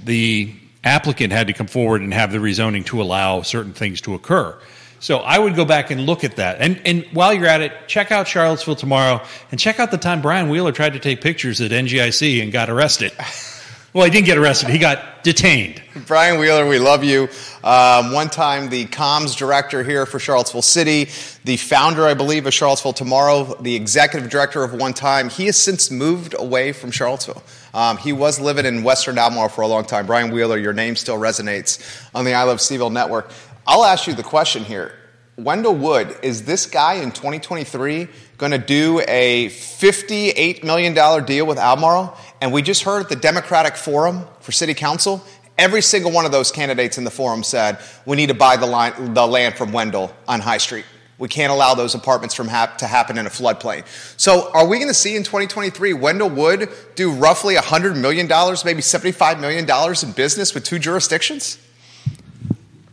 the 0.03 0.55
applicant 0.83 1.33
had 1.33 1.49
to 1.49 1.53
come 1.53 1.67
forward 1.67 2.01
and 2.01 2.15
have 2.15 2.33
the 2.33 2.39
rezoning 2.39 2.87
to 2.87 3.03
allow 3.03 3.43
certain 3.43 3.73
things 3.73 4.01
to 4.03 4.15
occur. 4.15 4.59
So 4.99 5.19
I 5.19 5.39
would 5.39 5.55
go 5.55 5.67
back 5.67 5.91
and 5.91 6.07
look 6.07 6.25
at 6.25 6.37
that. 6.37 6.61
And, 6.61 6.81
and 6.87 7.05
while 7.13 7.35
you're 7.35 7.47
at 7.47 7.61
it, 7.61 7.73
check 7.87 8.11
out 8.11 8.27
Charlottesville 8.27 8.77
tomorrow 8.77 9.23
and 9.51 9.61
check 9.61 9.79
out 9.79 9.91
the 9.91 9.99
time 9.99 10.23
Brian 10.23 10.49
Wheeler 10.49 10.73
tried 10.73 10.95
to 10.95 10.99
take 10.99 11.21
pictures 11.21 11.61
at 11.61 11.71
NGIC 11.71 12.43
and 12.43 12.51
got 12.51 12.71
arrested. 12.71 13.13
Well, 13.97 14.05
he 14.05 14.11
didn't 14.11 14.26
get 14.26 14.36
arrested, 14.36 14.68
he 14.68 14.76
got 14.76 15.24
detained. 15.24 15.80
Brian 16.05 16.38
Wheeler, 16.38 16.68
we 16.68 16.78
love 16.78 17.03
you. 17.03 17.30
Um, 17.64 18.12
one 18.12 18.28
time, 18.28 18.68
the 18.68 18.84
comms 18.84 19.34
director 19.34 19.82
here 19.82 20.05
for 20.05 20.18
Charlottesville 20.18 20.61
City, 20.61 21.09
the 21.44 21.57
founder, 21.57 22.05
I 22.05 22.12
believe, 22.12 22.44
of 22.44 22.53
Charlottesville 22.53 22.92
Tomorrow, 22.92 23.55
the 23.62 23.74
executive 23.74 24.28
director 24.28 24.62
of 24.62 24.74
One 24.74 24.92
Time. 24.92 25.30
He 25.30 25.47
has 25.47 25.57
since 25.57 25.90
moved 25.90 26.34
away 26.38 26.72
from 26.72 26.90
Charlottesville. 26.90 27.42
Um, 27.72 27.97
he 27.97 28.12
was 28.12 28.38
living 28.38 28.66
in 28.66 28.82
Western 28.82 29.16
Albemarle 29.16 29.49
for 29.49 29.62
a 29.62 29.66
long 29.66 29.86
time. 29.86 30.05
Brian 30.05 30.30
Wheeler, 30.30 30.59
your 30.59 30.74
name 30.74 30.94
still 30.94 31.16
resonates 31.16 32.07
on 32.14 32.26
the 32.26 32.34
I 32.34 32.42
Love 32.42 32.59
CVille 32.59 32.92
network. 32.92 33.30
I'll 33.66 33.86
ask 33.86 34.07
you 34.07 34.12
the 34.12 34.22
question 34.22 34.62
here. 34.62 34.92
Wendell 35.38 35.74
Wood, 35.74 36.18
is 36.22 36.44
this 36.44 36.66
guy 36.66 36.94
in 36.94 37.12
2023 37.12 38.09
going 38.39 38.53
to 38.53 38.59
do 38.59 39.01
a 39.09 39.47
$58 39.49 40.62
million 40.62 41.24
deal 41.24 41.47
with 41.47 41.59
Albemarle? 41.59 42.16
And 42.41 42.53
we 42.53 42.62
just 42.62 42.82
heard 42.82 43.03
at 43.03 43.09
the 43.09 43.16
Democratic 43.16 43.76
Forum 43.76 44.26
for 44.41 44.53
City 44.53 44.74
Council, 44.74 45.24
every 45.59 45.82
single 45.82 46.11
one 46.12 46.26
of 46.26 46.32
those 46.32 46.53
candidates 46.53 46.99
in 46.99 47.05
the 47.05 47.11
forum 47.11 47.43
said, 47.43 47.78
we 48.05 48.16
need 48.16 48.28
to 48.28 48.34
buy 48.34 48.57
the, 48.57 48.66
line, 48.66 49.14
the 49.14 49.26
land 49.26 49.57
from 49.57 49.72
Wendell 49.72 50.14
on 50.28 50.41
High 50.41 50.59
Street. 50.59 50.84
We 51.18 51.28
can't 51.28 51.51
allow 51.51 51.74
those 51.74 51.95
apartments 51.95 52.34
from 52.34 52.47
hap- 52.47 52.76
to 52.78 52.87
happen 52.87 53.16
in 53.16 53.24
a 53.26 53.30
floodplain. 53.30 53.87
So, 54.18 54.51
are 54.53 54.66
we 54.66 54.76
going 54.76 54.89
to 54.89 54.95
see 54.95 55.16
in 55.16 55.22
2023 55.22 55.95
Wendell 55.95 56.28
Wood 56.28 56.68
do 56.95 57.11
roughly 57.11 57.55
$100 57.55 57.99
million, 57.99 58.26
maybe 58.26 58.82
$75 58.82 59.41
million 59.41 59.66
in 59.66 60.12
business 60.12 60.53
with 60.53 60.64
two 60.64 60.78
jurisdictions? 60.78 61.59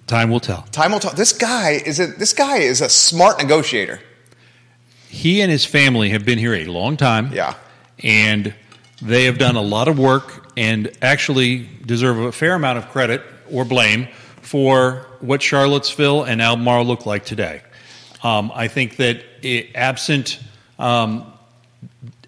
Time 0.07 0.29
will 0.29 0.39
tell. 0.39 0.61
Time 0.71 0.93
will 0.93 1.01
tell. 1.01 1.13
This 1.13 1.33
guy 1.33 1.71
is 1.71 1.99
a, 1.99 2.07
this 2.07 2.31
guy 2.31 2.57
is 2.59 2.79
a 2.79 2.87
smart 2.87 3.39
negotiator. 3.39 3.99
He 5.13 5.41
and 5.41 5.51
his 5.51 5.63
family 5.63 6.09
have 6.09 6.25
been 6.25 6.39
here 6.39 6.55
a 6.55 6.65
long 6.65 6.97
time. 6.97 7.31
Yeah. 7.31 7.53
And 7.99 8.51
they 8.99 9.25
have 9.25 9.37
done 9.37 9.55
a 9.55 9.61
lot 9.61 9.87
of 9.87 9.99
work 9.99 10.51
and 10.57 10.91
actually 11.03 11.69
deserve 11.85 12.17
a 12.17 12.31
fair 12.31 12.55
amount 12.55 12.79
of 12.79 12.89
credit 12.89 13.21
or 13.51 13.63
blame 13.63 14.07
for 14.41 15.05
what 15.19 15.39
Charlottesville 15.39 16.23
and 16.23 16.41
Albemarle 16.41 16.85
look 16.85 17.05
like 17.05 17.25
today. 17.25 17.61
Um, 18.23 18.51
I 18.55 18.67
think 18.67 18.95
that 18.97 19.23
it, 19.43 19.69
absent 19.75 20.39
um, 20.79 21.31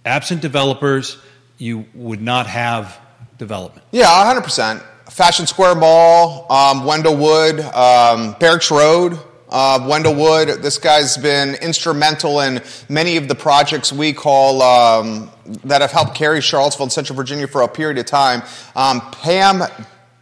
absent 0.05 0.43
developers, 0.43 1.17
you 1.57 1.87
would 1.95 2.21
not 2.21 2.45
have 2.45 2.99
development. 3.39 3.83
Yeah, 3.91 4.05
100%. 4.05 4.83
Fashion 5.09 5.47
Square 5.47 5.75
Mall, 5.75 6.45
um, 6.51 6.85
Wendell 6.85 7.17
Wood, 7.17 7.61
um, 7.61 8.35
Barracks 8.39 8.69
Road, 8.69 9.17
uh, 9.49 9.85
Wendell 9.89 10.15
Wood. 10.15 10.61
This 10.61 10.77
guy's 10.77 11.17
been 11.17 11.55
instrumental 11.55 12.41
in 12.41 12.61
many 12.89 13.17
of 13.17 13.27
the 13.27 13.35
projects 13.35 13.93
we 13.93 14.13
call 14.13 14.61
um, 14.61 15.29
that 15.63 15.81
have 15.81 15.91
helped 15.91 16.15
carry 16.15 16.41
Charlottesville 16.41 16.85
and 16.85 16.91
Central 16.91 17.15
Virginia 17.15 17.47
for 17.47 17.61
a 17.61 17.67
period 17.67 17.97
of 17.97 18.05
time. 18.05 18.41
Um, 18.75 19.01
Pam 19.11 19.63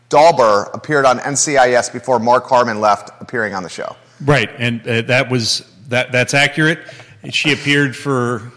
Dawber 0.09 0.69
appeared 0.73 1.05
on 1.05 1.19
NCIS 1.19 1.91
before 1.91 2.19
Mark 2.19 2.45
Harmon 2.45 2.81
left, 2.81 3.09
appearing 3.21 3.53
on 3.53 3.63
the 3.63 3.69
show. 3.69 3.95
Right, 4.25 4.49
and 4.57 4.87
uh, 4.87 5.01
that 5.03 5.29
was 5.29 5.69
that. 5.89 6.11
That's 6.11 6.33
accurate. 6.33 6.79
She 7.31 7.51
appeared 7.51 7.95
for 7.95 8.51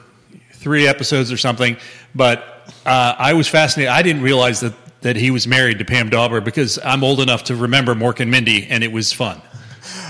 three 0.53 0.87
episodes 0.87 1.33
or 1.33 1.37
something, 1.37 1.77
but 2.14 2.69
uh, 2.85 3.14
I 3.19 3.33
was 3.33 3.49
fascinated. 3.49 3.91
I 3.91 4.03
didn't 4.03 4.23
realize 4.23 4.61
that 4.61 4.75
that 5.01 5.17
he 5.17 5.31
was 5.31 5.47
married 5.47 5.79
to 5.79 5.85
Pam 5.85 6.11
Dawber 6.11 6.41
because 6.41 6.79
I'm 6.85 7.05
old 7.05 7.21
enough 7.21 7.45
to 7.45 7.57
remember 7.57 7.95
Mork 7.95 8.21
and 8.21 8.31
Mindy, 8.31 8.67
and 8.67 8.83
it 8.85 8.91
was 8.93 9.12
fun. 9.12 9.41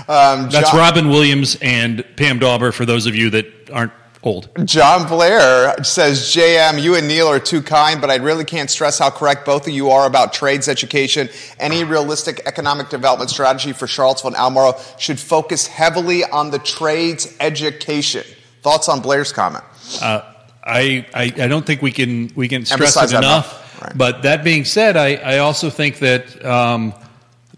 Um, 0.07 0.49
That's 0.49 0.71
John- 0.71 0.79
Robin 0.79 1.09
Williams 1.09 1.57
and 1.61 2.03
Pam 2.15 2.39
Dawber 2.39 2.71
for 2.71 2.85
those 2.85 3.05
of 3.07 3.15
you 3.15 3.29
that 3.31 3.69
aren't 3.71 3.91
old. 4.23 4.49
John 4.65 5.07
Blair 5.07 5.83
says, 5.83 6.33
JM, 6.33 6.81
you 6.81 6.95
and 6.95 7.07
Neil 7.07 7.27
are 7.27 7.39
too 7.39 7.61
kind, 7.61 8.01
but 8.01 8.09
I 8.09 8.15
really 8.15 8.43
can't 8.45 8.69
stress 8.69 8.99
how 8.99 9.09
correct 9.09 9.45
both 9.45 9.67
of 9.67 9.73
you 9.73 9.89
are 9.91 10.05
about 10.07 10.33
trades 10.33 10.67
education. 10.67 11.29
Any 11.59 11.83
realistic 11.83 12.41
economic 12.45 12.89
development 12.89 13.29
strategy 13.29 13.73
for 13.73 13.85
Charlottesville 13.87 14.29
and 14.29 14.37
Albemarle 14.37 14.81
should 14.97 15.19
focus 15.19 15.67
heavily 15.67 16.23
on 16.25 16.51
the 16.51 16.59
trades 16.59 17.33
education. 17.39 18.23
Thoughts 18.63 18.89
on 18.89 19.01
Blair's 19.01 19.31
comment? 19.31 19.63
Uh, 20.01 20.21
I, 20.63 21.05
I 21.13 21.23
I 21.23 21.47
don't 21.47 21.65
think 21.65 21.81
we 21.81 21.91
can 21.91 22.29
we 22.35 22.49
can 22.49 22.65
stress 22.65 22.97
Emphasize 22.97 23.13
it 23.13 23.17
enough. 23.19 23.53
enough. 23.53 23.81
Right. 23.83 23.97
But 23.97 24.23
that 24.23 24.43
being 24.43 24.65
said, 24.65 24.97
I, 24.97 25.15
I 25.15 25.37
also 25.37 25.69
think 25.69 25.99
that 25.99 26.43
um, 26.43 26.93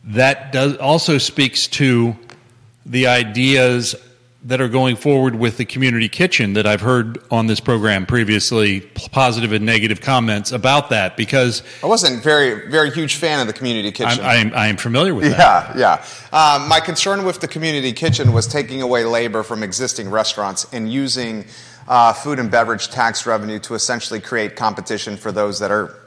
that 0.03 0.51
does 0.51 0.75
also 0.77 1.17
speaks 1.17 1.65
to 1.67 2.15
the 2.85 3.07
ideas 3.07 3.95
that 4.43 4.61
are 4.61 4.69
going 4.69 4.95
forward 4.95 5.35
with 5.35 5.57
the 5.57 5.65
community 5.65 6.07
kitchen 6.07 6.53
that 6.53 6.65
I've 6.65 6.79
heard 6.79 7.21
on 7.29 7.47
this 7.47 7.59
program 7.59 8.05
previously, 8.05 8.79
positive 9.11 9.51
and 9.51 9.65
negative 9.65 9.99
comments 9.99 10.53
about 10.53 10.89
that 10.91 11.17
because 11.17 11.61
I 11.83 11.87
wasn't 11.87 12.23
very, 12.23 12.69
very 12.69 12.89
huge 12.89 13.15
fan 13.15 13.41
of 13.41 13.47
the 13.47 13.53
community 13.53 13.91
kitchen. 13.91 14.23
I'm, 14.23 14.47
I'm, 14.47 14.53
I'm 14.53 14.77
familiar 14.77 15.13
with 15.13 15.25
that. 15.35 15.75
Yeah, 15.75 16.01
yeah. 16.31 16.55
Um, 16.55 16.69
my 16.69 16.79
concern 16.79 17.25
with 17.25 17.41
the 17.41 17.49
community 17.49 17.91
kitchen 17.91 18.31
was 18.31 18.47
taking 18.47 18.81
away 18.81 19.03
labor 19.03 19.43
from 19.43 19.61
existing 19.61 20.09
restaurants 20.09 20.65
and 20.71 20.89
using 20.91 21.45
uh, 21.89 22.13
food 22.13 22.39
and 22.39 22.49
beverage 22.49 22.87
tax 22.89 23.25
revenue 23.25 23.59
to 23.59 23.73
essentially 23.73 24.21
create 24.21 24.55
competition 24.55 25.17
for 25.17 25.33
those 25.33 25.59
that 25.59 25.71
are 25.71 25.98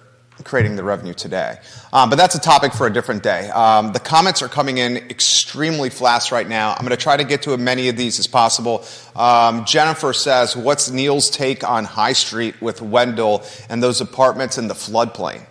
creating 0.42 0.76
the 0.76 0.82
revenue 0.84 1.14
today. 1.14 1.56
Um, 1.92 2.10
but 2.10 2.16
that's 2.16 2.34
a 2.34 2.40
topic 2.40 2.72
for 2.72 2.86
a 2.86 2.92
different 2.92 3.22
day. 3.22 3.50
Um, 3.50 3.92
the 3.92 4.00
comments 4.00 4.42
are 4.42 4.48
coming 4.48 4.78
in 4.78 4.96
extremely 4.96 5.90
fast 5.90 6.32
right 6.32 6.48
now. 6.48 6.72
I'm 6.72 6.80
going 6.86 6.90
to 6.90 6.96
try 6.96 7.16
to 7.16 7.24
get 7.24 7.42
to 7.42 7.52
as 7.52 7.58
many 7.60 7.88
of 7.88 7.96
these 7.96 8.18
as 8.18 8.26
possible. 8.26 8.84
Um, 9.16 9.64
Jennifer 9.64 10.12
says, 10.12 10.56
What's 10.56 10.90
Neil's 10.90 11.30
take 11.30 11.68
on 11.68 11.84
High 11.84 12.12
Street 12.14 12.60
with 12.60 12.82
Wendell 12.82 13.42
and 13.68 13.82
those 13.82 14.00
apartments 14.00 14.58
in 14.58 14.68
the 14.68 14.74
floodplain? 14.74 15.42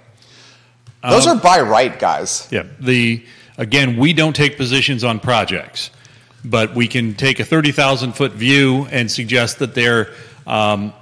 Those 1.08 1.26
Um, 1.28 1.38
are 1.38 1.42
by 1.42 1.62
right, 1.62 1.98
guys. 1.98 2.48
Yeah. 2.52 2.64
The 2.80 3.26
again, 3.58 3.98
we 3.98 4.14
don't 4.14 4.36
take 4.36 4.56
positions 4.58 5.04
on 5.04 5.20
projects, 5.20 5.90
but 6.46 6.76
we 6.76 6.88
can 6.88 7.16
take 7.16 7.40
a 7.40 7.46
thirty 7.46 7.72
thousand 7.72 8.14
foot 8.14 8.34
view 8.34 8.88
and 8.92 9.10
suggest 9.12 9.60
that 9.60 9.74
they're. 9.74 10.10
Um, 10.46 10.94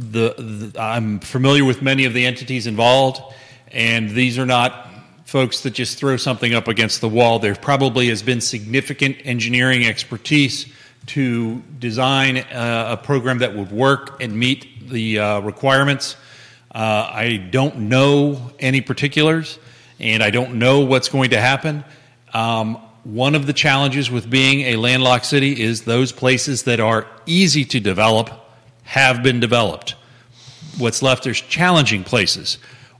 the, 0.00 0.34
the 0.38 0.80
I'm 0.80 1.20
familiar 1.20 1.64
with 1.64 1.82
many 1.82 2.06
of 2.06 2.14
the 2.14 2.24
entities 2.24 2.66
involved, 2.66 3.20
and 3.68 4.10
these 4.10 4.38
are 4.38 4.46
not 4.46 4.88
folks 5.24 5.62
that 5.62 5.70
just 5.70 5.98
throw 5.98 6.16
something 6.16 6.54
up 6.54 6.68
against 6.68 7.00
the 7.00 7.08
wall. 7.08 7.38
There 7.38 7.54
probably 7.54 8.08
has 8.08 8.22
been 8.22 8.40
significant 8.40 9.18
engineering 9.24 9.86
expertise 9.86 10.66
to 11.06 11.60
design 11.78 12.38
uh, 12.38 12.96
a 12.98 13.04
program 13.04 13.38
that 13.38 13.54
would 13.54 13.70
work 13.70 14.22
and 14.22 14.36
meet 14.36 14.88
the 14.88 15.18
uh, 15.18 15.40
requirements. 15.40 16.16
Uh, 16.74 17.10
I 17.12 17.36
don't 17.36 17.76
know 17.88 18.52
any 18.58 18.80
particulars, 18.80 19.58
and 19.98 20.22
I 20.22 20.30
don't 20.30 20.54
know 20.54 20.80
what's 20.80 21.08
going 21.08 21.30
to 21.30 21.40
happen. 21.40 21.84
Um, 22.32 22.76
one 23.04 23.34
of 23.34 23.46
the 23.46 23.52
challenges 23.52 24.10
with 24.10 24.28
being 24.28 24.60
a 24.62 24.76
landlocked 24.76 25.26
city 25.26 25.60
is 25.60 25.82
those 25.82 26.12
places 26.12 26.64
that 26.64 26.80
are 26.80 27.06
easy 27.26 27.64
to 27.66 27.80
develop 27.80 28.30
have 28.90 29.22
been 29.22 29.38
developed. 29.38 29.94
What's 30.76 31.00
left 31.00 31.24
are 31.28 31.32
challenging 31.32 32.02
places, 32.02 32.58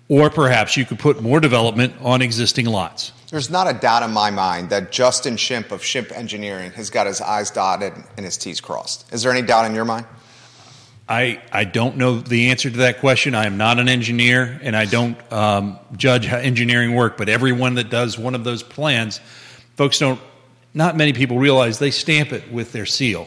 or 0.08 0.30
perhaps 0.30 0.76
you 0.76 0.84
could 0.84 1.00
put 1.00 1.20
more 1.20 1.40
development 1.40 1.94
on 2.00 2.22
existing 2.22 2.66
lots. 2.66 3.10
There's 3.32 3.50
not 3.50 3.68
a 3.68 3.76
doubt 3.76 4.04
in 4.04 4.12
my 4.12 4.30
mind 4.30 4.70
that 4.70 4.92
Justin 4.92 5.36
Shimp 5.36 5.72
of 5.72 5.82
Shimp 5.82 6.12
Engineering 6.12 6.70
has 6.72 6.90
got 6.90 7.08
his 7.08 7.20
I's 7.20 7.50
dotted 7.50 7.92
and 8.16 8.24
his 8.24 8.36
T's 8.36 8.60
crossed. 8.60 9.12
Is 9.12 9.24
there 9.24 9.32
any 9.32 9.42
doubt 9.42 9.66
in 9.66 9.74
your 9.74 9.84
mind? 9.84 10.06
I, 11.08 11.42
I 11.50 11.64
don't 11.64 11.96
know 11.96 12.20
the 12.20 12.50
answer 12.50 12.70
to 12.70 12.76
that 12.78 13.00
question. 13.00 13.34
I 13.34 13.46
am 13.46 13.56
not 13.56 13.80
an 13.80 13.88
engineer 13.88 14.60
and 14.62 14.76
I 14.76 14.84
don't 14.84 15.18
um, 15.32 15.76
judge 15.96 16.24
how 16.24 16.36
engineering 16.36 16.94
work, 16.94 17.16
but 17.16 17.28
everyone 17.28 17.74
that 17.74 17.90
does 17.90 18.16
one 18.16 18.36
of 18.36 18.44
those 18.44 18.62
plans, 18.62 19.20
folks 19.74 19.98
don't, 19.98 20.20
not 20.72 20.96
many 20.96 21.12
people 21.12 21.40
realize 21.40 21.80
they 21.80 21.90
stamp 21.90 22.32
it 22.32 22.52
with 22.52 22.70
their 22.70 22.86
seal. 22.86 23.26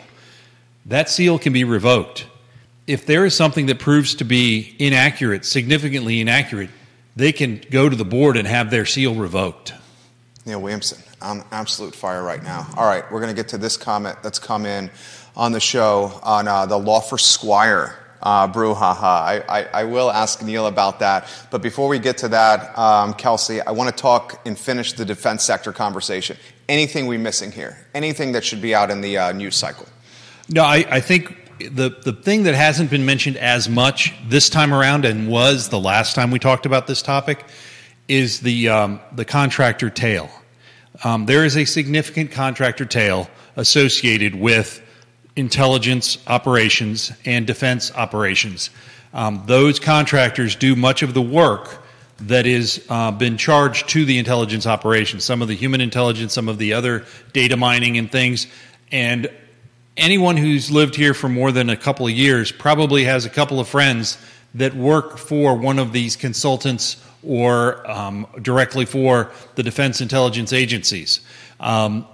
That 0.86 1.10
seal 1.10 1.38
can 1.38 1.52
be 1.52 1.66
revoked. 1.66 2.28
If 2.86 3.06
there 3.06 3.26
is 3.26 3.36
something 3.36 3.68
that 3.68 3.80
proves 3.80 4.16
to 4.16 4.26
be 4.26 4.76
inaccurate, 4.78 5.46
significantly 5.46 6.20
inaccurate, 6.20 6.70
they 7.16 7.32
can 7.32 7.62
go 7.72 7.88
to 7.88 7.96
the 7.96 8.06
board 8.06 8.36
and 8.36 8.48
have 8.48 8.72
their 8.72 8.86
seal 8.86 9.16
revoked. 9.16 9.74
Neil 10.46 10.62
Williamson, 10.62 11.02
I'm 11.22 11.44
absolute 11.52 11.96
fire 11.96 12.24
right 12.24 12.44
now. 12.44 12.68
All 12.76 12.86
right, 12.86 13.10
we're 13.10 13.22
going 13.22 13.34
to 13.34 13.36
get 13.36 13.48
to 13.50 13.58
this 13.58 13.78
comment 13.78 14.18
that's 14.22 14.40
come 14.40 14.66
in 14.66 14.92
on 15.36 15.54
the 15.54 15.60
show 15.62 16.20
on 16.24 16.48
uh, 16.50 16.66
the 16.66 16.78
Laufer 16.78 17.18
Squire 17.18 17.98
uh, 18.22 18.48
brouhaha. 18.48 19.04
I, 19.04 19.44
I, 19.48 19.64
I, 19.74 19.84
will 19.84 20.10
ask 20.10 20.42
Neil 20.42 20.68
about 20.68 21.00
that. 21.00 21.28
But 21.52 21.62
before 21.62 21.88
we 21.90 22.00
get 22.00 22.18
to 22.20 22.30
that, 22.30 22.78
um, 22.78 23.14
Kelsey, 23.14 23.62
I 23.62 23.72
want 23.72 23.96
to 23.96 24.02
talk 24.02 24.42
and 24.46 24.58
finish 24.58 24.94
the 24.94 25.06
defense 25.06 25.44
sector 25.44 25.74
conversation. 25.74 26.38
Anything 26.70 27.08
we 27.08 27.18
missing 27.18 27.52
here? 27.52 27.78
Anything 27.94 28.32
that 28.32 28.46
should 28.46 28.62
be 28.62 28.74
out 28.74 28.90
in 28.90 29.02
the 29.02 29.18
uh, 29.18 29.32
news 29.34 29.56
cycle? 29.56 29.88
No, 30.50 30.64
I, 30.64 30.86
I 30.90 31.00
think 31.02 31.43
the, 31.70 31.90
the 31.90 32.14
thing 32.14 32.44
that 32.44 32.56
hasn't 32.56 32.90
been 32.90 33.06
mentioned 33.06 33.38
as 33.38 33.70
much 33.70 34.14
this 34.28 34.50
time 34.50 34.74
around 34.74 35.06
and 35.06 35.28
was 35.28 35.70
the 35.70 35.80
last 35.80 36.16
time 36.16 36.32
we 36.32 36.40
talked 36.40 36.66
about 36.66 36.88
this 36.88 37.02
topic 37.02 37.46
is 38.08 38.42
the, 38.42 38.70
um, 38.70 39.00
the 39.14 39.26
contractor 39.26 39.90
tail. 39.90 40.30
Um, 41.04 41.26
there 41.26 41.46
is 41.46 41.58
a 41.58 41.66
significant 41.66 42.32
contractor 42.32 42.86
tail 42.86 43.30
associated 43.56 44.36
with 44.36 44.82
intelligence 45.36 46.18
operations 46.28 47.12
and 47.26 47.48
defense 47.48 47.92
operations. 47.96 48.70
Um, 49.14 49.44
those 49.46 49.80
contractors 49.80 50.56
do 50.56 50.76
much 50.76 51.02
of 51.02 51.14
the 51.14 51.22
work 51.22 51.84
that 52.22 52.46
has 52.46 52.84
uh, 52.90 53.12
been 53.12 53.38
charged 53.38 53.90
to 53.90 54.06
the 54.06 54.18
intelligence 54.18 54.66
operations, 54.68 55.24
some 55.24 55.42
of 55.42 55.48
the 55.48 55.56
human 55.56 55.82
intelligence, 55.82 56.34
some 56.34 56.48
of 56.48 56.58
the 56.58 56.74
other 56.74 57.06
data 57.34 57.58
mining 57.58 57.98
and 57.98 58.12
things. 58.12 58.48
And 58.92 59.30
anyone 59.98 60.38
who's 60.38 60.72
lived 60.72 60.96
here 60.96 61.14
for 61.14 61.30
more 61.30 61.52
than 61.52 61.70
a 61.70 61.78
couple 61.78 62.08
of 62.08 62.14
years 62.14 62.52
probably 62.52 63.04
has 63.04 63.26
a 63.26 63.30
couple 63.30 63.60
of 63.60 63.68
friends 63.68 64.18
that 64.56 64.74
work 64.74 65.18
for 65.18 65.56
one 65.56 65.80
of 65.80 65.92
these 65.92 66.16
consultants 66.16 67.04
or 67.24 67.90
um, 67.90 68.28
directly 68.42 68.86
for 68.86 69.32
the 69.56 69.64
defense 69.64 70.02
intelligence 70.02 70.54
agencies. 70.54 71.22
Um, 71.60 72.06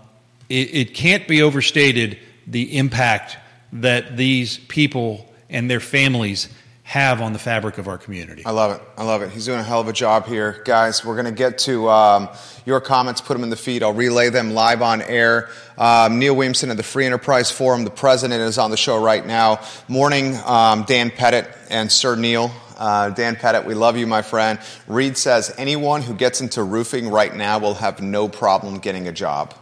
it, 0.49 0.75
it 0.75 0.93
can't 0.93 1.27
be 1.27 1.41
overstated 1.41 2.19
the 2.47 2.77
impact 2.77 3.37
that 3.73 4.17
these 4.17 4.57
people 4.57 5.31
and 5.49 5.69
their 5.69 5.79
families 5.79 6.49
have 6.89 7.21
on 7.21 7.33
the 7.33 7.39
fabric 7.39 7.77
of 7.77 7.87
our 7.87 7.99
community. 7.99 8.43
I 8.47 8.49
love 8.49 8.75
it. 8.75 8.81
I 8.97 9.03
love 9.03 9.21
it. 9.21 9.29
He's 9.29 9.45
doing 9.45 9.59
a 9.59 9.63
hell 9.63 9.79
of 9.79 9.87
a 9.87 9.93
job 9.93 10.25
here. 10.25 10.63
Guys, 10.65 11.05
we're 11.05 11.13
going 11.13 11.25
to 11.25 11.31
get 11.31 11.59
to 11.59 11.87
um, 11.87 12.29
your 12.65 12.81
comments, 12.81 13.21
put 13.21 13.35
them 13.35 13.43
in 13.43 13.51
the 13.51 13.55
feed. 13.55 13.83
I'll 13.83 13.93
relay 13.93 14.31
them 14.31 14.55
live 14.55 14.81
on 14.81 15.03
air. 15.03 15.49
Um, 15.77 16.17
Neil 16.17 16.35
Williamson 16.35 16.71
of 16.71 16.77
the 16.77 16.83
Free 16.83 17.05
Enterprise 17.05 17.51
Forum, 17.51 17.83
the 17.83 17.91
president, 17.91 18.41
is 18.41 18.57
on 18.57 18.71
the 18.71 18.77
show 18.77 18.99
right 18.99 19.23
now. 19.23 19.59
Morning, 19.87 20.35
um, 20.45 20.81
Dan 20.81 21.11
Pettit 21.11 21.47
and 21.69 21.91
Sir 21.91 22.15
Neil. 22.15 22.51
Uh, 22.75 23.11
Dan 23.11 23.35
Pettit, 23.35 23.65
we 23.65 23.75
love 23.75 23.95
you, 23.95 24.07
my 24.07 24.23
friend. 24.23 24.57
Reed 24.87 25.15
says 25.15 25.53
anyone 25.59 26.01
who 26.01 26.15
gets 26.15 26.41
into 26.41 26.63
roofing 26.63 27.09
right 27.09 27.35
now 27.35 27.59
will 27.59 27.75
have 27.75 28.01
no 28.01 28.27
problem 28.27 28.79
getting 28.79 29.07
a 29.07 29.11
job. 29.11 29.53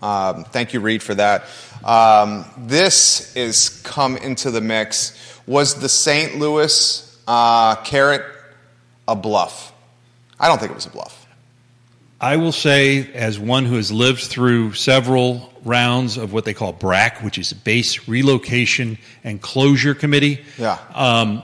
Um, 0.00 0.42
thank 0.42 0.74
you, 0.74 0.80
Reed, 0.80 1.04
for 1.04 1.14
that. 1.14 1.44
Um, 1.84 2.44
this 2.58 3.36
is 3.36 3.80
come 3.84 4.16
into 4.16 4.50
the 4.50 4.60
mix. 4.60 5.33
Was 5.46 5.74
the 5.80 5.88
St. 5.88 6.38
Louis 6.38 7.18
uh, 7.26 7.76
carrot 7.76 8.24
a 9.06 9.14
bluff? 9.14 9.72
I 10.38 10.48
don't 10.48 10.58
think 10.58 10.72
it 10.72 10.74
was 10.74 10.86
a 10.86 10.90
bluff. 10.90 11.26
I 12.20 12.36
will 12.36 12.52
say, 12.52 13.12
as 13.12 13.38
one 13.38 13.66
who 13.66 13.74
has 13.74 13.92
lived 13.92 14.22
through 14.22 14.72
several 14.72 15.52
rounds 15.64 16.16
of 16.16 16.32
what 16.32 16.44
they 16.44 16.54
call 16.54 16.72
BRAC, 16.72 17.22
which 17.22 17.38
is 17.38 17.52
Base 17.52 18.08
Relocation 18.08 18.98
and 19.24 19.40
Closure 19.40 19.94
Committee. 19.94 20.42
Yeah. 20.58 20.78
Um, 20.94 21.42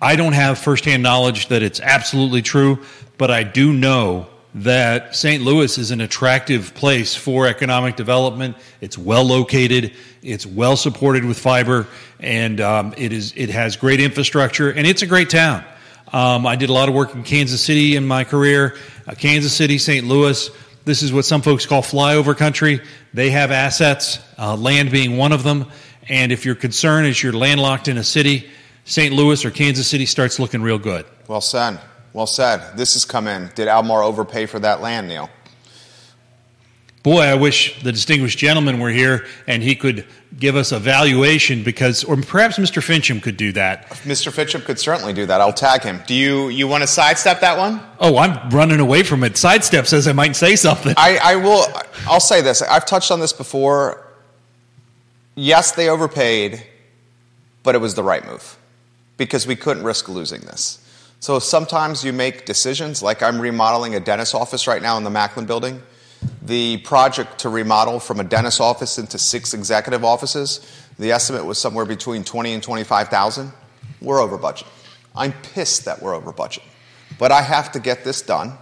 I 0.00 0.16
don't 0.16 0.32
have 0.32 0.58
firsthand 0.58 1.02
knowledge 1.02 1.48
that 1.48 1.62
it's 1.62 1.80
absolutely 1.80 2.42
true, 2.42 2.80
but 3.18 3.30
I 3.30 3.42
do 3.42 3.72
know 3.72 4.28
that 4.64 5.14
St. 5.14 5.42
Louis 5.42 5.78
is 5.78 5.90
an 5.90 6.00
attractive 6.00 6.74
place 6.74 7.14
for 7.14 7.46
economic 7.46 7.96
development. 7.96 8.56
It's 8.80 8.98
well 8.98 9.24
located, 9.24 9.92
it's 10.22 10.46
well 10.46 10.76
supported 10.76 11.24
with 11.24 11.38
fiber, 11.38 11.86
and 12.18 12.60
um, 12.60 12.94
it 12.96 13.12
is 13.12 13.32
it 13.36 13.50
has 13.50 13.76
great 13.76 14.00
infrastructure, 14.00 14.70
and 14.70 14.86
it's 14.86 15.02
a 15.02 15.06
great 15.06 15.30
town. 15.30 15.64
Um, 16.12 16.46
I 16.46 16.56
did 16.56 16.70
a 16.70 16.72
lot 16.72 16.88
of 16.88 16.94
work 16.94 17.14
in 17.14 17.22
Kansas 17.22 17.62
City 17.62 17.94
in 17.94 18.06
my 18.06 18.24
career. 18.24 18.76
Uh, 19.06 19.14
Kansas 19.14 19.52
City, 19.52 19.78
St. 19.78 20.06
Louis. 20.06 20.50
This 20.84 21.02
is 21.02 21.12
what 21.12 21.26
some 21.26 21.42
folks 21.42 21.66
call 21.66 21.82
flyover 21.82 22.34
country. 22.34 22.80
They 23.12 23.30
have 23.30 23.50
assets, 23.50 24.20
uh, 24.38 24.56
land 24.56 24.90
being 24.90 25.18
one 25.18 25.32
of 25.32 25.42
them. 25.42 25.66
And 26.08 26.32
if 26.32 26.46
your 26.46 26.54
concern 26.54 27.04
is 27.04 27.22
you're 27.22 27.34
landlocked 27.34 27.88
in 27.88 27.98
a 27.98 28.04
city, 28.04 28.48
St. 28.86 29.14
Louis 29.14 29.44
or 29.44 29.50
Kansas 29.50 29.86
City 29.86 30.06
starts 30.06 30.38
looking 30.38 30.62
real 30.62 30.78
good. 30.78 31.04
Well 31.26 31.42
said. 31.42 31.78
Well 32.12 32.26
said. 32.26 32.76
This 32.76 32.94
has 32.94 33.04
come 33.04 33.26
in. 33.26 33.50
Did 33.54 33.68
Albemarle 33.68 34.08
overpay 34.08 34.46
for 34.46 34.58
that 34.60 34.80
land, 34.80 35.08
Neil? 35.08 35.30
Boy, 37.02 37.20
I 37.20 37.34
wish 37.36 37.80
the 37.82 37.92
distinguished 37.92 38.38
gentleman 38.38 38.80
were 38.80 38.90
here 38.90 39.26
and 39.46 39.62
he 39.62 39.76
could 39.76 40.04
give 40.38 40.56
us 40.56 40.72
a 40.72 40.78
valuation 40.78 41.62
because, 41.62 42.04
or 42.04 42.16
perhaps 42.16 42.58
Mr. 42.58 42.82
Fincham 42.82 43.22
could 43.22 43.36
do 43.36 43.52
that. 43.52 43.88
Mr. 44.04 44.32
Fincham 44.32 44.64
could 44.64 44.78
certainly 44.78 45.12
do 45.12 45.24
that. 45.24 45.40
I'll 45.40 45.52
tag 45.52 45.82
him. 45.82 46.00
Do 46.06 46.14
you 46.14 46.48
you 46.48 46.66
want 46.66 46.82
to 46.82 46.86
sidestep 46.86 47.40
that 47.40 47.56
one? 47.56 47.80
Oh, 48.00 48.18
I'm 48.18 48.50
running 48.50 48.80
away 48.80 49.04
from 49.04 49.22
it. 49.24 49.36
Sidestep 49.36 49.86
says 49.86 50.08
I 50.08 50.12
might 50.12 50.34
say 50.34 50.56
something. 50.56 50.94
I, 50.96 51.18
I 51.22 51.36
will. 51.36 51.66
I'll 52.06 52.20
say 52.20 52.40
this. 52.42 52.62
I've 52.62 52.84
touched 52.84 53.10
on 53.10 53.20
this 53.20 53.32
before. 53.32 54.06
Yes, 55.34 55.72
they 55.72 55.88
overpaid, 55.88 56.66
but 57.62 57.76
it 57.76 57.78
was 57.78 57.94
the 57.94 58.02
right 58.02 58.26
move 58.26 58.58
because 59.16 59.46
we 59.46 59.54
couldn't 59.54 59.84
risk 59.84 60.08
losing 60.08 60.40
this. 60.42 60.84
So 61.20 61.38
sometimes 61.40 62.04
you 62.04 62.12
make 62.12 62.46
decisions, 62.46 63.02
like 63.02 63.22
I'm 63.22 63.40
remodeling 63.40 63.94
a 63.94 64.00
dentist 64.00 64.34
office 64.34 64.66
right 64.66 64.80
now 64.80 64.96
in 64.96 65.04
the 65.04 65.10
Macklin 65.10 65.46
building. 65.46 65.82
The 66.42 66.78
project 66.78 67.38
to 67.40 67.48
remodel 67.48 68.00
from 68.00 68.20
a 68.20 68.24
dentist 68.24 68.60
office 68.60 68.98
into 68.98 69.18
six 69.18 69.52
executive 69.52 70.04
offices, 70.04 70.60
the 70.98 71.12
estimate 71.12 71.44
was 71.44 71.58
somewhere 71.58 71.84
between 71.84 72.24
20 72.24 72.54
and 72.54 72.62
25,000. 72.62 73.52
We're 74.00 74.20
over 74.20 74.38
budget. 74.38 74.68
I'm 75.14 75.32
pissed 75.32 75.84
that 75.84 76.00
we're 76.00 76.14
over 76.14 76.32
budget. 76.32 76.62
But 77.18 77.32
I 77.32 77.42
have 77.42 77.72
to 77.72 77.80
get 77.80 78.04
this 78.04 78.22
done 78.22 78.52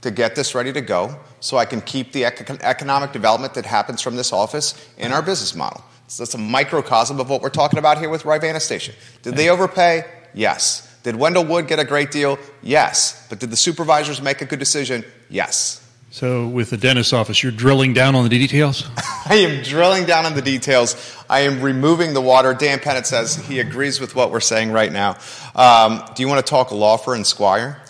to 0.00 0.10
get 0.10 0.34
this 0.34 0.54
ready 0.54 0.72
to 0.72 0.80
go 0.80 1.18
so 1.40 1.58
I 1.58 1.66
can 1.66 1.80
keep 1.80 2.12
the 2.12 2.24
economic 2.24 3.12
development 3.12 3.54
that 3.54 3.66
happens 3.66 4.00
from 4.00 4.16
this 4.16 4.32
office 4.32 4.74
in 4.96 5.12
our 5.12 5.22
business 5.22 5.54
model. 5.54 5.84
So 6.08 6.22
that's 6.22 6.34
a 6.34 6.38
microcosm 6.38 7.20
of 7.20 7.28
what 7.28 7.42
we're 7.42 7.50
talking 7.50 7.78
about 7.78 7.98
here 7.98 8.08
with 8.08 8.24
Rivanna 8.24 8.60
Station. 8.60 8.94
Did 9.22 9.36
they 9.36 9.48
overpay? 9.50 10.04
Yes. 10.32 10.85
Did 11.06 11.14
Wendell 11.14 11.44
Wood 11.44 11.68
get 11.68 11.78
a 11.78 11.84
great 11.84 12.10
deal? 12.10 12.36
Yes. 12.62 13.24
But 13.28 13.38
did 13.38 13.50
the 13.50 13.56
supervisors 13.56 14.20
make 14.20 14.42
a 14.42 14.44
good 14.44 14.58
decision? 14.58 15.04
Yes. 15.30 15.80
So, 16.10 16.48
with 16.48 16.70
the 16.70 16.76
dentist 16.76 17.14
office, 17.14 17.44
you're 17.44 17.52
drilling 17.52 17.94
down 17.94 18.16
on 18.16 18.24
the 18.24 18.28
details? 18.28 18.82
I 19.24 19.36
am 19.36 19.62
drilling 19.62 20.04
down 20.04 20.26
on 20.26 20.34
the 20.34 20.42
details. 20.42 20.96
I 21.30 21.42
am 21.42 21.62
removing 21.62 22.12
the 22.12 22.20
water. 22.20 22.54
Dan 22.54 22.80
Pettit 22.80 23.06
says 23.06 23.36
he 23.36 23.60
agrees 23.60 24.00
with 24.00 24.16
what 24.16 24.32
we're 24.32 24.40
saying 24.40 24.72
right 24.72 24.90
now. 24.90 25.16
Um, 25.54 26.02
do 26.16 26.24
you 26.24 26.28
want 26.28 26.44
to 26.44 26.50
talk 26.50 26.72
Laufer 26.72 27.14
and 27.14 27.24
Squire? 27.24 27.80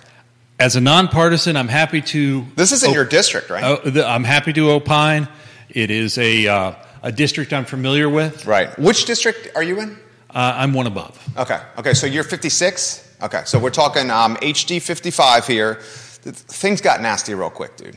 As 0.61 0.77
a 0.77 0.83
nonpartisan, 0.83 1.57
I'm 1.57 1.69
happy 1.69 2.03
to. 2.03 2.45
This 2.55 2.71
is 2.71 2.83
in 2.83 2.91
op- 2.91 2.97
your 2.97 3.07
district, 3.07 3.49
right? 3.49 3.65
Uh, 3.65 4.05
I'm 4.07 4.25
happy 4.25 4.53
to 4.53 4.73
opine. 4.73 5.27
It 5.71 5.91
is 5.91 6.19
a, 6.19 6.47
uh, 6.47 6.75
a 7.03 7.13
district 7.13 7.55
I'm 7.55 7.65
familiar 7.65 8.11
with. 8.11 8.45
Right. 8.45 8.79
Which 8.79 9.07
district 9.07 9.57
are 9.57 9.63
you 9.63 9.81
in? 9.81 9.97
Uh, 10.29 10.53
I'm 10.55 10.75
one 10.75 10.87
above. 10.87 11.19
Okay. 11.39 11.59
Okay. 11.79 11.95
So 11.95 12.07
you're 12.07 12.23
56? 12.23 13.05
Okay, 13.23 13.43
so 13.47 13.59
we're 13.59 13.71
talking 13.71 14.11
um, 14.11 14.37
HD 14.37 14.81
55 14.81 15.47
here. 15.47 15.77
Things 15.81 16.83
got 16.83 17.01
nasty 17.01 17.35
real 17.35 17.49
quick, 17.49 17.77
dude. 17.77 17.97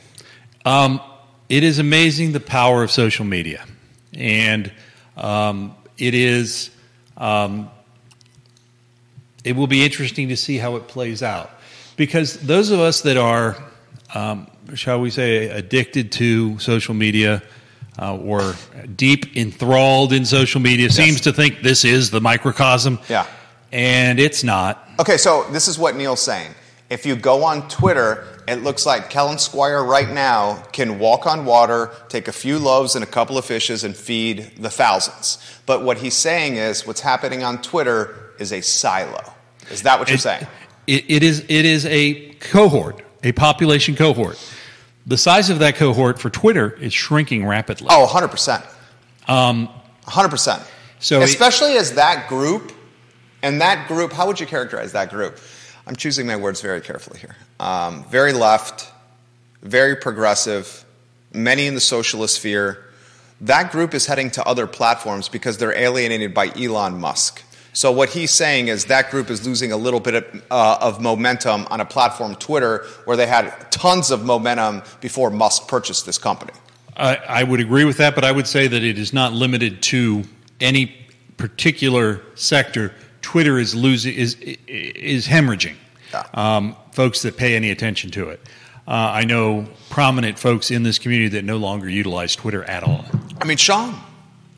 Um, 0.64 1.02
it 1.50 1.64
is 1.64 1.78
amazing 1.78 2.32
the 2.32 2.40
power 2.40 2.84
of 2.84 2.92
social 2.92 3.26
media. 3.26 3.66
And 4.14 4.72
um, 5.18 5.76
it 5.98 6.14
is, 6.14 6.70
um, 7.18 7.70
it 9.44 9.58
will 9.58 9.68
be 9.68 9.84
interesting 9.84 10.30
to 10.30 10.38
see 10.38 10.58
how 10.58 10.78
it 10.78 10.88
plays 10.88 11.22
out. 11.22 11.52
Because 11.98 12.36
those 12.40 12.72
of 12.72 12.80
us 12.80 13.02
that 13.02 13.18
are, 13.18 13.58
um, 14.14 14.50
shall 14.74 15.02
we 15.02 15.10
say, 15.10 15.50
addicted 15.50 16.14
to 16.14 16.58
social 16.60 16.94
media, 16.94 17.44
uh, 18.02 18.16
or 18.16 18.56
deep 18.96 19.36
enthralled 19.36 20.14
in 20.14 20.24
social 20.24 20.62
media 20.62 20.86
yes. 20.86 20.96
seems 20.96 21.20
to 21.20 21.34
think 21.34 21.62
this 21.62 21.84
is 21.84 22.10
the 22.10 22.22
microcosm. 22.22 22.98
Yeah 23.10 23.28
and 23.72 24.20
it's 24.20 24.44
not. 24.44 24.88
Okay, 25.00 25.18
so 25.18 25.46
this 25.52 25.68
is 25.68 25.78
what 25.80 25.96
Neil's 25.96 26.22
saying. 26.22 26.54
If 26.90 27.06
you 27.06 27.16
go 27.16 27.44
on 27.44 27.68
Twitter 27.70 28.26
it 28.50 28.64
looks 28.64 28.84
like 28.84 29.12
Kellen 29.12 29.38
Squire 29.38 29.84
right 29.84 30.10
now 30.10 30.64
can 30.72 30.98
walk 30.98 31.28
on 31.28 31.46
water, 31.46 31.92
take 32.08 32.28
a 32.28 32.32
few 32.32 32.58
loaves 32.58 32.96
and 32.96 33.04
a 33.04 33.08
couple 33.08 33.38
of 33.38 33.46
fishes, 33.46 33.84
and 33.84 33.96
feed 33.96 34.52
the 34.58 34.72
thousands. 34.72 35.38
But 35.68 35.84
what 35.84 36.00
he's 36.00 36.16
saying 36.16 36.56
is 36.56 36.88
what's 36.88 37.02
happening 37.02 37.44
on 37.44 37.62
Twitter 37.62 38.34
is 38.40 38.52
a 38.52 38.62
silo. 38.62 39.22
Is 39.70 39.84
that 39.84 40.00
what 40.00 40.10
you're 40.10 40.18
saying? 40.18 40.48
It, 40.88 41.06
it 41.08 41.22
is 41.24 41.46
it 41.48 41.66
is 41.66 41.86
a 41.86 42.32
cohort, 42.40 43.04
a 43.24 43.32
population 43.34 43.96
cohort. 43.96 44.44
The 45.06 45.18
size 45.18 45.52
of 45.52 45.60
that 45.60 45.76
cohort 45.76 46.20
for 46.20 46.32
Twitter 46.32 46.72
is 46.72 46.92
shrinking 46.92 47.46
rapidly. 47.46 47.88
Oh, 47.92 48.08
100%. 48.12 48.66
100%. 49.28 49.30
Um, 49.30 50.66
so 51.00 51.22
it- 51.22 51.24
Especially 51.26 51.78
as 51.78 51.94
that 51.94 52.28
group, 52.28 52.72
and 53.42 53.62
that 53.62 53.88
group, 53.88 54.12
how 54.12 54.28
would 54.28 54.40
you 54.40 54.46
characterize 54.46 54.92
that 54.92 55.10
group? 55.10 55.40
I'm 55.88 55.96
choosing 55.96 56.28
my 56.28 56.36
words 56.36 56.62
very 56.62 56.82
carefully 56.82 57.20
here. 57.20 57.36
Um, 57.60 58.04
very 58.06 58.34
left, 58.34 58.92
very 59.62 59.96
progressive, 59.96 60.86
many 61.34 61.68
in 61.68 61.76
the 61.76 61.82
socialist 61.82 62.36
sphere. 62.36 62.86
That 63.42 63.72
group 63.72 63.94
is 63.94 64.06
heading 64.06 64.32
to 64.32 64.44
other 64.46 64.68
platforms 64.68 65.30
because 65.30 65.58
they're 65.58 65.78
alienated 65.78 66.34
by 66.34 66.52
Elon 66.58 67.00
Musk. 67.00 67.44
So 67.72 67.92
what 67.92 68.10
he's 68.10 68.32
saying 68.32 68.68
is 68.68 68.86
that 68.86 69.12
group 69.12 69.30
is 69.30 69.48
losing 69.48 69.72
a 69.72 69.78
little 69.78 70.00
bit 70.00 70.16
of, 70.16 70.44
uh, 70.52 70.78
of 70.82 71.00
momentum 71.00 71.68
on 71.70 71.80
a 71.80 71.86
platform, 71.86 72.36
Twitter, 72.36 72.86
where 73.06 73.16
they 73.16 73.28
had 73.28 73.72
tons 73.72 74.12
of 74.12 74.26
momentum 74.26 74.82
before 75.02 75.30
Musk 75.30 75.68
purchased 75.68 76.06
this 76.06 76.18
company. 76.18 76.52
I, 76.98 77.16
I 77.16 77.44
would 77.44 77.62
agree 77.62 77.86
with 77.86 77.98
that, 77.98 78.16
but 78.16 78.26
I 78.26 78.32
would 78.32 78.48
say 78.48 78.68
that 78.68 78.84
it 78.84 78.98
is 78.98 79.14
not 79.14 79.34
limited 79.34 79.82
to 79.84 80.24
any 80.60 80.94
particular 81.38 82.22
sector. 82.36 82.94
Twitter 83.30 83.60
is 83.60 83.76
losing 83.76 84.16
is 84.16 84.36
is 84.68 85.28
hemorrhaging. 85.28 85.76
Yeah. 86.12 86.26
Um, 86.34 86.76
folks 86.94 87.22
that 87.22 87.38
pay 87.38 87.56
any 87.56 87.70
attention 87.70 88.10
to 88.12 88.30
it. 88.30 88.42
Uh, 88.88 89.22
I 89.22 89.26
know 89.26 89.68
prominent 89.92 90.40
folks 90.40 90.72
in 90.72 90.82
this 90.82 90.98
community 90.98 91.30
that 91.38 91.46
no 91.46 91.58
longer 91.58 91.88
utilize 91.88 92.36
Twitter 92.36 92.64
at 92.64 92.82
all. 92.82 93.06
I 93.40 93.46
mean, 93.46 93.58
Sean. 93.58 93.94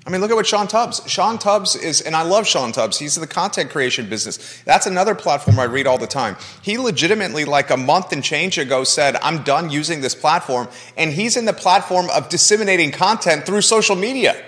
I 0.07 0.09
mean, 0.09 0.21
look 0.21 0.31
at 0.31 0.35
what 0.35 0.47
Sean 0.47 0.69
Tubbs. 0.69 1.01
Sean 1.05 1.37
Tubbs 1.37 1.75
is, 1.75 1.99
and 1.99 2.15
I 2.15 2.21
love 2.21 2.47
Sean 2.47 2.71
Tubbs. 2.71 2.97
He's 2.97 3.17
in 3.17 3.21
the 3.21 3.27
content 3.27 3.71
creation 3.71 4.07
business. 4.07 4.61
That's 4.63 4.85
another 4.87 5.15
platform 5.15 5.59
I 5.59 5.65
read 5.65 5.85
all 5.85 5.97
the 5.97 6.07
time. 6.07 6.37
He 6.61 6.77
legitimately, 6.77 7.43
like 7.43 7.71
a 7.71 7.77
month 7.77 8.13
and 8.13 8.23
change 8.23 8.57
ago, 8.57 8.85
said, 8.85 9.17
I'm 9.17 9.43
done 9.43 9.69
using 9.69 9.99
this 9.99 10.15
platform. 10.15 10.69
And 10.95 11.11
he's 11.11 11.35
in 11.35 11.43
the 11.43 11.53
platform 11.53 12.09
of 12.09 12.29
disseminating 12.29 12.91
content 12.91 13.45
through 13.45 13.63
social 13.63 13.97
media. 13.97 14.41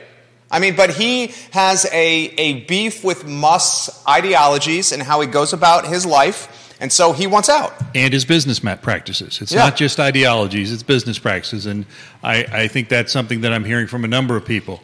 I 0.53 0.59
mean, 0.59 0.75
but 0.75 0.91
he 0.91 1.33
has 1.51 1.85
a, 1.91 2.25
a 2.37 2.61
beef 2.65 3.03
with 3.03 3.25
Musk's 3.27 3.89
ideologies 4.07 4.91
and 4.93 5.01
how 5.03 5.19
he 5.19 5.27
goes 5.27 5.51
about 5.51 5.87
his 5.87 6.05
life. 6.05 6.59
And 6.79 6.91
so 6.91 7.13
he 7.13 7.27
wants 7.27 7.49
out. 7.49 7.73
and 7.95 8.13
his 8.13 8.25
business 8.25 8.59
practices. 8.59 9.41
It's 9.41 9.51
Yeah. 9.53 9.59
not 9.59 9.75
just 9.77 9.99
ideologies; 9.99 10.71
it's 10.71 10.83
business 10.83 11.17
practices, 11.17 11.65
and 11.65 11.85
I, 12.21 12.43
I 12.51 12.67
think 12.67 12.89
that's 12.89 13.11
something 13.11 13.41
that 13.41 13.53
I'm 13.53 13.63
hearing 13.63 13.87
from 13.87 14.03
a 14.03 14.07
number 14.07 14.35
of 14.35 14.43
people. 14.45 14.81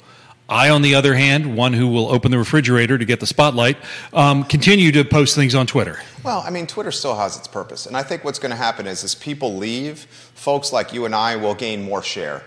I, 0.48 0.70
on 0.70 0.82
the 0.82 0.96
other 0.96 1.14
hand, 1.14 1.56
one 1.58 1.74
who 1.74 1.88
will 1.90 2.08
open 2.10 2.32
the 2.32 2.38
refrigerator 2.40 2.98
to 2.98 3.06
get 3.06 3.20
the 3.20 3.28
spotlight, 3.28 3.78
um, 4.14 4.46
continue 4.46 4.92
to 4.94 5.04
post 5.04 5.36
things 5.36 5.54
on 5.56 5.68
Twitter. 5.68 6.00
Well, 6.24 6.42
I 6.48 6.50
mean, 6.52 6.66
Twitter 6.68 6.92
still 6.92 7.16
has 7.18 7.38
its 7.38 7.48
purpose, 7.48 7.86
and 7.86 7.98
I 7.98 8.04
think 8.04 8.24
what's 8.24 8.40
going 8.40 8.52
to 8.52 8.58
happen 8.58 8.88
is, 8.88 9.04
as 9.04 9.14
people 9.14 9.58
leave, 9.58 10.00
folks 10.36 10.72
like 10.72 10.94
you 10.94 11.06
and 11.06 11.14
I 11.14 11.36
will 11.36 11.54
gain 11.56 11.82
more 11.84 12.02
share 12.02 12.44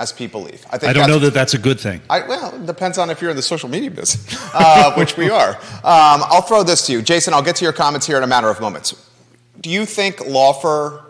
as 0.00 0.12
people 0.12 0.40
leave. 0.40 0.64
I 0.70 0.78
think 0.78 0.90
I 0.90 0.92
don't 0.94 1.08
know 1.08 1.18
that 1.18 1.34
that's 1.34 1.52
a 1.52 1.58
good 1.58 1.78
thing. 1.78 2.00
I, 2.08 2.26
well, 2.26 2.54
it 2.54 2.64
depends 2.64 2.96
on 2.96 3.10
if 3.10 3.20
you're 3.20 3.30
in 3.30 3.36
the 3.36 3.42
social 3.42 3.68
media 3.68 3.90
business, 3.90 4.34
uh, 4.54 4.94
which 4.94 5.18
we 5.18 5.28
are. 5.28 5.50
Um, 5.50 6.24
I'll 6.24 6.40
throw 6.40 6.62
this 6.62 6.86
to 6.86 6.92
you, 6.92 7.02
Jason. 7.02 7.34
I'll 7.34 7.42
get 7.42 7.56
to 7.56 7.64
your 7.64 7.74
comments 7.74 8.06
here 8.06 8.16
in 8.16 8.22
a 8.22 8.26
matter 8.26 8.48
of 8.48 8.60
moments. 8.60 8.94
Do 9.60 9.68
you 9.68 9.84
think 9.84 10.16
Laufer, 10.26 11.04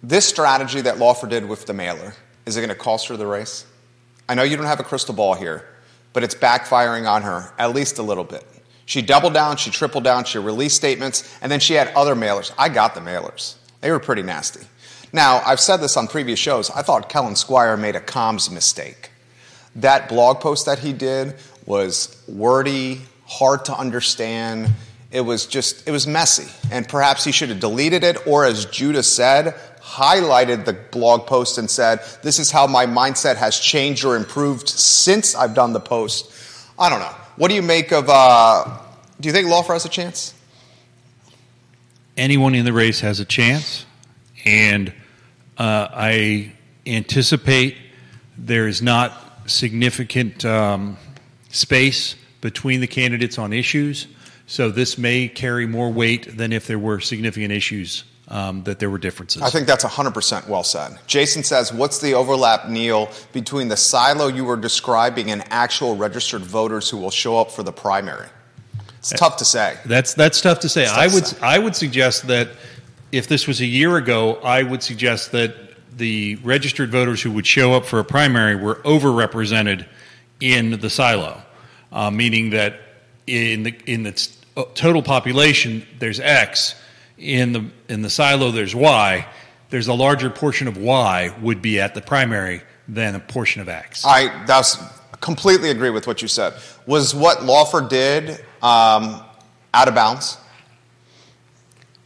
this 0.00 0.24
strategy 0.24 0.80
that 0.82 0.98
Laufer 0.98 1.28
did 1.28 1.48
with 1.48 1.66
the 1.66 1.72
mailer, 1.72 2.14
is 2.46 2.56
it 2.56 2.60
going 2.60 2.68
to 2.68 2.76
cost 2.76 3.08
her 3.08 3.16
the 3.16 3.26
race? 3.26 3.66
I 4.28 4.34
know 4.34 4.44
you 4.44 4.56
don't 4.56 4.66
have 4.66 4.78
a 4.78 4.84
crystal 4.84 5.12
ball 5.12 5.34
here, 5.34 5.66
but 6.12 6.22
it's 6.22 6.36
backfiring 6.36 7.10
on 7.10 7.22
her 7.22 7.52
at 7.58 7.74
least 7.74 7.98
a 7.98 8.02
little 8.02 8.22
bit. 8.22 8.46
She 8.86 9.02
doubled 9.02 9.34
down, 9.34 9.56
she 9.56 9.70
tripled 9.70 10.04
down, 10.04 10.24
she 10.24 10.38
released 10.38 10.76
statements, 10.76 11.36
and 11.42 11.50
then 11.50 11.58
she 11.58 11.74
had 11.74 11.88
other 11.96 12.14
mailers. 12.14 12.52
I 12.56 12.68
got 12.68 12.94
the 12.94 13.00
mailers. 13.00 13.56
They 13.80 13.90
were 13.90 13.98
pretty 13.98 14.22
nasty. 14.22 14.66
Now, 15.12 15.42
I've 15.44 15.60
said 15.60 15.78
this 15.78 15.96
on 15.96 16.06
previous 16.06 16.38
shows. 16.38 16.70
I 16.70 16.82
thought 16.82 17.08
Kellen 17.08 17.36
Squire 17.36 17.76
made 17.76 17.96
a 17.96 18.00
comms 18.00 18.50
mistake. 18.50 19.10
That 19.76 20.08
blog 20.08 20.40
post 20.40 20.66
that 20.66 20.80
he 20.80 20.92
did 20.92 21.34
was 21.66 22.22
wordy, 22.28 23.02
hard 23.26 23.64
to 23.66 23.76
understand. 23.76 24.70
It 25.10 25.22
was 25.22 25.46
just, 25.46 25.86
it 25.88 25.90
was 25.90 26.06
messy. 26.06 26.48
And 26.70 26.88
perhaps 26.88 27.24
he 27.24 27.32
should 27.32 27.48
have 27.48 27.60
deleted 27.60 28.04
it, 28.04 28.26
or 28.26 28.44
as 28.44 28.66
Judah 28.66 29.02
said, 29.02 29.54
highlighted 29.80 30.64
the 30.64 30.72
blog 30.72 31.26
post 31.26 31.58
and 31.58 31.68
said, 31.68 32.00
This 32.22 32.38
is 32.38 32.50
how 32.50 32.66
my 32.66 32.86
mindset 32.86 33.36
has 33.36 33.58
changed 33.58 34.04
or 34.04 34.16
improved 34.16 34.68
since 34.68 35.34
I've 35.34 35.54
done 35.54 35.72
the 35.72 35.80
post. 35.80 36.30
I 36.78 36.88
don't 36.88 37.00
know. 37.00 37.14
What 37.36 37.48
do 37.48 37.54
you 37.54 37.62
make 37.62 37.92
of, 37.92 38.08
uh, 38.08 38.78
do 39.20 39.28
you 39.28 39.32
think 39.32 39.48
Laufer 39.48 39.72
has 39.72 39.84
a 39.84 39.88
chance? 39.88 40.34
Anyone 42.16 42.54
in 42.54 42.64
the 42.64 42.72
race 42.72 43.00
has 43.00 43.18
a 43.18 43.24
chance, 43.24 43.86
and 44.44 44.92
uh, 45.60 45.88
I 45.92 46.52
anticipate 46.86 47.76
there 48.38 48.66
is 48.66 48.80
not 48.80 49.12
significant 49.44 50.42
um, 50.42 50.96
space 51.50 52.16
between 52.40 52.80
the 52.80 52.86
candidates 52.86 53.38
on 53.38 53.52
issues. 53.52 54.06
So 54.46 54.70
this 54.70 54.96
may 54.96 55.28
carry 55.28 55.66
more 55.66 55.92
weight 55.92 56.38
than 56.38 56.54
if 56.54 56.66
there 56.66 56.78
were 56.78 56.98
significant 57.00 57.52
issues 57.52 58.04
um, 58.28 58.62
that 58.64 58.78
there 58.78 58.88
were 58.88 58.96
differences. 58.96 59.42
I 59.42 59.50
think 59.50 59.66
that's 59.66 59.84
100% 59.84 60.48
well 60.48 60.64
said. 60.64 60.98
Jason 61.06 61.44
says, 61.44 61.74
What's 61.74 61.98
the 61.98 62.14
overlap, 62.14 62.70
Neil, 62.70 63.10
between 63.34 63.68
the 63.68 63.76
silo 63.76 64.28
you 64.28 64.46
were 64.46 64.56
describing 64.56 65.30
and 65.30 65.44
actual 65.50 65.94
registered 65.94 66.40
voters 66.40 66.88
who 66.88 66.96
will 66.96 67.10
show 67.10 67.38
up 67.38 67.50
for 67.50 67.62
the 67.62 67.72
primary? 67.72 68.28
It's 69.00 69.10
tough 69.10 69.36
to 69.38 69.44
say. 69.44 69.76
That's 69.84 70.14
that's 70.14 70.40
tough 70.40 70.60
to 70.60 70.68
say. 70.70 70.86
tough 70.86 70.98
I 70.98 71.08
to 71.08 71.14
would 71.14 71.26
say. 71.26 71.38
I 71.42 71.58
would 71.58 71.76
suggest 71.76 72.26
that 72.28 72.48
if 73.12 73.26
this 73.26 73.46
was 73.46 73.60
a 73.60 73.66
year 73.66 73.96
ago, 73.96 74.36
I 74.36 74.62
would 74.62 74.82
suggest 74.82 75.32
that 75.32 75.54
the 75.96 76.36
registered 76.36 76.90
voters 76.90 77.20
who 77.20 77.30
would 77.32 77.46
show 77.46 77.74
up 77.74 77.84
for 77.84 77.98
a 77.98 78.04
primary 78.04 78.56
were 78.56 78.76
overrepresented 78.76 79.86
in 80.40 80.80
the 80.80 80.90
silo, 80.90 81.42
uh, 81.92 82.10
meaning 82.10 82.50
that 82.50 82.80
in 83.26 83.62
the 83.64 83.74
in 83.86 84.02
the 84.02 84.28
total 84.74 85.02
population 85.02 85.86
there's 85.98 86.20
X, 86.20 86.74
in 87.18 87.52
the 87.52 87.64
in 87.88 88.02
the 88.02 88.10
silo 88.10 88.50
there's 88.50 88.74
Y. 88.74 89.26
There's 89.70 89.86
a 89.86 89.94
larger 89.94 90.30
portion 90.30 90.66
of 90.66 90.76
Y 90.76 91.32
would 91.40 91.62
be 91.62 91.80
at 91.80 91.94
the 91.94 92.00
primary 92.00 92.62
than 92.88 93.14
a 93.14 93.20
portion 93.20 93.62
of 93.62 93.68
X. 93.68 94.04
I 94.04 94.44
that's 94.46 94.78
completely 95.20 95.70
agree 95.70 95.90
with 95.90 96.06
what 96.06 96.22
you 96.22 96.28
said. 96.28 96.54
Was 96.86 97.14
what 97.14 97.44
Lawford 97.44 97.88
did 97.88 98.30
um, 98.62 99.22
out 99.72 99.86
of 99.86 99.94
bounds? 99.94 100.38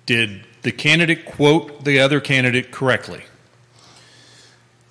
Did 0.07 0.47
the 0.65 0.73
candidate 0.73 1.25
quote 1.27 1.85
the 1.85 2.01
other 2.01 2.21
candidate 2.21 2.73
correctly? 2.73 3.23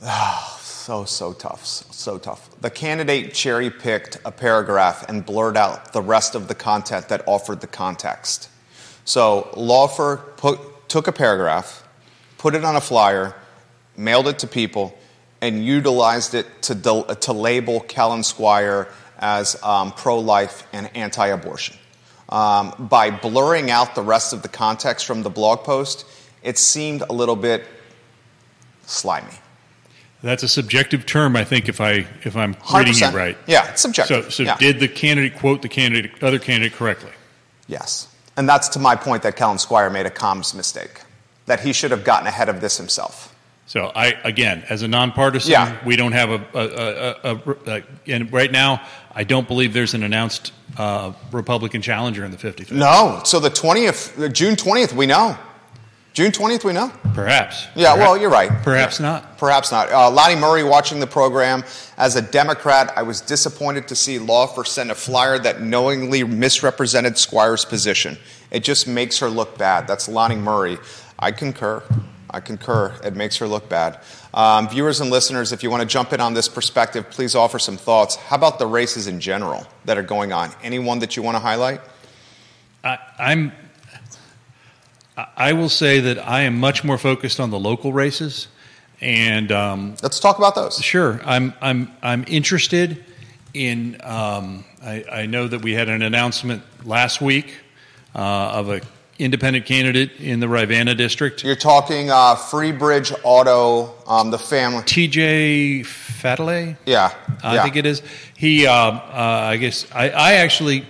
Oh, 0.02 0.60
So, 0.62 1.06
so 1.06 1.34
tough. 1.34 1.66
So, 1.66 1.86
so 1.92 2.18
tough. 2.18 2.50
The 2.62 2.70
candidate 2.70 3.34
cherry 3.34 3.70
picked 3.70 4.18
a 4.26 4.32
paragraph 4.32 5.06
and 5.08 5.26
blurred 5.26 5.58
out 5.58 5.94
the 5.94 6.02
rest 6.02 6.36
of 6.36 6.48
the 6.48 6.56
content 6.56 7.10
that 7.10 7.24
offered 7.26 7.62
the 7.62 7.68
context. 7.68 8.50
So, 9.06 9.50
Laufer 9.56 10.18
put, 10.38 10.90
took 10.90 11.08
a 11.08 11.12
paragraph, 11.12 11.88
put 12.38 12.54
it 12.54 12.64
on 12.64 12.76
a 12.76 12.82
flyer, 12.82 13.34
mailed 13.98 14.28
it 14.28 14.40
to 14.40 14.48
people, 14.48 14.98
and 15.42 15.66
utilized 15.66 16.34
it 16.36 16.48
to, 16.64 16.76
del- 16.76 17.04
to 17.06 17.34
label 17.34 17.80
Kellen 17.82 18.24
Squire 18.24 18.90
as 19.20 19.62
um, 19.64 19.92
pro 19.94 20.20
life 20.20 20.68
and 20.74 20.90
anti 20.96 21.28
abortion. 21.28 21.78
Um, 22.34 22.74
by 22.90 23.12
blurring 23.12 23.70
out 23.70 23.94
the 23.94 24.02
rest 24.02 24.34
of 24.34 24.42
the 24.42 24.48
context 24.50 25.06
from 25.06 25.22
the 25.22 25.30
blog 25.30 25.60
post, 25.60 26.04
it 26.42 26.58
seemed 26.58 27.02
a 27.04 27.14
little 27.14 27.36
bit 27.36 27.64
slimy. 28.86 29.28
That's 30.24 30.42
a 30.42 30.48
subjective 30.48 31.06
term, 31.06 31.36
I 31.36 31.44
think, 31.44 31.70
if 31.70 31.80
I 31.82 32.08
if 32.24 32.36
I'm 32.36 32.56
reading 32.74 32.94
you 32.96 33.02
100%. 33.08 33.14
right. 33.14 33.38
Yeah, 33.46 33.70
it's 33.70 33.82
subjective. 33.82 34.24
So, 34.26 34.30
so 34.30 34.44
Yeah. 34.44 34.58
did 34.58 34.80
the 34.80 34.88
candidate 34.88 35.36
quote 35.38 35.62
the 35.62 35.70
candidate 35.70 36.12
other 36.24 36.40
candidate 36.40 36.74
correctly? 36.74 37.12
Yes. 37.68 38.08
And 38.36 38.50
that's 38.50 38.68
to 38.70 38.80
my 38.80 38.96
point 38.96 39.22
that 39.24 39.36
Kellen 39.36 39.60
Squire 39.60 39.90
made 39.92 40.06
a 40.08 40.10
comms 40.10 40.56
mistake, 40.56 41.02
that 41.46 41.60
he 41.60 41.72
should 41.74 41.92
have 41.92 42.04
gotten 42.04 42.26
ahead 42.26 42.50
of 42.50 42.62
this 42.62 42.78
himself. 42.78 43.36
So 43.68 43.92
I 43.96 44.16
again, 44.24 44.64
as 44.70 44.82
a 44.82 44.88
nonpartisan, 44.88 45.52
Yeah. 45.52 45.76
we 45.86 45.96
don't 45.98 46.14
have 46.14 46.30
a, 46.32 46.42
a, 46.54 46.66
a, 46.66 47.32
a, 47.36 47.74
a 47.78 47.84
and 48.08 48.32
right 48.34 48.52
now 48.52 48.82
I 49.14 49.24
don't 49.24 49.48
believe 49.48 49.74
there's 49.74 49.94
an 49.94 50.04
announced 50.04 50.52
uh, 50.78 51.14
Republican 51.32 51.82
challenger 51.82 52.26
in 52.26 52.32
the 52.32 52.38
55th. 52.38 52.72
No. 52.72 53.22
So 53.26 53.40
the 53.40 53.50
20th, 53.50 54.34
June 54.34 54.56
20th, 54.56 54.94
we 54.94 55.06
know. 55.06 55.38
June 56.14 56.32
20th, 56.32 56.64
we 56.64 56.74
know. 56.74 56.92
Perhaps. 57.16 57.66
Yeah, 57.76 57.94
Perhaps- 57.94 58.00
well, 58.00 58.18
you're 58.18 58.30
right. 58.30 58.52
Perhaps 58.64 59.00
Yeah. 59.00 59.08
not. 59.08 59.38
Perhaps 59.40 59.72
not. 59.72 59.92
Uh, 59.92 60.12
Lonnie 60.12 60.36
Murray 60.36 60.64
watching 60.64 61.00
the 61.00 61.08
program. 61.08 61.64
As 61.98 62.16
a 62.16 62.22
Democrat, 62.22 62.94
I 62.96 63.02
was 63.02 63.20
disappointed 63.20 63.88
to 63.88 63.96
see 63.96 64.20
Laufer 64.20 64.64
send 64.64 64.92
a 64.92 64.96
flyer 64.96 65.40
that 65.40 65.62
knowingly 65.62 66.24
misrepresented 66.24 67.18
Squire's 67.18 67.66
position. 67.66 68.18
It 68.52 68.64
just 68.64 68.88
makes 68.88 69.18
her 69.20 69.30
look 69.30 69.58
bad. 69.58 69.88
That's 69.88 70.08
Lonnie 70.08 70.36
Murray. 70.36 70.78
I 71.18 71.32
concur. 71.32 71.82
I 72.34 72.40
concur. 72.40 72.92
It 73.04 73.16
makes 73.16 73.38
her 73.38 73.48
look 73.48 73.70
bad. 73.70 74.00
Um, 74.34 74.68
viewers 74.68 75.00
and 75.00 75.12
listeners, 75.12 75.52
if 75.52 75.62
you 75.62 75.70
want 75.70 75.82
to 75.82 75.88
jump 75.88 76.12
in 76.14 76.20
on 76.20 76.34
this 76.34 76.50
perspective, 76.50 77.10
please 77.12 77.36
offer 77.36 77.60
some 77.60 77.78
thoughts. 77.78 78.16
How 78.16 78.36
about 78.36 78.58
the 78.58 78.66
races 78.66 79.06
in 79.06 79.20
general 79.20 79.68
that 79.86 80.00
are 80.00 80.04
going 80.04 80.34
on? 80.34 80.50
Anyone 80.64 80.98
that 81.00 81.16
you 81.16 81.22
want 81.22 81.36
to 81.36 81.40
highlight? 81.40 81.80
I, 82.84 82.98
I'm. 83.20 83.52
I 85.38 85.54
will 85.54 85.70
say 85.70 86.00
that 86.00 86.18
I 86.18 86.42
am 86.42 86.60
much 86.60 86.84
more 86.84 86.98
focused 86.98 87.40
on 87.40 87.52
the 87.52 87.60
local 87.60 87.94
races, 87.94 88.48
and 89.00 89.52
um, 89.52 89.96
Let's 90.02 90.20
talk 90.20 90.40
about 90.40 90.56
those. 90.56 90.82
Sure, 90.82 91.22
I'm 91.24 91.54
I'm 91.62 91.92
I'm 92.02 92.26
interested 92.28 93.06
in. 93.54 93.98
Um, 94.04 94.66
I, 94.84 95.06
I 95.12 95.26
know 95.28 95.48
that 95.48 95.62
we 95.62 95.74
had 95.74 95.88
an 95.88 96.02
announcement 96.02 96.64
last 96.84 97.22
week 97.22 97.54
uh, 98.16 98.20
of 98.20 98.70
a 98.70 98.82
independent 99.20 99.66
candidate 99.66 100.12
in 100.20 100.40
the 100.40 100.48
Rivanna 100.48 100.96
district, 100.96 101.44
You're 101.44 101.56
talking 101.56 102.10
uh, 102.10 102.36
Freebridge 102.36 103.16
Auto, 103.24 103.94
um, 104.08 104.32
the 104.32 104.40
family. 104.40 104.84
T.J. 104.84 105.84
Fatale. 105.84 106.78
Yeah, 106.86 107.14
I 107.44 107.56
yeah. 107.56 107.64
think 107.64 107.76
it 107.76 107.86
is. 107.86 108.02
He, 108.36 108.66
uh, 108.66 108.74
uh, 108.74 109.48
I 109.52 109.58
guess, 109.58 109.86
I, 109.94 110.10
I 110.10 110.34
actually, 110.34 110.86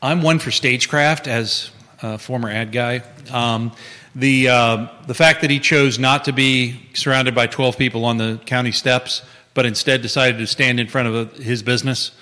I'm 0.00 0.22
one 0.22 0.38
for 0.38 0.50
stagecraft 0.50 1.28
as 1.28 1.70
a 2.02 2.18
former 2.18 2.50
ad 2.50 2.72
guy. 2.72 3.02
Um, 3.30 3.72
the 4.14 4.48
uh, 4.48 4.88
the 5.06 5.14
fact 5.14 5.42
that 5.42 5.50
he 5.50 5.60
chose 5.60 5.98
not 5.98 6.24
to 6.24 6.32
be 6.32 6.80
surrounded 6.94 7.34
by 7.34 7.46
12 7.46 7.76
people 7.76 8.04
on 8.04 8.16
the 8.16 8.40
county 8.46 8.72
steps, 8.72 9.22
but 9.54 9.66
instead 9.66 10.02
decided 10.02 10.38
to 10.38 10.46
stand 10.46 10.80
in 10.80 10.88
front 10.88 11.08
of 11.08 11.14
a, 11.14 11.42
his 11.42 11.62
business, 11.62 12.12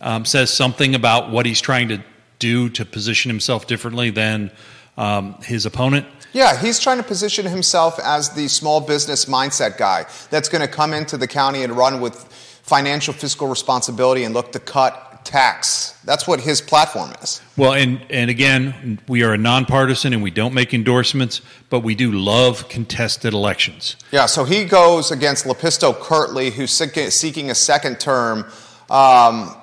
um, 0.00 0.24
says 0.24 0.52
something 0.52 0.94
about 0.94 1.30
what 1.30 1.46
he's 1.46 1.60
trying 1.60 1.88
to 1.88 2.02
do 2.38 2.68
to 2.70 2.84
position 2.84 3.30
himself 3.30 3.66
differently 3.66 4.10
than 4.10 4.50
um, 4.96 5.34
his 5.42 5.66
opponent. 5.66 6.06
Yeah, 6.32 6.56
he's 6.58 6.78
trying 6.78 6.98
to 6.98 7.02
position 7.02 7.46
himself 7.46 7.98
as 7.98 8.30
the 8.30 8.48
small 8.48 8.80
business 8.80 9.24
mindset 9.24 9.78
guy 9.78 10.06
that's 10.30 10.48
going 10.48 10.62
to 10.62 10.68
come 10.68 10.92
into 10.92 11.16
the 11.16 11.26
county 11.26 11.62
and 11.62 11.72
run 11.72 12.00
with 12.00 12.24
financial 12.62 13.14
fiscal 13.14 13.48
responsibility 13.48 14.24
and 14.24 14.34
look 14.34 14.52
to 14.52 14.58
cut 14.58 15.24
tax. 15.24 15.98
That's 16.04 16.26
what 16.26 16.40
his 16.40 16.60
platform 16.60 17.12
is. 17.22 17.40
Well, 17.56 17.72
and 17.72 18.00
and 18.10 18.30
again, 18.30 19.00
we 19.08 19.22
are 19.22 19.32
a 19.32 19.38
nonpartisan 19.38 20.12
and 20.12 20.22
we 20.22 20.30
don't 20.30 20.54
make 20.54 20.72
endorsements, 20.72 21.40
but 21.68 21.80
we 21.80 21.94
do 21.94 22.12
love 22.12 22.68
contested 22.68 23.34
elections. 23.34 23.96
Yeah, 24.12 24.26
so 24.26 24.44
he 24.44 24.64
goes 24.64 25.10
against 25.10 25.44
LaPisto-Kirtley, 25.44 26.50
who's 26.50 26.70
seeking 26.70 27.50
a 27.50 27.54
second 27.54 27.98
term. 27.98 28.46
Um, 28.88 29.56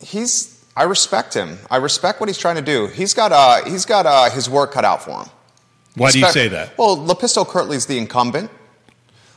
he's, 0.00 0.51
I 0.76 0.84
respect 0.84 1.34
him. 1.34 1.58
I 1.70 1.76
respect 1.76 2.20
what 2.20 2.28
he's 2.28 2.38
trying 2.38 2.56
to 2.56 2.62
do. 2.62 2.86
He's 2.86 3.12
got, 3.14 3.30
uh, 3.32 3.64
he's 3.68 3.84
got 3.84 4.06
uh, 4.06 4.30
his 4.30 4.48
work 4.48 4.72
cut 4.72 4.84
out 4.84 5.02
for 5.02 5.22
him. 5.22 5.28
Why 5.96 6.10
do 6.10 6.18
you 6.18 6.24
Respect- 6.24 6.32
say 6.32 6.48
that? 6.48 6.78
Well, 6.78 6.96
LaPisto-Kirtley's 6.96 7.84
the 7.86 7.98
incumbent. 7.98 8.50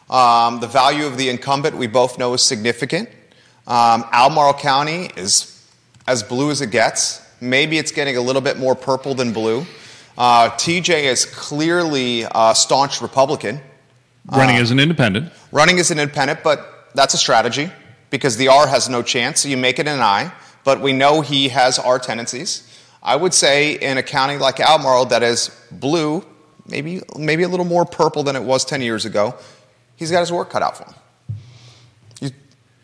Um, 0.09 0.59
the 0.61 0.67
value 0.67 1.05
of 1.05 1.17
the 1.17 1.29
incumbent, 1.29 1.75
we 1.75 1.87
both 1.87 2.17
know, 2.17 2.33
is 2.33 2.41
significant. 2.41 3.09
Um, 3.67 4.05
Albemarle 4.11 4.53
County 4.53 5.09
is 5.17 5.51
as 6.07 6.23
blue 6.23 6.51
as 6.51 6.61
it 6.61 6.71
gets. 6.71 7.21
Maybe 7.41 7.77
it's 7.77 7.91
getting 7.91 8.15
a 8.15 8.21
little 8.21 8.41
bit 8.41 8.57
more 8.57 8.75
purple 8.75 9.15
than 9.15 9.33
blue. 9.33 9.65
Uh, 10.17 10.49
TJ 10.51 11.03
is 11.03 11.25
clearly 11.25 12.25
a 12.33 12.53
staunch 12.55 13.01
Republican, 13.01 13.59
Running 14.31 14.55
as 14.55 14.71
an 14.71 14.79
independent. 14.79 15.31
running 15.51 15.77
as 15.79 15.91
an 15.91 15.99
independent, 15.99 16.41
but 16.43 16.89
that's 16.95 17.13
a 17.13 17.17
strategy 17.17 17.69
because 18.11 18.37
the 18.37 18.47
R 18.47 18.65
has 18.67 18.87
no 18.87 19.01
chance, 19.03 19.41
so 19.41 19.49
you 19.49 19.57
make 19.57 19.77
it 19.77 19.87
an 19.87 19.99
I. 19.99 20.31
But 20.65 20.81
we 20.81 20.91
know 20.91 21.21
he 21.21 21.47
has 21.49 21.79
our 21.79 21.97
tendencies. 21.97 22.69
I 23.01 23.15
would 23.15 23.33
say 23.33 23.75
in 23.75 23.97
a 23.97 24.03
county 24.03 24.37
like 24.37 24.59
Albemarle 24.59 25.05
that 25.05 25.23
is 25.23 25.49
blue, 25.71 26.25
maybe 26.67 27.01
maybe 27.17 27.43
a 27.43 27.47
little 27.47 27.65
more 27.65 27.85
purple 27.85 28.23
than 28.23 28.35
it 28.35 28.43
was 28.43 28.65
10 28.65 28.81
years 28.81 29.05
ago, 29.05 29.35
he's 29.95 30.11
got 30.11 30.21
his 30.21 30.31
work 30.31 30.49
cut 30.49 30.63
out 30.63 30.75
for 30.75 30.85
him. 30.85 30.95
You, 32.19 32.31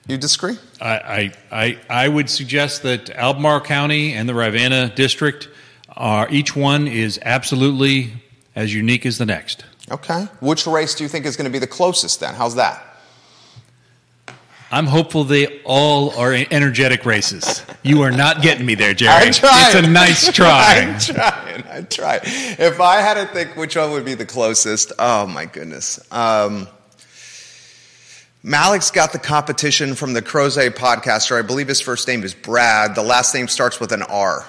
you 0.07 0.17
disagree? 0.17 0.57
I, 0.79 0.95
I, 0.95 1.31
I, 1.51 1.79
I 1.89 2.07
would 2.07 2.29
suggest 2.29 2.83
that 2.83 3.09
Albemarle 3.09 3.61
County 3.61 4.13
and 4.13 4.29
the 4.29 4.35
Rivanna 4.35 4.93
District 4.95 5.49
are 5.89 6.29
each 6.29 6.55
one 6.55 6.87
is 6.87 7.19
absolutely 7.23 8.13
as 8.55 8.73
unique 8.73 9.07
as 9.07 9.17
the 9.17 9.25
next. 9.25 9.65
Okay. 9.89 10.27
Which 10.39 10.67
race 10.67 10.93
do 10.93 11.03
you 11.03 11.09
think 11.09 11.25
is 11.25 11.35
going 11.35 11.45
to 11.45 11.51
be 11.51 11.59
the 11.59 11.67
closest 11.67 12.19
then? 12.19 12.35
How's 12.35 12.55
that? 12.55 12.90
I'm 14.73 14.85
hopeful 14.87 15.25
they 15.25 15.61
all 15.63 16.17
are 16.17 16.33
energetic 16.33 17.05
races. 17.05 17.63
You 17.83 18.03
are 18.03 18.11
not 18.11 18.41
getting 18.41 18.65
me 18.65 18.75
there, 18.75 18.93
Jerry. 18.93 19.11
I'm 19.27 19.33
trying. 19.33 19.65
It's 19.65 19.75
a 19.75 19.89
nice 19.89 20.31
try. 20.33 20.75
I'm 20.79 20.99
trying. 20.99 21.63
I'm 21.69 21.87
trying. 21.87 22.21
If 22.23 22.79
I 22.79 23.01
had 23.01 23.15
to 23.15 23.25
think 23.33 23.57
which 23.57 23.75
one 23.75 23.91
would 23.91 24.05
be 24.05 24.13
the 24.13 24.25
closest, 24.25 24.93
oh 24.97 25.27
my 25.27 25.45
goodness. 25.45 25.99
Um, 26.11 26.69
Mallek's 28.45 28.91
got 28.91 29.11
the 29.11 29.19
competition 29.19 29.93
from 29.93 30.13
the 30.13 30.21
Crozet 30.21 30.71
podcaster. 30.71 31.37
I 31.37 31.41
believe 31.43 31.67
his 31.67 31.81
first 31.81 32.07
name 32.07 32.23
is 32.23 32.33
Brad. 32.33 32.95
The 32.95 33.03
last 33.03 33.35
name 33.35 33.47
starts 33.47 33.79
with 33.79 33.91
an 33.91 34.01
R. 34.03 34.45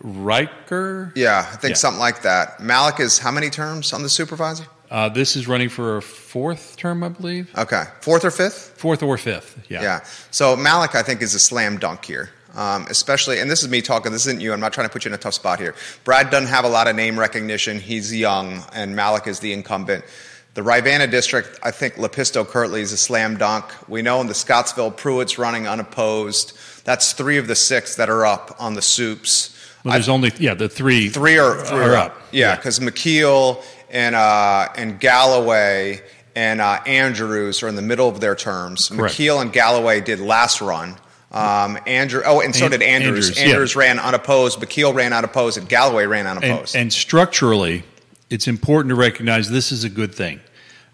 Riker. 0.00 1.12
Yeah, 1.16 1.46
I 1.50 1.56
think 1.56 1.70
Yeah. 1.72 1.76
something 1.76 1.98
like 2.00 2.22
that. 2.22 2.58
Mallek 2.58 3.00
is 3.00 3.18
how 3.18 3.30
many 3.30 3.50
terms 3.50 3.92
on 3.92 4.02
the 4.02 4.08
supervisor? 4.08 4.66
Uh, 4.92 5.08
this 5.08 5.36
is 5.36 5.48
running 5.48 5.70
for 5.70 5.96
a 5.96 6.02
fourth 6.02 6.76
term, 6.76 7.02
I 7.02 7.08
believe. 7.08 7.50
Okay, 7.56 7.84
fourth 8.02 8.26
or 8.26 8.30
fifth? 8.30 8.74
Fourth 8.76 9.02
or 9.02 9.16
fifth. 9.16 9.58
Yeah. 9.70 9.80
Yeah. 9.82 10.04
So 10.30 10.54
Mallek, 10.54 10.94
I 10.94 11.02
think, 11.02 11.22
is 11.22 11.34
a 11.34 11.38
slam 11.38 11.78
dunk 11.78 12.04
here. 12.04 12.28
Um, 12.54 12.86
especially, 12.90 13.40
and 13.40 13.50
this 13.50 13.62
is 13.62 13.70
me 13.70 13.80
talking. 13.80 14.12
This 14.12 14.26
isn't 14.26 14.42
you. 14.42 14.52
I'm 14.52 14.60
not 14.60 14.74
trying 14.74 14.86
to 14.86 14.92
put 14.92 15.06
you 15.06 15.08
in 15.08 15.14
a 15.14 15.18
tough 15.18 15.32
spot 15.32 15.58
here. 15.58 15.74
Brad 16.04 16.28
doesn't 16.28 16.48
have 16.48 16.66
a 16.66 16.68
lot 16.68 16.86
of 16.88 16.94
name 16.94 17.18
recognition. 17.18 17.80
He's 17.80 18.14
young, 18.14 18.62
and 18.74 18.94
Mallek 18.94 19.26
is 19.26 19.40
the 19.40 19.54
incumbent. 19.54 20.04
The 20.52 20.62
Rivanna 20.62 21.06
district, 21.06 21.58
I 21.62 21.70
think 21.70 21.94
LaPisto-Kirtley 21.94 22.82
is 22.82 22.92
a 22.92 22.98
slam 22.98 23.38
dunk. 23.38 23.64
We 23.88 24.02
know 24.02 24.20
in 24.20 24.26
the 24.26 24.34
Scottsville, 24.34 24.90
Pruitt's 24.90 25.38
running 25.38 25.66
unopposed. 25.66 26.52
That's 26.84 27.14
three 27.14 27.38
of 27.38 27.46
the 27.46 27.54
six 27.54 27.96
that 27.96 28.10
are 28.10 28.26
up 28.26 28.54
on 28.58 28.74
the 28.74 28.82
soups. 28.82 29.58
Well, 29.82 29.94
there's 29.94 30.10
only 30.10 30.30
yeah 30.38 30.52
the 30.52 30.68
three. 30.68 31.08
Three 31.08 31.38
are, 31.38 31.56
three 31.64 31.78
Are 31.78 31.92
are 31.92 31.96
up. 31.96 32.12
up. 32.12 32.22
Yeah, 32.32 32.54
because 32.54 32.78
McKeel 32.80 33.64
and 33.92 34.14
uh, 34.16 34.68
and 34.74 34.98
Gallaway 34.98 36.00
and 36.34 36.60
uh, 36.60 36.80
Andrews 36.86 37.62
are 37.62 37.68
in 37.68 37.76
the 37.76 37.82
middle 37.82 38.08
of 38.08 38.20
their 38.20 38.34
terms. 38.34 38.88
Correct. 38.88 39.14
McKeel 39.14 39.40
and 39.40 39.52
Gallaway 39.52 40.00
did 40.00 40.18
last 40.18 40.60
run. 40.60 40.96
Um, 41.30 41.78
Andrew, 41.86 42.22
oh, 42.26 42.40
and 42.40 42.54
so 42.54 42.68
did 42.68 42.82
Andrews. 42.82 43.28
Andrews, 43.28 43.38
yeah. 43.38 43.48
Andrews 43.52 43.76
ran 43.76 43.98
unopposed. 43.98 44.58
McKeel 44.60 44.94
ran 44.94 45.12
unopposed, 45.12 45.56
and 45.56 45.68
Gallaway 45.68 46.06
ran 46.06 46.26
And, 46.26 46.42
unopposed. 46.44 46.76
and 46.76 46.92
structurally, 46.92 47.84
it's 48.28 48.48
important 48.48 48.90
to 48.90 48.94
recognize 48.96 49.48
this 49.50 49.72
is 49.72 49.84
a 49.84 49.88
good 49.88 50.14
thing. 50.14 50.40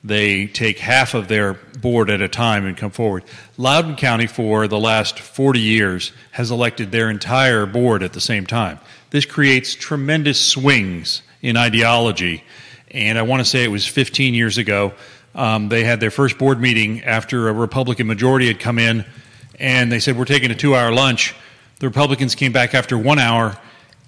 They 0.04 0.46
take 0.46 0.78
half 0.78 1.14
of 1.14 1.26
their 1.26 1.54
board 1.80 2.08
at 2.08 2.20
a 2.20 2.28
time 2.28 2.66
and 2.66 2.76
come 2.76 2.92
forward. 2.92 3.24
Loudoun 3.56 3.96
County, 3.96 4.28
for 4.28 4.68
the 4.68 4.78
last 4.78 5.18
40 5.18 5.58
years, 5.58 6.12
has 6.30 6.52
elected 6.52 6.92
their 6.92 7.10
entire 7.10 7.66
board 7.66 8.04
at 8.04 8.12
the 8.12 8.20
same 8.20 8.46
time. 8.46 8.78
This 9.10 9.24
creates 9.24 9.74
tremendous 9.74 10.40
swings 10.40 11.22
in 11.42 11.56
ideology. 11.56 12.44
And 12.90 13.18
I 13.18 13.22
want 13.22 13.40
to 13.40 13.44
say 13.44 13.64
it 13.64 13.68
was 13.68 13.86
15 13.86 14.34
years 14.34 14.58
ago. 14.58 14.92
Um, 15.34 15.68
they 15.68 15.84
had 15.84 16.00
their 16.00 16.10
first 16.10 16.38
board 16.38 16.60
meeting 16.60 17.04
after 17.04 17.48
a 17.48 17.52
Republican 17.52 18.06
majority 18.06 18.46
had 18.48 18.58
come 18.58 18.78
in, 18.78 19.04
and 19.58 19.92
they 19.92 20.00
said, 20.00 20.16
We're 20.16 20.24
taking 20.24 20.50
a 20.50 20.54
two 20.54 20.74
hour 20.74 20.90
lunch. 20.92 21.34
The 21.80 21.86
Republicans 21.86 22.34
came 22.34 22.52
back 22.52 22.74
after 22.74 22.98
one 22.98 23.18
hour 23.18 23.56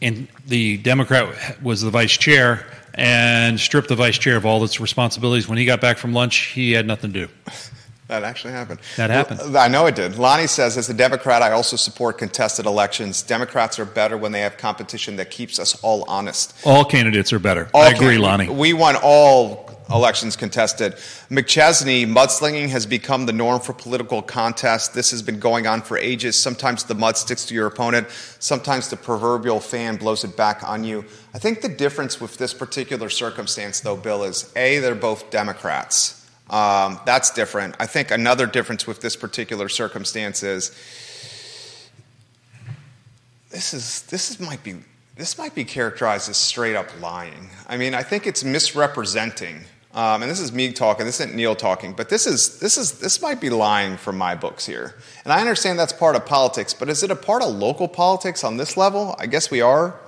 and 0.03 0.29
the 0.47 0.79
Democrat 0.79 1.63
was 1.63 1.83
the 1.83 1.91
vice 1.91 2.17
chair 2.17 2.67
and 2.95 3.61
stripped 3.61 3.89
the 3.89 3.97
vice 3.97 4.19
chair 4.19 4.37
of 4.37 4.47
all 4.47 4.65
its 4.65 4.81
responsibilities. 4.81 5.49
When 5.49 5.59
he 5.59 5.65
got 5.65 5.81
back 5.81 5.99
from 5.99 6.13
lunch, 6.13 6.37
he 6.37 6.73
had 6.73 6.87
nothing 6.87 7.13
to 7.13 7.27
do. 7.27 7.33
That 8.11 8.25
actually 8.25 8.53
happened. 8.53 8.81
That 8.97 9.11
happened. 9.11 9.57
I 9.57 9.69
know 9.69 9.87
it 9.87 9.95
did. 9.95 10.17
Lonnie 10.17 10.47
says, 10.47 10.77
as 10.77 10.91
a 10.91 10.95
Democrat, 10.95 11.43
I 11.43 11.53
also 11.53 11.77
support 11.77 12.19
contested 12.19 12.67
elections. 12.67 13.23
Democrats 13.23 13.79
are 13.79 13.85
better 13.85 14.19
when 14.19 14.33
they 14.33 14.41
have 14.41 14.57
competition 14.57 15.17
that 15.17 15.31
keeps 15.31 15.59
us 15.59 15.81
all 15.83 16.05
honest. 16.09 16.55
All 16.67 16.85
candidates 16.85 17.33
are 17.33 17.39
better. 17.39 17.71
All 17.73 17.83
I 17.83 17.91
agree, 17.91 18.19
Lonnie. 18.19 18.49
We 18.49 18.73
want 18.73 18.99
all 19.03 19.71
elections 19.91 20.37
contested. 20.37 20.93
McChesney, 21.31 22.07
mudslinging 22.07 22.69
has 22.69 22.87
become 22.87 23.27
the 23.27 23.33
norm 23.33 23.61
for 23.61 23.73
political 23.73 24.23
contests. 24.23 24.89
This 24.89 25.11
has 25.11 25.23
been 25.23 25.41
going 25.41 25.67
on 25.67 25.83
for 25.83 25.99
ages. 25.99 26.37
Sometimes 26.37 26.85
the 26.85 26.95
mud 26.95 27.17
sticks 27.17 27.45
to 27.47 27.55
your 27.55 27.67
opponent, 27.67 28.09
sometimes 28.39 28.89
the 28.89 28.97
proverbial 28.97 29.61
fan 29.61 29.97
blows 29.97 30.25
it 30.25 30.37
back 30.37 30.63
on 30.69 30.85
you. 30.85 31.05
I 31.35 31.39
think 31.39 31.61
the 31.61 31.69
difference 31.69 32.21
with 32.21 32.39
this 32.39 32.55
particular 32.55 33.09
circumstance, 33.09 33.81
though, 33.81 33.97
Bill, 33.97 34.25
is 34.25 34.53
A, 34.57 34.79
they're 34.79 34.95
both 34.95 35.31
Democrats. 35.31 36.20
Um, 36.51 37.01
that's 37.07 37.31
different. 37.31 37.77
I 37.79 37.87
think 37.87 38.11
another 38.11 38.47
difference 38.47 38.87
with 38.87 39.01
this 39.01 39.15
particular 39.15 39.69
circumstance 39.69 40.43
is 40.43 40.73
this 43.51 43.73
is 43.73 44.03
this 44.03 44.31
is 44.31 44.41
might 44.41 44.63
be 44.65 44.75
this 45.17 45.39
might 45.39 45.55
be 45.55 45.65
characterized 45.65 46.29
as 46.29 46.37
straight 46.37 46.75
up 46.75 46.89
lying. 47.01 47.51
I 47.69 47.77
mean, 47.77 47.95
I 47.95 48.03
think 48.03 48.27
it's 48.27 48.43
misrepresenting. 48.43 49.65
Um, 49.93 50.23
and 50.23 50.31
this 50.31 50.39
is 50.41 50.53
me 50.53 50.73
talking. 50.73 51.05
This 51.05 51.21
isn't 51.21 51.35
Neil 51.35 51.57
talking. 51.57 51.93
But 51.93 52.09
this 52.09 52.27
is 52.27 52.59
this 52.59 52.77
is 52.77 52.99
this 52.99 53.23
might 53.23 53.41
be 53.41 53.51
lying 53.51 53.97
from 53.97 54.19
my 54.19 54.35
books 54.35 54.67
here. 54.67 54.97
And 55.25 55.33
I 55.33 55.41
understand 55.41 55.79
that's 55.79 55.93
part 55.93 56.17
of 56.17 56.27
politics. 56.27 56.75
But 56.75 56.89
is 56.89 57.03
it 57.03 57.11
a 57.11 57.17
part 57.17 57.43
of 57.43 57.55
local 57.55 57.87
politics 57.87 58.43
on 58.43 58.57
this 58.57 58.77
level? 58.77 59.15
I 59.19 59.27
guess 59.27 59.51
we 59.51 59.61
are 59.61 60.01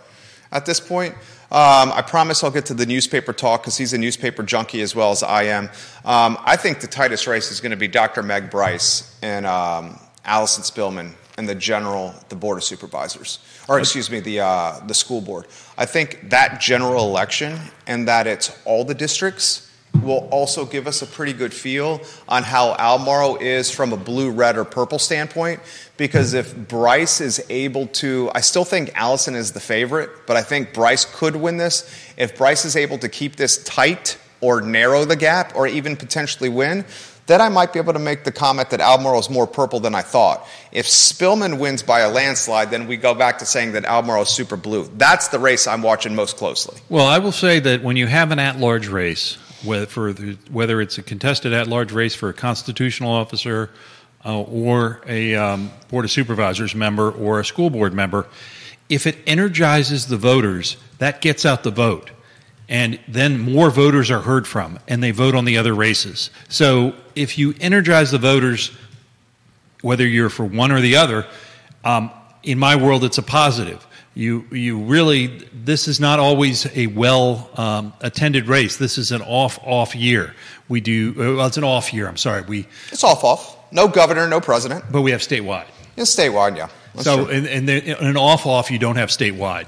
at 0.51 0.67
this 0.67 0.81
point. 0.81 1.15
Um, 1.53 1.93
I 1.93 2.01
promise 2.01 2.43
I'll 2.43 2.51
get 2.51 2.65
to 2.67 2.75
the 2.75 2.87
newspaper 2.87 3.35
talk 3.35 3.61
because 3.61 3.77
he's 3.77 3.93
a 3.93 3.99
newspaper 3.99 4.43
junkie 4.43 4.81
as 4.81 4.95
well 4.97 5.11
as 5.11 5.23
I 5.23 5.43
am. 5.45 5.67
Um, 6.03 6.39
I 6.47 6.57
think 6.57 6.81
the 6.81 6.87
tightest 6.87 7.27
race 7.27 7.53
is 7.53 7.61
going 7.61 7.73
to 7.73 7.77
be 7.77 7.89
Dr. 7.89 8.23
Meg 8.23 8.51
Bryce 8.51 9.19
and 9.21 9.45
um, 9.45 10.01
Allison 10.25 10.65
Spillman 10.65 11.13
and 11.37 11.47
the 11.47 11.55
general, 11.55 12.15
the 12.31 12.37
board 12.37 12.57
of 12.57 12.65
supervisors, 12.65 13.39
or 13.69 13.79
excuse 13.79 14.11
me, 14.11 14.21
the 14.21 14.41
uh, 14.41 14.81
the 14.87 14.95
school 14.95 15.21
board. 15.21 15.47
I 15.77 15.85
think 15.85 16.31
that 16.31 16.59
general 16.59 17.05
election 17.05 17.59
and 17.87 18.09
that 18.09 18.27
it's 18.27 18.59
all 18.65 18.87
the 18.87 18.95
districts 18.95 19.71
will 20.01 20.29
also 20.31 20.65
give 20.65 20.87
us 20.87 21.03
a 21.03 21.07
pretty 21.07 21.33
good 21.33 21.53
feel 21.53 22.01
on 22.29 22.43
how 22.43 22.75
Albemarle 22.75 23.37
is 23.37 23.71
from 23.71 23.93
a 23.93 23.97
blue, 23.97 24.31
red, 24.31 24.57
or 24.57 24.65
purple 24.65 24.99
standpoint. 24.99 25.61
Because 25.97 26.35
if 26.35 26.57
Bryce 26.57 27.21
is 27.21 27.45
able 27.49 27.87
to, 27.89 28.31
I 28.35 28.41
still 28.41 28.65
think 28.65 28.91
Allison 28.95 29.35
is 29.35 29.53
the 29.53 29.61
favorite, 29.61 30.11
but 30.27 30.37
I 30.37 30.43
think 30.43 30.73
Bryce 30.73 31.05
could 31.05 31.37
win 31.37 31.57
this. 31.57 31.89
If 32.17 32.37
Bryce 32.37 32.65
is 32.65 32.77
able 32.77 32.99
to 32.99 33.09
keep 33.09 33.37
this 33.37 33.63
tight 33.65 34.19
or 34.41 34.61
narrow 34.61 35.05
the 35.05 35.17
gap 35.17 35.55
or 35.55 35.67
even 35.67 35.97
potentially 35.97 36.49
win, 36.49 36.85
then 37.27 37.41
I 37.41 37.49
might 37.49 37.73
be 37.73 37.79
able 37.79 37.93
to 37.93 38.01
make 38.01 38.25
the 38.25 38.33
comment 38.33 38.71
that 38.71 38.81
Albemarle 38.81 39.21
is 39.21 39.31
more 39.31 39.47
purple 39.47 39.79
than 39.79 39.95
I 39.95 40.03
thought. 40.03 40.47
If 40.73 40.87
Spillman 40.87 41.61
wins 41.61 41.83
by 41.83 42.01
a 42.01 42.11
landslide, 42.11 42.71
then 42.71 42.89
we 42.89 42.97
go 42.97 43.15
back 43.15 43.39
to 43.39 43.47
saying 43.47 43.73
that 43.73 43.85
Albemarle 43.85 44.23
is 44.23 44.29
super 44.29 44.57
blue. 44.57 44.91
That's 44.97 45.29
the 45.29 45.39
race 45.39 45.69
I'm 45.69 45.83
watching 45.83 46.17
most 46.17 46.37
closely. 46.37 46.81
Well, 46.89 47.07
I 47.07 47.19
will 47.19 47.33
say 47.33 47.61
that 47.61 47.85
when 47.85 47.97
you 47.97 48.09
have 48.09 48.33
an 48.33 48.41
at 48.41 48.59
large 48.59 48.89
race, 48.89 49.39
whether, 49.65 49.87
for 49.87 50.13
the, 50.13 50.37
whether 50.51 50.81
it's 50.81 50.99
a 50.99 51.03
contested 51.03 51.53
at 51.53 51.67
large 51.67 51.93
race 51.93 52.15
for 52.15 52.29
a 52.29 52.35
constitutional 52.35 53.13
officer 53.13 53.71
uh, 54.25 54.41
or 54.43 55.01
a 55.07 55.35
um, 55.35 55.71
Board 55.89 56.05
of 56.05 56.11
Supervisors 56.11 56.75
member 56.75 57.11
or 57.11 57.41
a 57.41 57.45
school 57.45 57.71
board 57.71 57.93
member, 57.93 58.27
if 58.89 59.07
it 59.07 59.19
energizes 59.27 60.07
the 60.07 60.17
voters, 60.17 60.77
that 60.99 61.21
gets 61.21 61.47
out 61.47 61.63
the 61.63 61.71
vote. 61.71 62.11
And 62.69 62.99
then 63.09 63.39
more 63.39 63.71
voters 63.71 64.11
are 64.11 64.21
heard 64.21 64.47
from, 64.47 64.79
and 64.89 65.03
they 65.03 65.11
vote 65.11 65.35
on 65.35 65.45
the 65.45 65.59
other 65.59 65.75
races. 65.75 66.31
So 66.49 66.95
if 67.15 67.37
you 67.37 67.55
energize 67.61 68.11
the 68.11 68.19
voters, 68.19 68.71
whether 69.83 70.07
you're 70.07 70.31
for 70.31 70.45
one 70.45 70.73
or 70.73 70.81
the 70.81 70.97
other, 70.97 71.27
um, 71.85 72.11
in 72.43 72.59
my 72.59 72.77
world, 72.77 73.05
it's 73.05 73.19
a 73.19 73.23
positive. 73.23 73.87
You, 74.15 74.45
you 74.51 74.79
really, 74.83 75.27
this 75.55 75.89
is 75.89 75.99
not 75.99 76.19
always 76.19 76.67
a 76.77 76.87
well 76.89 77.49
um, 77.57 77.95
attended 78.01 78.47
race. 78.47 78.77
This 78.77 78.99
is 78.99 79.11
an 79.11 79.23
off 79.23 79.59
off 79.63 79.95
year. 79.95 80.35
We 80.69 80.81
do, 80.81 81.13
uh, 81.17 81.37
well, 81.37 81.47
it's 81.47 81.57
an 81.57 81.65
off 81.65 81.95
year, 81.95 82.09
I'm 82.09 82.17
sorry. 82.19 82.43
We, 82.43 82.67
It's 82.91 83.05
off 83.05 83.25
off. 83.25 83.57
No 83.73 83.89
governor, 83.89 84.29
no 84.29 84.41
president. 84.41 84.85
but 84.91 85.01
we 85.01 85.13
have 85.13 85.21
statewide. 85.23 85.65
It's 85.97 86.15
statewide, 86.15 86.57
yeah. 86.59 86.69
That's 86.95 87.05
so, 87.05 87.25
true. 87.25 87.35
and, 87.35 87.47
and 87.47 87.69
there- 87.69 87.97
an 88.01 88.19
off 88.19 88.45
off, 88.47 88.71
you 88.71 88.79
don't 88.79 88.97
have 88.97 89.09
statewide. 89.09 89.67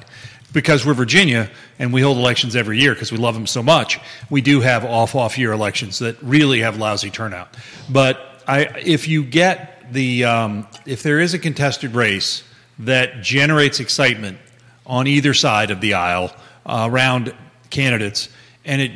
Because 0.53 0.86
we're 0.86 0.95
Virginia 0.95 1.51
and 1.78 1.92
we 1.92 2.01
hold 2.03 2.16
elections 2.18 2.55
every 2.55 2.78
year 2.78 2.92
because 2.95 3.11
we 3.11 3.18
love 3.18 3.34
them 3.34 3.47
so 3.47 3.62
much, 3.62 3.99
we 4.30 4.40
do 4.40 4.61
have 4.61 4.84
off 4.84 5.14
off 5.14 5.36
year 5.38 5.53
elections 5.53 5.99
that 5.99 6.22
really 6.22 6.61
have 6.61 6.76
lousy 6.78 7.11
turnout. 7.11 7.49
But 7.90 8.20
I, 8.47 8.61
if 8.84 9.09
you 9.09 9.24
get 9.24 9.92
the, 9.92 10.24
um, 10.26 10.68
if 10.86 11.03
there 11.03 11.18
is 11.18 11.34
a 11.34 11.38
contested 11.38 11.95
race 11.95 12.45
that 12.81 13.22
generates 13.22 13.81
excitement 13.81 14.39
on 14.87 15.07
either 15.07 15.35
side 15.35 15.70
of 15.70 15.81
the 15.81 15.95
aisle 15.95 16.35
uh, 16.66 16.89
around 16.91 17.35
candidates, 17.70 18.29
and 18.64 18.81
it 18.81 18.93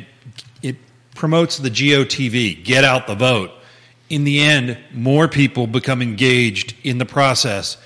it 0.61 0.75
promotes 1.15 1.57
the 1.57 1.69
GOTV, 1.69 2.63
get 2.63 2.83
out 2.83 3.07
the 3.07 3.15
vote. 3.15 3.51
In 4.09 4.23
the 4.23 4.39
end, 4.39 4.77
more 4.91 5.27
people 5.27 5.67
become 5.67 6.01
engaged 6.01 6.75
in 6.83 6.97
the 6.97 7.05
process, 7.05 7.77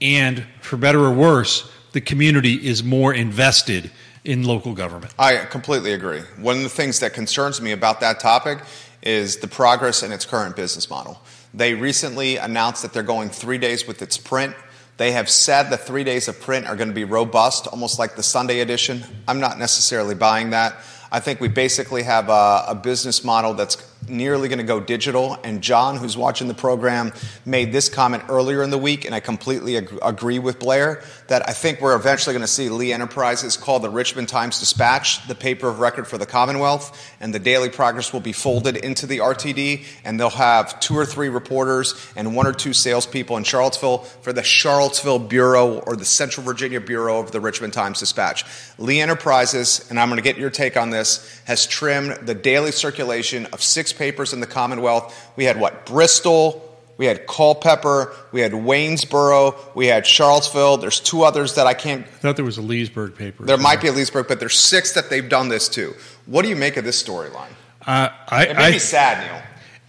and 0.00 0.44
for 0.60 0.76
better 0.76 1.00
or 1.00 1.12
worse, 1.12 1.70
the 1.92 2.00
community 2.00 2.54
is 2.54 2.82
more 2.82 3.14
invested 3.14 3.90
in 4.24 4.42
local 4.42 4.72
government. 4.72 5.12
I 5.18 5.36
completely 5.44 5.92
agree. 5.92 6.20
One 6.38 6.56
of 6.56 6.62
the 6.62 6.68
things 6.68 7.00
that 7.00 7.12
concerns 7.12 7.60
me 7.60 7.72
about 7.72 8.00
that 8.00 8.20
topic 8.20 8.60
is 9.02 9.36
the 9.36 9.48
progress 9.48 10.02
in 10.02 10.12
its 10.12 10.24
current 10.24 10.56
business 10.56 10.88
model. 10.88 11.20
They 11.52 11.74
recently 11.74 12.36
announced 12.36 12.82
that 12.82 12.92
they're 12.92 13.02
going 13.02 13.28
three 13.28 13.58
days 13.58 13.86
with 13.86 14.02
its 14.02 14.16
print. 14.16 14.56
They 14.96 15.12
have 15.12 15.28
said 15.28 15.70
the 15.70 15.76
three 15.76 16.04
days 16.04 16.28
of 16.28 16.40
print 16.40 16.66
are 16.66 16.76
going 16.76 16.88
to 16.88 16.94
be 16.94 17.04
robust, 17.04 17.66
almost 17.66 17.98
like 17.98 18.14
the 18.14 18.22
Sunday 18.22 18.60
edition. 18.60 19.02
I'm 19.26 19.40
not 19.40 19.58
necessarily 19.58 20.14
buying 20.14 20.50
that. 20.50 20.76
I 21.10 21.20
think 21.20 21.40
we 21.40 21.48
basically 21.48 22.04
have 22.04 22.28
a, 22.28 22.64
a 22.68 22.74
business 22.74 23.24
model 23.24 23.54
that's 23.54 23.76
nearly 24.08 24.48
going 24.48 24.58
to 24.58 24.64
go 24.64 24.80
digital. 24.80 25.38
And 25.44 25.62
John, 25.62 25.96
who's 25.96 26.16
watching 26.16 26.48
the 26.48 26.54
program, 26.54 27.12
made 27.44 27.72
this 27.72 27.88
comment 27.88 28.24
earlier 28.28 28.62
in 28.62 28.70
the 28.70 28.78
week, 28.78 29.04
and 29.04 29.14
I 29.14 29.20
completely 29.20 29.76
ag- 29.76 29.98
agree 30.02 30.38
with 30.38 30.58
Blair 30.58 31.02
that 31.28 31.48
I 31.48 31.52
think 31.52 31.80
we're 31.80 31.96
eventually 31.96 32.34
going 32.34 32.42
to 32.42 32.46
see 32.46 32.68
Lee 32.68 32.92
Enterprises 32.92 33.56
call 33.56 33.80
the 33.80 33.88
Richmond 33.88 34.28
Times 34.28 34.60
Dispatch 34.60 35.26
the 35.26 35.34
paper 35.34 35.68
of 35.68 35.80
record 35.80 36.06
for 36.06 36.18
the 36.18 36.26
Commonwealth, 36.26 37.14
and 37.20 37.34
the 37.34 37.38
Daily 37.38 37.70
Progress 37.70 38.12
will 38.12 38.20
be 38.20 38.32
folded 38.32 38.76
into 38.76 39.06
the 39.06 39.18
RTD, 39.18 39.84
and 40.04 40.20
they'll 40.20 40.30
have 40.30 40.78
two 40.80 40.96
or 40.96 41.06
three 41.06 41.28
reporters 41.28 41.94
and 42.16 42.36
one 42.36 42.46
or 42.46 42.52
two 42.52 42.72
salespeople 42.72 43.36
in 43.36 43.44
Charlottesville 43.44 43.98
for 43.98 44.32
the 44.32 44.42
Charlottesville 44.42 45.18
Bureau 45.18 45.78
or 45.78 45.96
the 45.96 46.04
Central 46.04 46.44
Virginia 46.44 46.80
Bureau 46.80 47.20
of 47.20 47.32
the 47.32 47.40
Richmond 47.40 47.72
Times 47.72 48.00
Dispatch. 48.00 48.44
Lee 48.78 49.00
Enterprises, 49.00 49.86
and 49.88 49.98
I'm 49.98 50.08
going 50.08 50.18
to 50.18 50.22
get 50.22 50.36
your 50.36 50.50
take 50.50 50.76
on 50.76 50.90
this, 50.90 51.40
has 51.46 51.66
trimmed 51.66 52.26
the 52.26 52.34
daily 52.34 52.72
circulation 52.72 53.46
of 53.46 53.62
six 53.62 53.93
papers 53.96 54.32
in 54.32 54.40
the 54.40 54.46
Commonwealth. 54.46 55.32
We 55.36 55.44
had 55.44 55.58
what? 55.58 55.86
Bristol, 55.86 56.60
we 56.96 57.06
had 57.06 57.26
Culpeper, 57.26 58.14
we 58.32 58.40
had 58.40 58.52
Waynesboro, 58.52 59.54
we 59.74 59.86
had 59.86 60.06
Charlottesville. 60.06 60.76
There's 60.76 61.00
two 61.00 61.22
others 61.24 61.54
that 61.54 61.66
I 61.66 61.74
can't. 61.74 62.06
I 62.06 62.10
thought 62.10 62.36
there 62.36 62.44
was 62.44 62.58
a 62.58 62.62
Leesburg 62.62 63.16
paper. 63.16 63.44
There 63.44 63.56
might 63.56 63.80
be 63.80 63.88
a 63.88 63.92
Leesburg, 63.92 64.28
but 64.28 64.38
there's 64.38 64.58
six 64.58 64.92
that 64.92 65.10
they've 65.10 65.28
done 65.28 65.48
this 65.48 65.68
to. 65.70 65.94
What 66.26 66.42
do 66.42 66.48
you 66.48 66.56
make 66.56 66.76
of 66.76 66.84
this 66.84 67.02
storyline? 67.02 67.50
Uh, 67.86 68.10
I, 68.28 68.44
It 68.46 68.56
made 68.56 68.62
I, 68.62 68.70
me 68.70 68.78
sad, 68.78 69.26
Neil. 69.26 69.42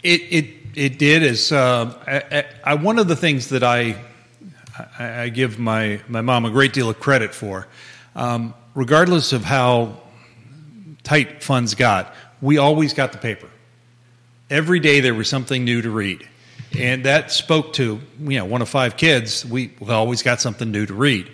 It 0.03 0.21
it 0.21 0.45
it 0.75 0.99
did 0.99 1.23
is 1.23 1.51
uh, 1.51 1.93
I, 2.07 2.45
I, 2.63 2.73
one 2.75 2.99
of 2.99 3.07
the 3.07 3.15
things 3.15 3.49
that 3.49 3.63
I 3.63 3.95
I, 4.99 5.21
I 5.21 5.29
give 5.29 5.57
my 5.59 6.01
my 6.07 6.21
mom 6.21 6.45
a 6.45 6.49
great 6.49 6.73
deal 6.73 6.89
of 6.89 6.99
credit 6.99 7.33
for, 7.33 7.67
um, 8.15 8.53
regardless 8.73 9.31
of 9.31 9.43
how 9.43 10.01
tight 11.03 11.41
funds 11.41 11.75
got, 11.75 12.13
we 12.41 12.57
always 12.57 12.93
got 12.93 13.11
the 13.11 13.17
paper. 13.17 13.47
Every 14.49 14.79
day 14.79 14.99
there 14.99 15.15
was 15.15 15.27
something 15.27 15.65
new 15.65 15.81
to 15.81 15.89
read, 15.89 16.27
and 16.77 17.05
that 17.05 17.31
spoke 17.31 17.73
to 17.73 17.99
you 18.19 18.37
know 18.37 18.45
one 18.45 18.61
of 18.61 18.69
five 18.69 18.95
kids. 18.95 19.43
We, 19.43 19.71
always 19.89 20.21
got 20.21 20.39
something 20.39 20.69
new 20.69 20.85
to 20.85 20.93
read, 20.93 21.31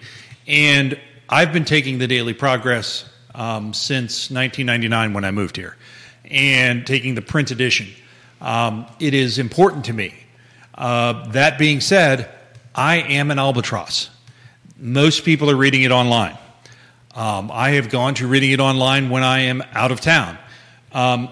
and 0.47 0.97
I've 1.28 1.51
been 1.51 1.66
taking 1.66 1.97
the 1.97 2.07
Daily 2.07 2.34
Progress 2.34 3.03
um, 3.36 3.74
since 3.74 4.32
1999 4.32 5.12
when 5.12 5.26
I 5.26 5.32
moved 5.32 5.57
here, 5.57 5.76
and 6.24 6.88
taking 6.88 7.16
the 7.16 7.22
print 7.22 7.51
edition. 7.51 7.89
Um, 8.39 8.86
it 9.01 9.14
is 9.14 9.39
important 9.39 9.84
to 9.86 9.93
me. 9.93 10.16
Uh, 10.74 11.28
that 11.32 11.59
being 11.59 11.82
said, 11.82 12.34
I 12.74 12.99
am 12.99 13.30
an 13.30 13.39
albatross. 13.39 14.09
Most 14.80 15.26
people 15.26 15.49
are 15.49 15.57
reading 15.57 15.82
it 15.82 15.91
online. 15.91 16.38
Um, 17.14 17.51
I 17.51 17.72
have 17.72 17.89
gone 17.89 18.14
to 18.16 18.28
reading 18.28 18.51
it 18.51 18.62
online 18.62 19.09
when 19.09 19.24
I 19.24 19.39
am 19.39 19.62
out 19.74 19.91
of 19.91 19.99
town. 19.99 20.38
Um, 20.93 21.28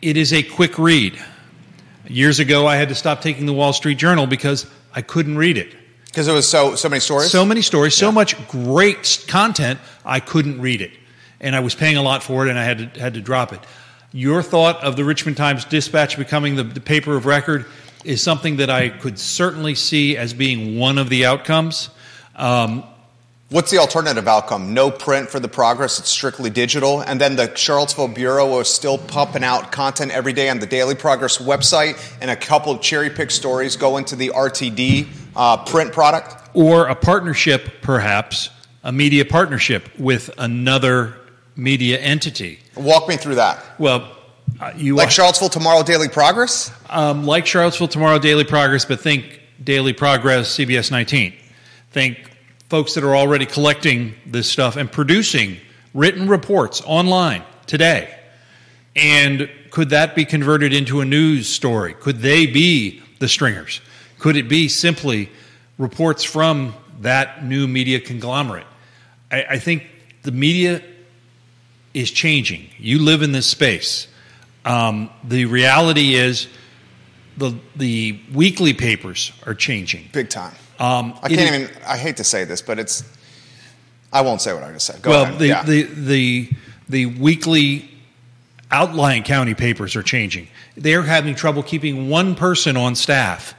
it 0.00 0.16
is 0.16 0.32
a 0.32 0.42
quick 0.42 0.78
read. 0.78 1.18
Years 2.06 2.40
ago, 2.40 2.66
I 2.66 2.76
had 2.76 2.88
to 2.88 2.94
stop 2.94 3.20
taking 3.20 3.46
the 3.46 3.52
Wall 3.52 3.72
Street 3.72 3.98
Journal 3.98 4.26
because 4.26 4.66
I 4.94 5.02
couldn't 5.02 5.38
read 5.38 5.56
it. 5.56 5.74
Because 6.06 6.28
it 6.28 6.32
was 6.32 6.46
so 6.48 6.74
so 6.74 6.88
many 6.88 7.00
stories. 7.00 7.30
So 7.30 7.44
many 7.44 7.62
stories, 7.62 7.94
so 7.94 8.12
much 8.12 8.48
great 8.48 9.24
content, 9.28 9.80
I 10.04 10.20
couldn't 10.20 10.60
read 10.60 10.82
it, 10.82 10.90
and 11.40 11.56
I 11.56 11.60
was 11.60 11.74
paying 11.74 11.96
a 11.96 12.02
lot 12.02 12.22
for 12.22 12.46
it, 12.46 12.50
and 12.50 12.58
I 12.58 12.64
had 12.64 12.94
to 12.94 13.00
had 13.00 13.14
to 13.14 13.22
drop 13.22 13.52
it. 13.52 13.60
Your 14.12 14.42
thought 14.42 14.82
of 14.84 14.96
the 14.96 15.04
Richmond 15.04 15.38
Times 15.38 15.64
Dispatch 15.64 16.18
becoming 16.18 16.56
the, 16.56 16.64
the 16.64 16.82
paper 16.82 17.16
of 17.16 17.24
record 17.24 17.64
is 18.04 18.22
something 18.22 18.56
that 18.56 18.68
I 18.68 18.90
could 18.90 19.18
certainly 19.18 19.74
see 19.74 20.18
as 20.18 20.34
being 20.34 20.78
one 20.78 20.98
of 20.98 21.08
the 21.08 21.24
outcomes. 21.24 21.88
Um, 22.36 22.84
What's 23.52 23.70
the 23.70 23.76
alternative 23.76 24.26
outcome? 24.26 24.72
No 24.72 24.90
print 24.90 25.28
for 25.28 25.38
the 25.38 25.46
progress, 25.46 25.98
it's 25.98 26.08
strictly 26.08 26.48
digital. 26.48 27.02
And 27.02 27.20
then 27.20 27.36
the 27.36 27.54
Charlottesville 27.54 28.08
Bureau 28.08 28.58
is 28.60 28.68
still 28.68 28.96
pumping 28.96 29.44
out 29.44 29.70
content 29.70 30.10
every 30.10 30.32
day 30.32 30.48
on 30.48 30.58
the 30.58 30.66
Daily 30.66 30.94
Progress 30.94 31.36
website, 31.36 32.00
and 32.22 32.30
a 32.30 32.36
couple 32.36 32.72
of 32.72 32.80
cherry 32.80 33.10
pick 33.10 33.30
stories 33.30 33.76
go 33.76 33.98
into 33.98 34.16
the 34.16 34.28
RTD 34.34 35.06
uh, 35.36 35.58
print 35.66 35.92
product. 35.92 36.34
or 36.54 36.86
a 36.86 36.94
partnership, 36.94 37.82
perhaps, 37.82 38.48
a 38.84 38.90
media 38.90 39.22
partnership 39.26 39.86
with 39.98 40.30
another 40.38 41.14
media 41.54 41.98
entity. 41.98 42.58
Walk 42.74 43.06
me 43.06 43.18
through 43.18 43.34
that. 43.34 43.62
Well, 43.78 44.16
uh, 44.60 44.72
you 44.78 44.96
Like 44.96 45.10
Charlottesville 45.10 45.50
Tomorrow 45.50 45.82
Daily 45.82 46.08
Progress? 46.08 46.72
um, 46.88 47.24
like 47.26 47.44
Charlottesville 47.44 47.88
Tomorrow 47.88 48.18
Daily 48.18 48.44
Progress, 48.44 48.86
but 48.86 48.98
think 48.98 49.42
Daily 49.62 49.92
Progress 49.92 50.56
CBS 50.56 50.90
19. 50.90 51.34
Think 51.90 52.30
folks 52.72 52.94
that 52.94 53.04
are 53.04 53.14
already 53.14 53.44
collecting 53.44 54.14
this 54.24 54.50
stuff 54.50 54.76
and 54.76 54.90
producing 54.90 55.58
written 55.92 56.26
reports 56.26 56.80
online 56.86 57.42
today. 57.66 58.18
And 58.96 59.50
could 59.70 59.90
that 59.90 60.14
be 60.14 60.24
converted 60.24 60.72
into 60.72 61.02
a 61.02 61.04
news 61.04 61.50
story? 61.50 61.92
Could 61.92 62.20
they 62.20 62.46
be 62.46 63.02
the 63.18 63.28
stringers? 63.28 63.82
Could 64.18 64.36
it 64.36 64.48
be 64.48 64.68
simply 64.68 65.28
reports 65.76 66.24
from 66.24 66.74
that 67.02 67.44
new 67.44 67.68
media 67.68 68.00
conglomerate? 68.00 68.66
I, 69.30 69.44
I 69.50 69.58
think 69.58 69.86
the 70.22 70.32
media 70.32 70.82
is 71.92 72.10
changing. 72.10 72.70
You 72.78 73.00
live 73.00 73.20
in 73.20 73.32
this 73.32 73.46
space. 73.46 74.08
Um, 74.64 75.10
the 75.22 75.44
reality 75.44 76.14
is 76.14 76.48
the 77.36 77.54
the 77.76 78.18
weekly 78.32 78.72
papers 78.72 79.30
are 79.44 79.54
changing. 79.54 80.08
Big 80.12 80.30
time. 80.30 80.54
Um, 80.82 81.14
I 81.22 81.28
can't 81.28 81.40
is- 81.40 81.70
even. 81.70 81.82
I 81.86 81.96
hate 81.96 82.16
to 82.16 82.24
say 82.24 82.44
this, 82.44 82.60
but 82.60 82.78
it's. 82.78 83.04
I 84.12 84.20
won't 84.20 84.42
say 84.42 84.52
what 84.52 84.62
i'm 84.62 84.74
just 84.74 84.86
said. 84.86 85.00
Go 85.00 85.10
well, 85.10 85.22
ahead. 85.22 85.38
the, 85.38 85.46
yeah. 85.46 85.62
the 85.62 85.82
the 85.84 86.50
the 86.88 87.06
weekly 87.06 87.88
outlying 88.70 89.22
county 89.22 89.54
papers 89.54 89.94
are 89.94 90.02
changing. 90.02 90.48
They're 90.76 91.02
having 91.02 91.34
trouble 91.34 91.62
keeping 91.62 92.08
one 92.08 92.34
person 92.34 92.76
on 92.76 92.94
staff. 92.96 93.54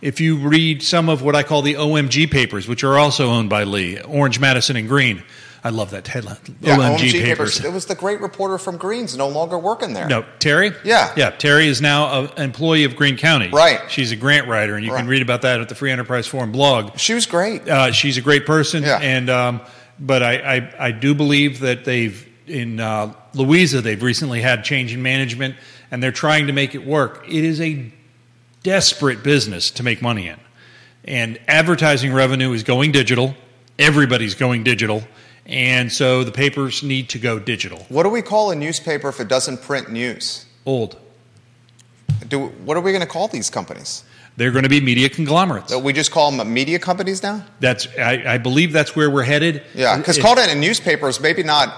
If 0.00 0.20
you 0.20 0.36
read 0.36 0.82
some 0.82 1.08
of 1.08 1.22
what 1.22 1.36
I 1.36 1.44
call 1.44 1.62
the 1.62 1.74
OMG 1.74 2.30
papers, 2.30 2.66
which 2.66 2.82
are 2.82 2.98
also 2.98 3.28
owned 3.28 3.50
by 3.50 3.62
Lee, 3.64 4.00
Orange, 4.00 4.40
Madison, 4.40 4.74
and 4.76 4.88
Greene, 4.88 5.22
I 5.64 5.70
love 5.70 5.90
that 5.90 6.08
headline. 6.08 6.38
yeah, 6.60 6.76
OMG, 6.76 7.12
papers. 7.22 7.64
It 7.64 7.72
was 7.72 7.86
the 7.86 7.94
great 7.94 8.20
reporter 8.20 8.58
from 8.58 8.78
Greens, 8.78 9.16
no 9.16 9.28
longer 9.28 9.56
working 9.56 9.92
there. 9.94 10.08
No, 10.08 10.24
Terry. 10.40 10.72
Yeah. 10.84 11.12
yeah. 11.16 11.30
Terry 11.30 11.68
is 11.68 11.80
now 11.80 12.24
an 12.24 12.42
employee 12.42 12.82
of 12.82 12.96
Greene 12.96 13.16
County. 13.16 13.48
Right. 13.48 13.80
She's 13.88 14.10
a 14.10 14.16
grant 14.16 14.48
writer, 14.48 14.74
and 14.74 14.84
you 14.84 14.90
can 14.92 15.06
read 15.06 15.22
about 15.22 15.42
that 15.42 15.60
at 15.60 15.68
the 15.68 15.76
Free 15.76 15.92
Enterprise 15.92 16.26
Forum 16.26 16.50
blog. 16.50 16.98
She 16.98 17.14
was 17.14 17.26
great. 17.26 17.68
Uh, 17.68 17.92
she's 17.92 18.16
a 18.16 18.20
great 18.20 18.44
person, 18.44 18.82
Yeah. 18.82 18.98
and 19.00 19.30
um, 19.30 19.60
but 20.00 20.22
I, 20.24 20.56
I 20.56 20.74
I 20.86 20.90
do 20.90 21.14
believe 21.14 21.60
that 21.60 21.84
they've 21.84 22.28
in 22.48 22.80
uh, 22.80 23.14
Louisa 23.34 23.80
they've 23.80 24.02
recently 24.02 24.40
had 24.42 24.64
change 24.64 24.92
in 24.92 25.00
management, 25.00 25.54
and 25.92 26.02
they're 26.02 26.10
trying 26.10 26.48
to 26.48 26.52
make 26.52 26.74
it 26.74 26.84
work. 26.84 27.24
It 27.28 27.44
is 27.44 27.60
a 27.60 27.92
desperate 28.64 29.22
business 29.22 29.70
to 29.72 29.84
make 29.84 30.02
money 30.02 30.26
in, 30.26 30.40
and 31.04 31.38
advertising 31.46 32.12
revenue 32.12 32.52
is 32.52 32.64
going 32.64 32.90
digital. 32.90 33.36
Everybody's 33.78 34.34
going 34.34 34.64
digital, 34.64 35.02
and 35.46 35.90
so 35.90 36.24
the 36.24 36.32
papers 36.32 36.82
need 36.82 37.08
to 37.10 37.18
go 37.18 37.38
digital. 37.38 37.84
What 37.88 38.04
do 38.04 38.08
we 38.08 38.22
call 38.22 38.50
a 38.50 38.54
newspaper 38.54 39.08
if 39.08 39.20
it 39.20 39.28
doesn't 39.28 39.62
print 39.62 39.90
news? 39.90 40.46
Old. 40.64 40.98
Do 42.28 42.46
what 42.64 42.76
are 42.76 42.80
we 42.80 42.92
going 42.92 43.02
to 43.02 43.08
call 43.08 43.28
these 43.28 43.50
companies? 43.50 44.04
They're 44.36 44.52
going 44.52 44.62
to 44.62 44.68
be 44.68 44.80
media 44.80 45.10
conglomerates. 45.10 45.70
So 45.70 45.78
we 45.78 45.92
just 45.92 46.10
call 46.10 46.30
them 46.30 46.52
media 46.52 46.78
companies 46.78 47.22
now? 47.22 47.44
That's 47.60 47.86
I, 47.98 48.34
I 48.34 48.38
believe 48.38 48.72
that's 48.72 48.96
where 48.96 49.10
we're 49.10 49.24
headed. 49.24 49.62
Yeah, 49.74 49.96
because 49.96 50.18
called 50.18 50.38
it 50.38 50.50
a 50.50 50.54
newspaper 50.54 51.08
is 51.08 51.20
maybe 51.20 51.42
not 51.42 51.74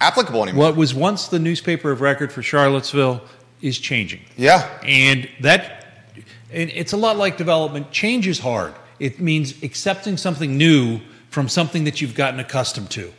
applicable 0.00 0.42
anymore. 0.42 0.64
what 0.64 0.76
was 0.76 0.94
once 0.94 1.28
the 1.28 1.38
newspaper 1.38 1.90
of 1.90 2.00
record 2.00 2.32
for 2.32 2.42
Charlottesville 2.42 3.22
is 3.60 3.78
changing. 3.78 4.20
Yeah, 4.36 4.68
And 4.84 5.28
that, 5.40 6.14
and 6.52 6.70
it's 6.70 6.92
a 6.92 6.96
lot 6.96 7.16
like 7.16 7.36
development. 7.36 7.90
Change 7.90 8.28
is 8.28 8.38
hard. 8.38 8.74
It 9.00 9.20
means 9.20 9.62
accepting 9.62 10.16
something 10.16 10.56
new 10.56 11.00
from 11.30 11.48
something 11.48 11.84
that 11.84 12.00
you've 12.00 12.14
gotten 12.14 12.40
accustomed 12.40 12.90
to. 12.90 13.12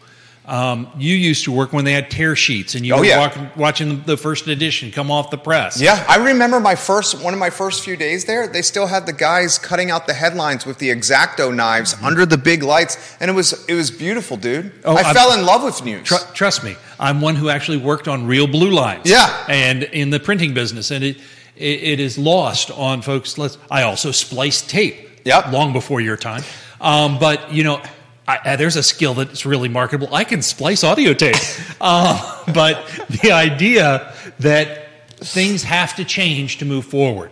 Um, 0.45 0.88
you 0.97 1.14
used 1.16 1.43
to 1.43 1.51
work 1.51 1.74
when 1.74 1.86
they 1.86 1.91
had 1.93 2.10
tear 2.10 2.36
sheets, 2.36 2.74
and 2.74 2.84
you 2.84 2.95
Oh, 2.95 2.99
were 2.99 3.05
yeah. 3.05 3.20
walking, 3.20 3.49
watching 3.55 4.01
the 4.07 4.18
first 4.18 4.47
edition 4.47 4.89
come 4.91 5.12
off 5.12 5.30
the 5.30 5.38
press. 5.38 5.80
yeah. 5.80 6.03
I 6.10 6.16
remember 6.18 6.60
my 6.60 6.74
first 6.74 7.22
one 7.22 7.34
of 7.36 7.39
my 7.39 7.51
first 7.51 7.84
few 7.86 7.95
days 7.95 8.26
there. 8.26 8.47
They 8.47 8.64
still 8.64 8.88
had 8.88 9.05
the 9.05 9.14
guys 9.14 9.60
cutting 9.60 9.91
out 9.91 10.07
the 10.07 10.14
headlines 10.16 10.66
with 10.66 10.80
the 10.80 10.89
X-Acto 10.89 11.53
knives 11.53 11.95
under 12.01 12.26
the 12.26 12.38
big 12.38 12.64
lights, 12.64 12.97
and 13.20 13.30
it 13.30 13.36
was 13.36 13.64
it 13.68 13.76
was 13.76 13.91
beautiful, 13.91 14.38
dude. 14.38 14.72
Oh, 14.86 14.95
I 14.97 15.01
I'm- 15.03 15.14
fell 15.14 15.34
in 15.38 15.45
love 15.45 15.62
with 15.64 15.84
news. 15.86 16.07
Tru- 16.07 16.18
trust 16.34 16.64
me, 16.64 16.76
I'm 16.99 17.22
one 17.22 17.36
who 17.36 17.49
actually 17.49 17.78
worked 17.78 18.07
on 18.07 18.26
real 18.26 18.47
blue 18.47 18.72
lines. 18.72 19.01
Yeah. 19.05 19.32
and 19.47 19.84
in 19.84 20.10
the 20.10 20.20
printing 20.20 20.55
business, 20.55 20.89
and 20.89 21.03
it 21.03 21.18
it, 21.57 21.84
it 21.84 21.99
is 21.99 22.18
lost 22.18 22.72
on 22.72 23.03
folks. 23.03 23.38
Let's. 23.38 23.60
I 23.70 23.84
also 23.84 24.10
spliced 24.12 24.68
tape. 24.68 24.95
Yep. 25.26 25.51
long 25.51 25.74
before 25.74 26.01
your 26.01 26.18
time. 26.18 26.41
Um, 26.82 27.20
but 27.20 27.53
you 27.53 27.64
know, 27.64 27.82
I, 28.30 28.38
uh, 28.45 28.55
there's 28.57 28.75
a 28.75 28.84
skill 28.84 29.15
that's 29.15 29.43
really 29.43 29.69
marketable. 29.69 30.13
I 30.13 30.23
can 30.23 30.43
splice 30.43 30.84
audio 30.84 31.15
tape. 31.15 31.36
uh, 31.82 32.43
but 32.53 32.86
the 33.23 33.32
idea 33.32 34.13
that 34.38 35.17
things 35.17 35.63
have 35.63 35.95
to 35.95 36.05
change 36.05 36.59
to 36.59 36.65
move 36.65 36.86
forward, 36.86 37.32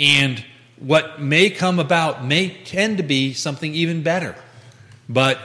and 0.00 0.42
what 0.78 1.20
may 1.20 1.50
come 1.50 1.78
about 1.78 2.24
may 2.24 2.48
tend 2.64 2.96
to 2.96 3.02
be 3.02 3.34
something 3.34 3.74
even 3.74 4.02
better. 4.02 4.34
But 5.06 5.38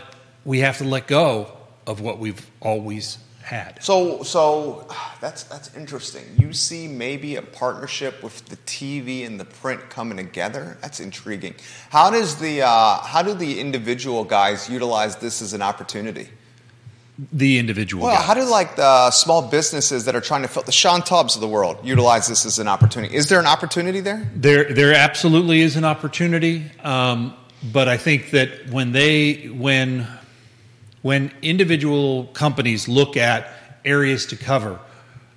we 0.46 0.60
have 0.60 0.78
to 0.78 0.86
let 0.86 1.06
go 1.08 1.52
of 1.86 2.00
what 2.00 2.18
we've 2.18 2.50
always 2.62 3.18
had. 3.48 3.82
So, 3.82 4.24
so 4.24 4.88
that's 5.22 5.44
that's 5.44 5.76
interesting. 5.76 6.26
You 6.38 6.54
see 6.54 6.88
maybe 6.88 7.38
a 7.38 7.42
partnership 7.42 8.22
with 8.22 8.46
the 8.46 8.58
TV 8.58 9.26
and 9.26 9.40
the 9.40 9.46
print 9.46 9.90
coming 9.90 10.18
together. 10.18 10.78
That's 10.82 11.00
intriguing. 11.00 11.56
How 11.90 12.12
does 12.12 12.36
the 12.36 12.64
uh, 12.64 13.02
how 13.02 13.24
do 13.24 13.34
the 13.34 13.60
individual 13.60 14.24
guys 14.24 14.70
utilize 14.70 15.16
this 15.16 15.42
as 15.42 15.54
an 15.54 15.62
opportunity? 15.62 16.30
The 17.34 17.58
individual. 17.58 18.04
Well, 18.06 18.16
guy. 18.16 18.22
how 18.22 18.36
do 18.36 18.44
like 18.44 18.76
the 18.76 19.10
small 19.10 19.42
businesses 19.42 20.06
that 20.06 20.16
are 20.16 20.22
trying 20.22 20.44
to 20.44 20.48
fill 20.48 20.62
the 20.62 20.72
Sean 20.72 21.02
Tubbs 21.02 21.34
of 21.34 21.42
the 21.42 21.48
world 21.48 21.80
utilize 21.84 22.28
this 22.28 22.46
as 22.46 22.60
an 22.60 22.68
opportunity? 22.68 23.16
Is 23.16 23.28
there 23.28 23.40
an 23.40 23.48
opportunity 23.48 24.02
there? 24.02 24.30
There, 24.36 24.72
there 24.72 24.94
absolutely 24.94 25.62
is 25.62 25.78
an 25.78 25.84
opportunity, 25.84 26.70
um, 26.84 27.34
but 27.74 27.88
I 27.88 27.98
think 27.98 28.30
that 28.32 28.70
when 28.70 28.92
they, 28.92 29.48
when, 29.48 30.06
when 31.08 31.32
individual 31.42 32.26
companies 32.34 32.90
look 32.90 33.16
at 33.16 33.50
areas 33.86 34.26
to 34.26 34.36
cover, 34.36 34.78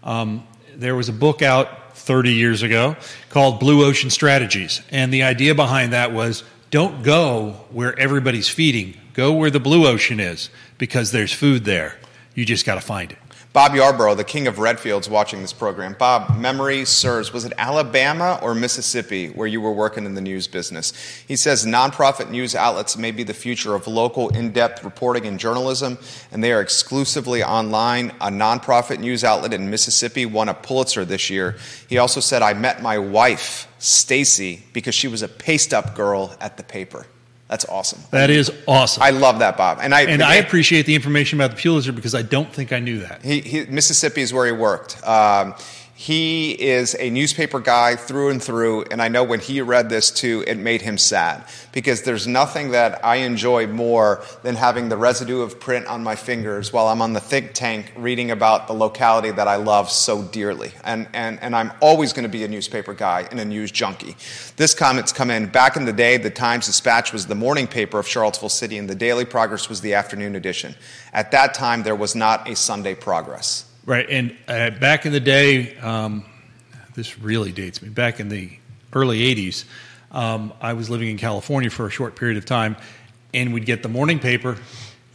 um, 0.03 0.45
there 0.75 0.97
was 0.97 1.09
a 1.09 1.13
book 1.13 1.43
out 1.43 1.97
30 1.97 2.33
years 2.33 2.65
ago 2.65 2.97
called 3.29 3.61
Blue 3.61 3.85
Ocean 3.85 4.11
Strategies, 4.11 4.83
and 4.91 5.15
the 5.15 5.23
idea 5.23 5.55
behind 5.55 5.93
that 5.93 6.13
was 6.13 6.43
don't 6.73 7.05
go 7.05 7.53
where 7.71 7.97
everybody's 8.01 8.49
feeding, 8.49 8.97
go 9.13 9.33
where 9.33 9.49
the 9.49 9.61
blue 9.61 9.87
ocean 9.87 10.19
is 10.19 10.51
because 10.77 11.13
there's 11.13 11.33
food 11.33 11.65
there. 11.65 11.97
You 12.35 12.45
just 12.45 12.67
got 12.67 12.75
to 12.75 12.81
find 12.81 13.13
it. 13.13 13.19
Bob 13.53 13.75
Yarborough, 13.75 14.15
the 14.15 14.23
king 14.23 14.47
of 14.47 14.61
Redfield's, 14.61 15.09
watching 15.09 15.43
this 15.43 15.53
program. 15.53 15.97
Bob, 15.99 16.39
memory 16.39 16.85
serves. 16.85 17.33
Was 17.33 17.45
it 17.45 17.53
Alabama 17.59 18.39
or 18.41 18.55
Mississippi 18.55 19.31
where 19.31 19.49
you 19.49 19.61
were 19.61 19.73
working 19.73 20.05
in 20.07 20.15
the 20.15 20.21
news 20.21 20.47
business? 20.47 20.93
He 21.27 21.35
says 21.35 21.67
nonprofit 21.67 22.31
news 22.31 22.55
outlets 22.55 22.97
may 22.97 23.11
be 23.11 23.25
the 23.25 23.35
future 23.35 23.75
of 23.75 23.89
local, 23.89 24.29
in 24.29 24.53
depth 24.53 24.85
reporting 24.85 25.27
and 25.27 25.37
journalism, 25.37 25.99
and 26.31 26.45
they 26.45 26.53
are 26.53 26.61
exclusively 26.61 27.43
online. 27.43 28.11
A 28.21 28.29
nonprofit 28.29 29.01
news 29.01 29.25
outlet 29.25 29.53
in 29.53 29.69
Mississippi 29.69 30.27
won 30.27 30.49
a 30.49 30.55
Pulitzer 30.55 31.05
this 31.05 31.29
year. 31.29 31.57
He 31.89 31.99
also 31.99 32.21
said, 32.21 32.43
I 32.43 32.55
met 32.55 32.83
my 32.83 32.99
wife, 32.99 33.67
Stacy, 33.81 34.63
because 34.73 34.95
she 34.95 35.09
was 35.09 35.23
a 35.23 35.29
paste 35.29 35.75
up 35.75 35.97
girl 35.97 36.37
at 36.41 36.57
the 36.57 36.63
paper. 36.63 37.05
That's 37.51 37.65
awesome. 37.65 38.01
That 38.13 38.31
is 38.31 38.53
awesome. 38.69 39.03
I 39.03 39.11
love 39.11 39.41
that, 39.41 39.57
Bob. 39.57 39.81
And 39.83 39.93
I, 39.93 40.03
and 40.03 40.23
I 40.23 40.37
appreciate 40.37 40.87
the 40.87 40.95
information 40.95 41.41
about 41.41 41.51
the 41.51 41.61
Pulitzer 41.61 41.91
because 41.91 42.15
I 42.15 42.23
don't 42.23 42.51
think 42.53 42.73
I 42.73 42.79
knew 42.79 43.01
that. 43.01 43.25
He, 43.25 43.41
he, 43.41 43.65
Mississippi 43.65 44.21
is 44.21 44.33
where 44.33 44.47
he 44.47 44.53
worked. 44.53 45.05
Um, 45.05 45.57
he 46.01 46.53
is 46.53 46.97
a 46.99 47.11
newspaper 47.11 47.61
guy 47.61 47.95
through 47.95 48.31
and 48.31 48.43
through, 48.43 48.85
and 48.85 49.03
I 49.03 49.09
know 49.09 49.23
when 49.23 49.39
he 49.39 49.61
read 49.61 49.91
this 49.91 50.11
too, 50.11 50.43
it 50.47 50.55
made 50.55 50.81
him 50.81 50.97
sad 50.97 51.45
because 51.73 52.05
there's 52.05 52.27
nothing 52.27 52.71
that 52.71 53.05
I 53.05 53.17
enjoy 53.17 53.67
more 53.67 54.25
than 54.43 54.55
having 54.55 54.89
the 54.89 54.97
residue 54.97 55.43
of 55.43 55.61
print 55.61 55.85
on 55.89 56.03
my 56.03 56.17
fingers 56.17 56.73
while 56.73 56.87
I'm 56.87 57.03
on 57.03 57.13
the 57.13 57.21
think 57.21 57.53
tank 57.53 57.93
reading 57.99 58.31
about 58.31 58.67
the 58.67 58.73
locality 58.73 59.31
that 59.33 59.47
I 59.47 59.57
love 59.57 59.91
so 59.91 60.23
dearly. 60.23 60.73
And, 60.85 61.07
and, 61.13 61.39
and 61.43 61.55
I'm 61.55 61.71
always 61.83 62.15
going 62.15 62.23
to 62.23 62.31
be 62.31 62.45
a 62.45 62.49
newspaper 62.49 62.95
guy 62.95 63.29
and 63.31 63.39
a 63.39 63.45
news 63.45 63.71
junkie. 63.71 64.17
This 64.57 64.73
comment's 64.73 65.13
come 65.13 65.31
in. 65.31 65.49
Back 65.49 65.77
in 65.77 65.85
the 65.85 65.93
day, 65.93 66.17
the 66.17 66.31
Times 66.31 66.65
Dispatch 66.65 67.13
was 67.13 67.27
the 67.27 67.35
morning 67.35 67.67
paper 67.67 67.99
of 67.99 68.09
Charlottesville 68.09 68.49
City, 68.49 68.79
and 68.79 68.89
the 68.89 68.95
Daily 68.95 69.27
Progress 69.27 69.69
was 69.69 69.83
the 69.83 69.93
afternoon 69.93 70.35
edition. 70.35 70.77
At 71.13 71.31
that 71.33 71.53
time, 71.53 71.83
there 71.83 71.95
was 71.95 72.15
not 72.15 72.49
a 72.49 72.57
Sunday 72.57 72.95
Progress. 72.95 73.70
Right, 73.87 74.07
and 74.11 74.37
uh, 74.47 74.71
back 74.71 75.07
in 75.07 75.13
the 75.13 75.21
day, 75.21 75.77
um, 75.79 76.25
this 76.95 77.19
really 77.19 77.51
dates 77.51 77.81
me. 77.81 77.89
Back 77.89 78.21
in 78.21 78.29
the 78.29 78.51
early 78.93 79.21
'80s, 79.35 79.65
um, 80.13 80.53
I 80.61 80.75
was 80.75 80.91
living 80.91 81.09
in 81.09 81.17
California 81.17 81.71
for 81.71 81.87
a 81.87 81.91
short 81.91 82.15
period 82.15 82.37
of 82.37 82.45
time, 82.45 82.77
and 83.33 83.55
we'd 83.55 83.65
get 83.65 83.83
the 83.83 83.89
morning 83.89 84.19
paper, 84.19 84.59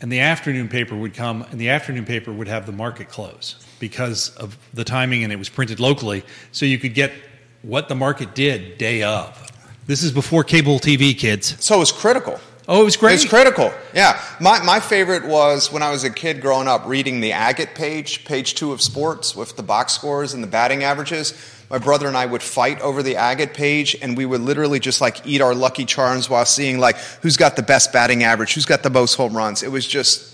and 0.02 0.12
the 0.12 0.22
afternoon 0.22 0.68
paper 0.68 0.96
would 0.96 1.14
come, 1.14 1.44
and 1.52 1.60
the 1.60 1.70
afternoon 1.70 2.06
paper 2.06 2.34
would 2.34 2.48
have 2.48 2.66
the 2.66 2.72
market 2.72 3.08
close 3.08 3.64
because 3.80 4.30
of 4.38 4.58
the 4.74 4.84
timing, 4.84 5.24
and 5.24 5.32
it 5.32 5.38
was 5.38 5.50
printed 5.50 5.80
locally, 5.80 6.24
so 6.52 6.66
you 6.66 6.80
could 6.80 6.96
get 6.96 7.14
what 7.62 7.88
the 7.88 7.96
market 7.96 8.34
did 8.34 8.80
day 8.80 9.04
of. 9.04 9.52
This 9.86 10.02
is 10.02 10.12
before 10.12 10.44
cable 10.44 10.80
TV, 10.80 11.18
kids. 11.18 11.64
So 11.64 11.76
it 11.76 11.80
was 11.80 11.92
critical. 11.92 12.40
Oh, 12.68 12.82
it 12.82 12.86
was 12.86 12.98
great. 12.98 13.16
It's 13.16 13.26
critical. 13.26 13.72
Yeah. 13.94 14.20
My, 14.40 14.64
my 14.64 14.80
favorite 14.80 15.26
was 15.26 15.72
when 15.72 15.84
I 15.84 15.92
was 15.92 16.04
a 16.04 16.10
kid 16.10 16.42
growing 16.42 16.68
up 16.68 16.86
reading 16.88 17.22
the 17.22 17.32
agate 17.32 17.76
page, 17.76 18.26
page 18.26 18.56
two 18.56 18.72
of 18.72 18.82
sports 18.82 19.36
with 19.36 19.56
the 19.56 19.62
box 19.64 19.94
scores 19.94 20.34
and 20.34 20.42
the 20.42 20.48
batting 20.48 20.84
averages. 20.84 21.34
My 21.70 21.78
brother 21.78 22.08
and 22.08 22.18
I 22.18 22.26
would 22.26 22.42
fight 22.42 22.80
over 22.82 23.04
the 23.04 23.18
agate 23.18 23.54
page 23.54 23.96
and 24.02 24.18
we 24.18 24.26
would 24.26 24.42
literally 24.42 24.80
just 24.80 25.00
like 25.00 25.26
eat 25.28 25.42
our 25.42 25.54
lucky 25.54 25.86
charms 25.86 26.30
while 26.30 26.46
seeing 26.46 26.80
like 26.80 26.98
who's 27.22 27.38
got 27.38 27.56
the 27.56 27.64
best 27.64 27.94
batting 27.94 28.24
average, 28.24 28.54
who's 28.56 28.66
got 28.66 28.82
the 28.82 28.90
most 28.90 29.16
home 29.16 29.38
runs. 29.38 29.62
It 29.62 29.72
was 29.72 29.86
just, 29.86 30.34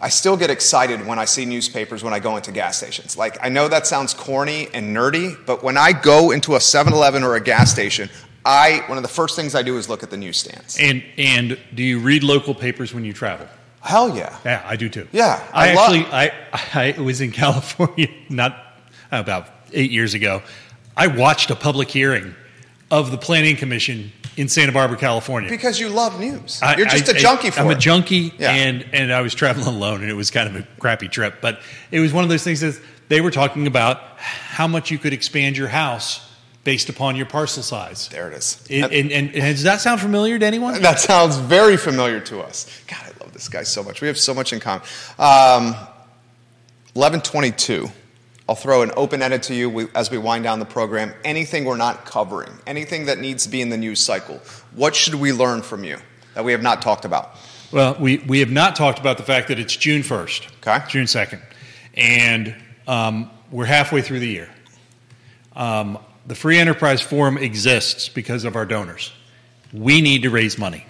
I 0.00 0.08
still 0.08 0.36
get 0.36 0.50
excited 0.50 1.06
when 1.06 1.18
I 1.18 1.24
see 1.24 1.44
newspapers 1.44 2.02
when 2.02 2.12
I 2.12 2.18
go 2.18 2.36
into 2.36 2.52
gas 2.52 2.76
stations. 2.76 3.16
Like, 3.16 3.38
I 3.40 3.48
know 3.48 3.66
that 3.68 3.86
sounds 3.86 4.14
corny 4.14 4.68
and 4.74 4.94
nerdy, 4.94 5.34
but 5.46 5.62
when 5.62 5.76
I 5.76 5.92
go 5.92 6.32
into 6.32 6.54
a 6.54 6.60
7 6.60 6.92
Eleven 6.92 7.22
or 7.22 7.34
a 7.34 7.40
gas 7.40 7.72
station, 7.72 8.10
I, 8.46 8.82
one 8.86 8.96
of 8.96 9.02
the 9.02 9.08
first 9.08 9.34
things 9.36 9.54
I 9.54 9.62
do 9.62 9.76
is 9.76 9.88
look 9.88 10.02
at 10.02 10.10
the 10.10 10.16
newsstands. 10.16 10.78
And 10.80 11.02
and 11.18 11.58
do 11.74 11.82
you 11.82 11.98
read 11.98 12.22
local 12.22 12.54
papers 12.54 12.94
when 12.94 13.04
you 13.04 13.12
travel? 13.12 13.48
Hell 13.82 14.16
yeah. 14.16 14.38
Yeah, 14.44 14.62
I 14.66 14.76
do 14.76 14.88
too. 14.88 15.06
Yeah, 15.12 15.42
I, 15.52 15.70
I 15.70 15.74
love- 15.74 15.92
actually 15.94 16.06
I 16.12 16.94
I 16.96 17.00
was 17.00 17.20
in 17.20 17.32
California 17.42 18.08
not 18.28 18.56
about 19.10 19.48
eight 19.72 19.90
years 19.90 20.14
ago. 20.14 20.42
I 20.96 21.08
watched 21.08 21.50
a 21.50 21.56
public 21.56 21.88
hearing 21.90 22.34
of 22.90 23.10
the 23.10 23.18
Planning 23.18 23.56
Commission 23.56 24.12
in 24.36 24.48
Santa 24.48 24.70
Barbara, 24.72 24.96
California. 24.96 25.50
Because 25.50 25.80
you 25.80 25.88
love 25.88 26.20
news. 26.20 26.60
I- 26.62 26.76
You're 26.76 26.86
just 26.86 27.08
I- 27.08 27.16
a 27.16 27.20
junkie 27.20 27.50
for 27.50 27.60
I'm 27.60 27.70
it. 27.70 27.76
a 27.76 27.78
junkie, 27.80 28.32
Yeah. 28.38 28.52
and 28.52 28.86
and 28.92 29.12
I 29.12 29.20
was 29.22 29.34
traveling 29.34 29.66
alone, 29.66 30.02
and 30.02 30.10
it 30.10 30.14
was 30.14 30.30
kind 30.30 30.48
of 30.48 30.56
a 30.56 30.66
crappy 30.78 31.08
trip. 31.08 31.36
But 31.40 31.60
it 31.90 32.00
was 32.00 32.12
one 32.12 32.22
of 32.24 32.30
those 32.30 32.44
things 32.44 32.60
that 32.60 32.80
they 33.08 33.20
were 33.20 33.30
talking 33.30 33.66
about 33.66 34.00
how 34.18 34.66
much 34.68 34.90
you 34.90 34.98
could 34.98 35.12
expand 35.12 35.56
your 35.56 35.68
house 35.68 36.20
based 36.66 36.88
upon 36.88 37.14
your 37.14 37.26
parcel 37.26 37.62
size. 37.62 38.08
there 38.08 38.28
it 38.28 38.34
is. 38.36 38.60
It- 38.68 38.82
and, 38.82 38.92
and, 39.12 39.32
and 39.32 39.32
does 39.34 39.62
that 39.62 39.80
sound 39.80 40.00
familiar 40.00 40.36
to 40.36 40.44
anyone? 40.44 40.82
That 40.82 40.98
sounds 40.98 41.36
very 41.36 41.76
familiar 41.76 42.18
to 42.22 42.40
us. 42.40 42.66
God, 42.88 42.98
I 43.04 43.24
love 43.24 43.32
this 43.32 43.48
guy 43.48 43.62
so 43.62 43.84
much. 43.84 44.00
We 44.00 44.08
have 44.08 44.18
so 44.18 44.34
much 44.34 44.52
in 44.52 44.58
common. 44.58 44.82
Um, 45.16 45.74
1122. 46.94 47.88
I'll 48.48 48.56
throw 48.56 48.82
an 48.82 48.90
open 48.96 49.22
ended 49.22 49.44
to 49.44 49.54
you 49.54 49.70
we- 49.70 49.86
as 49.94 50.10
we 50.10 50.18
wind 50.18 50.42
down 50.42 50.58
the 50.58 50.64
program. 50.66 51.14
Anything 51.24 51.64
we're 51.64 51.76
not 51.76 52.04
covering, 52.04 52.50
anything 52.66 53.06
that 53.06 53.20
needs 53.20 53.44
to 53.44 53.48
be 53.48 53.60
in 53.60 53.68
the 53.68 53.76
news 53.76 54.04
cycle, 54.04 54.40
what 54.74 54.96
should 54.96 55.14
we 55.14 55.32
learn 55.32 55.62
from 55.62 55.84
you 55.84 55.98
that 56.34 56.44
we 56.44 56.50
have 56.50 56.62
not 56.62 56.82
talked 56.82 57.04
about? 57.04 57.36
Well, 57.70 57.96
we, 58.00 58.18
we 58.18 58.40
have 58.40 58.50
not 58.50 58.74
talked 58.74 58.98
about 58.98 59.18
the 59.18 59.22
fact 59.24 59.46
that 59.48 59.60
it's 59.60 59.76
June 59.76 60.02
1st, 60.02 60.48
Okay. 60.66 60.84
June 60.88 61.04
2nd, 61.04 61.40
and 61.94 62.56
um, 62.88 63.30
we're 63.52 63.66
halfway 63.66 64.02
through 64.02 64.18
the 64.18 64.28
year. 64.28 64.48
Um, 65.54 65.98
the 66.26 66.34
Free 66.34 66.58
Enterprise 66.58 67.00
Forum 67.00 67.38
exists 67.38 68.08
because 68.08 68.44
of 68.44 68.56
our 68.56 68.66
donors. 68.66 69.12
We 69.72 70.00
need 70.00 70.22
to 70.22 70.30
raise 70.30 70.58
money. 70.58 70.86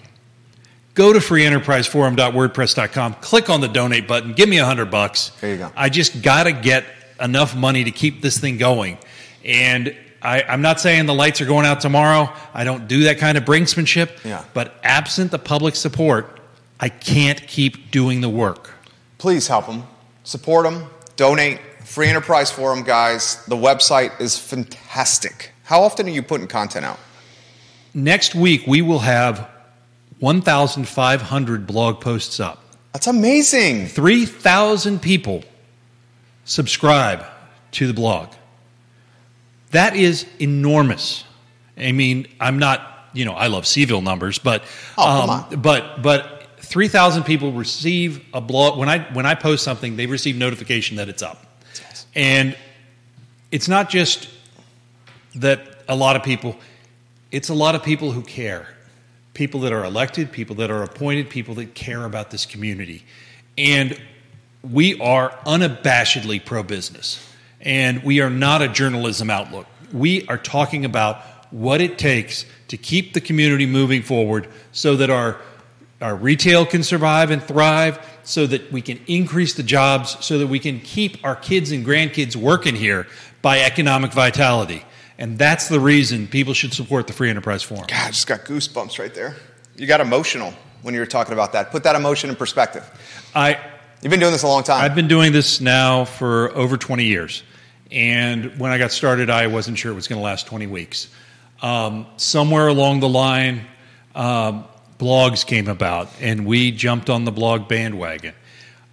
Go 0.93 1.13
to 1.13 1.19
freeenterpriseforum.wordpress.com, 1.19 3.13
click 3.15 3.49
on 3.51 3.61
the 3.61 3.67
donate 3.67 4.07
button, 4.07 4.33
give 4.33 4.49
me 4.49 4.57
a 4.57 4.65
hundred 4.65 4.89
bucks. 4.89 5.31
There 5.41 5.51
you 5.51 5.57
go. 5.57 5.71
I 5.75 5.89
just 5.89 6.23
got 6.23 6.45
to 6.45 6.51
get 6.51 6.85
enough 7.21 7.55
money 7.55 7.83
to 7.83 7.91
keep 7.91 8.21
this 8.21 8.39
thing 8.39 8.57
going. 8.57 8.97
And 9.45 9.95
I, 10.21 10.41
I'm 10.41 10.63
not 10.63 10.79
saying 10.79 11.05
the 11.05 11.13
lights 11.13 11.39
are 11.41 11.45
going 11.45 11.67
out 11.67 11.81
tomorrow. 11.81 12.33
I 12.53 12.63
don't 12.63 12.87
do 12.87 13.03
that 13.03 13.19
kind 13.19 13.37
of 13.37 13.45
brinksmanship. 13.45 14.23
Yeah. 14.25 14.43
But 14.55 14.73
absent 14.83 15.29
the 15.29 15.39
public 15.39 15.75
support, 15.75 16.39
I 16.79 16.89
can't 16.89 17.45
keep 17.47 17.91
doing 17.91 18.21
the 18.21 18.29
work. 18.29 18.73
Please 19.19 19.47
help 19.47 19.67
them, 19.67 19.83
support 20.23 20.65
them, 20.65 20.89
donate. 21.15 21.59
Free 21.97 22.09
Enterprise 22.09 22.51
Forum, 22.51 22.83
guys. 22.83 23.43
The 23.45 23.55
website 23.55 24.21
is 24.21 24.37
fantastic. 24.37 25.51
How 25.63 25.81
often 25.81 26.05
are 26.05 26.11
you 26.11 26.21
putting 26.21 26.45
content 26.45 26.85
out? 26.85 26.99
Next 27.91 28.35
week, 28.35 28.67
we 28.67 28.83
will 28.83 28.99
have 28.99 29.49
1,500 30.19 31.65
blog 31.65 31.99
posts 31.99 32.39
up. 32.39 32.61
That's 32.93 33.07
amazing. 33.07 33.87
3,000 33.87 35.01
people 35.01 35.43
subscribe 36.45 37.25
to 37.71 37.87
the 37.87 37.95
blog. 37.95 38.31
That 39.71 39.95
is 39.95 40.27
enormous. 40.39 41.23
I 41.75 41.93
mean, 41.93 42.27
I'm 42.39 42.59
not, 42.59 43.09
you 43.13 43.25
know, 43.25 43.33
I 43.33 43.47
love 43.47 43.63
CVille 43.63 44.03
numbers, 44.03 44.37
but 44.37 44.63
Oh, 44.99 45.47
um, 45.51 45.61
but 45.63 46.03
but 46.03 46.43
3,000 46.59 47.23
people 47.23 47.53
receive 47.53 48.23
a 48.35 48.39
blog 48.39 48.77
when 48.77 48.87
I 48.87 48.99
when 49.13 49.25
I 49.25 49.33
post 49.33 49.63
something, 49.63 49.95
they 49.95 50.05
receive 50.05 50.35
notification 50.35 50.97
that 50.97 51.09
it's 51.09 51.23
up. 51.23 51.46
And 52.15 52.57
it's 53.51 53.67
not 53.67 53.89
just 53.89 54.29
that 55.35 55.61
a 55.87 55.95
lot 55.95 56.15
of 56.15 56.23
people 56.23 56.57
it's 57.31 57.49
a 57.49 57.53
lot 57.53 57.75
of 57.75 57.83
people 57.83 58.11
who 58.11 58.21
care. 58.21 58.67
People 59.33 59.61
that 59.61 59.73
are 59.73 59.83
elected, 59.83 60.31
people 60.31 60.55
that 60.57 60.71
are 60.71 60.83
appointed, 60.83 61.29
people 61.29 61.55
that 61.55 61.75
care 61.75 62.05
about 62.05 62.31
this 62.31 62.45
community. 62.45 63.03
And 63.57 63.99
we 64.63 64.99
are 64.99 65.31
unabashedly 65.45 66.43
pro 66.43 66.63
business. 66.63 67.23
And 67.61 68.03
we 68.03 68.21
are 68.21 68.29
not 68.29 68.61
a 68.61 68.67
journalism 68.67 69.29
outlook. 69.29 69.67
We 69.91 70.25
are 70.27 70.37
talking 70.37 70.85
about 70.85 71.21
what 71.51 71.81
it 71.81 71.97
takes 71.97 72.45
to 72.69 72.77
keep 72.77 73.13
the 73.13 73.21
community 73.21 73.65
moving 73.65 74.01
forward 74.01 74.47
so 74.71 74.95
that 74.95 75.09
our, 75.09 75.39
our 76.01 76.15
retail 76.15 76.65
can 76.65 76.83
survive 76.83 77.31
and 77.31 77.41
thrive, 77.41 77.99
so 78.23 78.45
that 78.45 78.71
we 78.71 78.81
can 78.81 78.99
increase 79.07 79.53
the 79.53 79.63
jobs, 79.63 80.23
so 80.23 80.37
that 80.39 80.47
we 80.47 80.59
can 80.59 80.79
keep 80.81 81.23
our 81.23 81.35
kids 81.35 81.71
and 81.71 81.85
grandkids 81.85 82.35
working 82.35 82.75
here 82.75 83.07
by 83.41 83.61
economic 83.61 84.11
vitality. 84.11 84.83
And 85.17 85.37
that's 85.37 85.69
the 85.69 85.79
reason 85.79 86.27
people 86.27 86.53
should 86.53 86.73
support 86.73 87.07
the 87.07 87.13
Free 87.13 87.29
Enterprise 87.29 87.63
Forum. 87.63 87.85
God, 87.87 88.07
I 88.07 88.07
just 88.09 88.27
got 88.27 88.41
goosebumps 88.41 88.99
right 88.99 89.13
there. 89.13 89.35
You 89.75 89.87
got 89.87 90.01
emotional 90.01 90.53
when 90.81 90.93
you 90.93 90.99
were 90.99 91.07
talking 91.07 91.33
about 91.33 91.53
that. 91.53 91.71
Put 91.71 91.83
that 91.83 91.95
emotion 91.95 92.29
in 92.29 92.35
perspective. 92.35 92.83
I, 93.33 93.57
You've 94.01 94.11
been 94.11 94.19
doing 94.19 94.31
this 94.31 94.43
a 94.43 94.47
long 94.47 94.63
time. 94.63 94.83
I've 94.83 94.93
been 94.93 95.07
doing 95.07 95.31
this 95.31 95.59
now 95.59 96.05
for 96.05 96.55
over 96.55 96.77
20 96.77 97.03
years. 97.03 97.41
And 97.91 98.59
when 98.59 98.71
I 98.71 98.77
got 98.77 98.91
started, 98.91 99.29
I 99.31 99.47
wasn't 99.47 99.79
sure 99.79 99.91
it 99.91 99.95
was 99.95 100.07
going 100.07 100.19
to 100.19 100.23
last 100.23 100.45
20 100.45 100.67
weeks. 100.67 101.07
Um, 101.63 102.05
somewhere 102.17 102.67
along 102.67 102.99
the 102.99 103.09
line, 103.09 103.65
um, 104.13 104.65
blogs 104.99 105.45
came 105.45 105.67
about, 105.67 106.09
and 106.19 106.45
we 106.45 106.71
jumped 106.71 107.09
on 107.09 107.25
the 107.25 107.31
blog 107.31 107.67
bandwagon. 107.67 108.33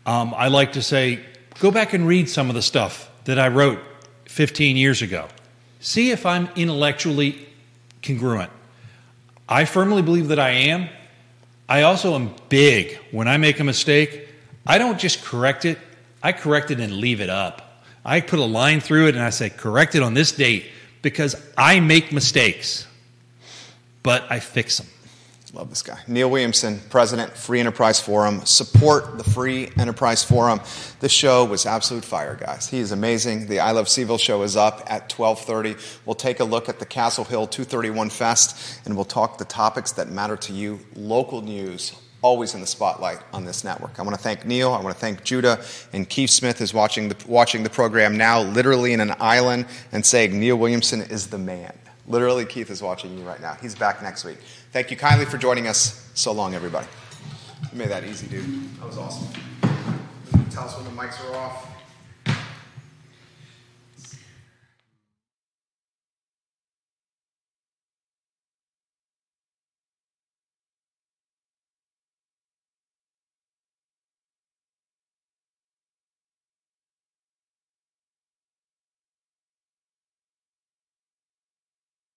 Um, 0.06 0.34
I 0.36 0.48
like 0.48 0.72
to 0.72 0.82
say, 0.82 1.24
go 1.60 1.70
back 1.70 1.92
and 1.92 2.06
read 2.06 2.28
some 2.28 2.48
of 2.48 2.54
the 2.54 2.62
stuff 2.62 3.10
that 3.24 3.38
I 3.38 3.48
wrote 3.48 3.80
15 4.26 4.76
years 4.76 5.02
ago. 5.02 5.28
See 5.80 6.10
if 6.10 6.26
I'm 6.26 6.48
intellectually 6.56 7.48
congruent. 8.02 8.50
I 9.48 9.64
firmly 9.64 10.02
believe 10.02 10.28
that 10.28 10.38
I 10.38 10.50
am. 10.50 10.88
I 11.68 11.82
also 11.82 12.14
am 12.14 12.34
big. 12.48 12.98
When 13.10 13.28
I 13.28 13.36
make 13.36 13.60
a 13.60 13.64
mistake, 13.64 14.28
I 14.66 14.78
don't 14.78 14.98
just 14.98 15.24
correct 15.24 15.64
it, 15.64 15.78
I 16.22 16.32
correct 16.32 16.70
it 16.70 16.80
and 16.80 16.94
leave 16.94 17.20
it 17.20 17.30
up. 17.30 17.82
I 18.04 18.20
put 18.20 18.38
a 18.38 18.44
line 18.44 18.80
through 18.80 19.08
it 19.08 19.14
and 19.14 19.24
I 19.24 19.30
say, 19.30 19.50
correct 19.50 19.94
it 19.94 20.02
on 20.02 20.14
this 20.14 20.32
date 20.32 20.66
because 21.00 21.36
I 21.56 21.80
make 21.80 22.12
mistakes, 22.12 22.86
but 24.02 24.24
I 24.30 24.40
fix 24.40 24.78
them. 24.78 24.86
Love 25.54 25.70
this 25.70 25.82
guy. 25.82 26.00
Neil 26.08 26.28
Williamson, 26.28 26.80
President, 26.90 27.30
Free 27.36 27.60
Enterprise 27.60 28.00
Forum. 28.00 28.44
Support 28.44 29.18
the 29.18 29.22
Free 29.22 29.70
Enterprise 29.78 30.24
Forum. 30.24 30.60
This 30.98 31.12
show 31.12 31.44
was 31.44 31.64
absolute 31.64 32.04
fire, 32.04 32.34
guys. 32.34 32.68
He 32.68 32.80
is 32.80 32.90
amazing. 32.90 33.46
The 33.46 33.60
I 33.60 33.70
Love 33.70 33.86
CVille 33.86 34.18
show 34.18 34.42
is 34.42 34.56
up 34.56 34.82
at 34.88 35.12
1230. 35.16 35.76
We'll 36.06 36.16
take 36.16 36.40
a 36.40 36.44
look 36.44 36.68
at 36.68 36.80
the 36.80 36.84
Castle 36.84 37.22
Hill 37.22 37.46
231 37.46 38.10
Fest, 38.10 38.80
and 38.84 38.96
we'll 38.96 39.04
talk 39.04 39.38
the 39.38 39.44
topics 39.44 39.92
that 39.92 40.08
matter 40.08 40.36
to 40.38 40.52
you. 40.52 40.80
Local 40.96 41.40
news, 41.40 41.92
always 42.20 42.54
in 42.54 42.60
the 42.60 42.66
spotlight 42.66 43.20
on 43.32 43.44
this 43.44 43.62
network. 43.62 44.00
I 44.00 44.02
want 44.02 44.16
to 44.16 44.22
thank 44.22 44.44
Neil. 44.44 44.72
I 44.72 44.82
want 44.82 44.92
to 44.92 45.00
thank 45.00 45.22
Judah 45.22 45.64
and 45.92 46.08
Keith 46.08 46.30
Smith 46.30 46.60
is 46.62 46.74
watching 46.74 47.10
the, 47.10 47.16
watching 47.28 47.62
the 47.62 47.70
program 47.70 48.16
now, 48.16 48.42
literally 48.42 48.92
in 48.92 49.00
an 49.00 49.14
island, 49.20 49.66
and 49.92 50.04
saying 50.04 50.36
Neil 50.36 50.56
Williamson 50.56 51.02
is 51.02 51.28
the 51.28 51.38
man. 51.38 51.78
Literally, 52.06 52.44
Keith 52.44 52.70
is 52.70 52.82
watching 52.82 53.16
you 53.16 53.24
right 53.24 53.40
now. 53.40 53.54
He's 53.62 53.74
back 53.74 54.02
next 54.02 54.24
week. 54.24 54.36
Thank 54.74 54.90
you 54.90 54.96
kindly 54.96 55.24
for 55.24 55.38
joining 55.38 55.68
us. 55.68 56.10
So 56.14 56.32
long, 56.32 56.52
everybody. 56.52 56.88
You 57.70 57.78
made 57.78 57.90
that 57.90 58.02
easy, 58.02 58.26
dude. 58.26 58.76
That 58.80 58.86
was 58.88 58.98
awesome. 58.98 59.28
Tell 60.50 60.64
us 60.64 60.74
when 60.74 60.84
the 60.84 61.00
mics 61.00 61.24
are 61.30 61.36
off. 61.36 61.73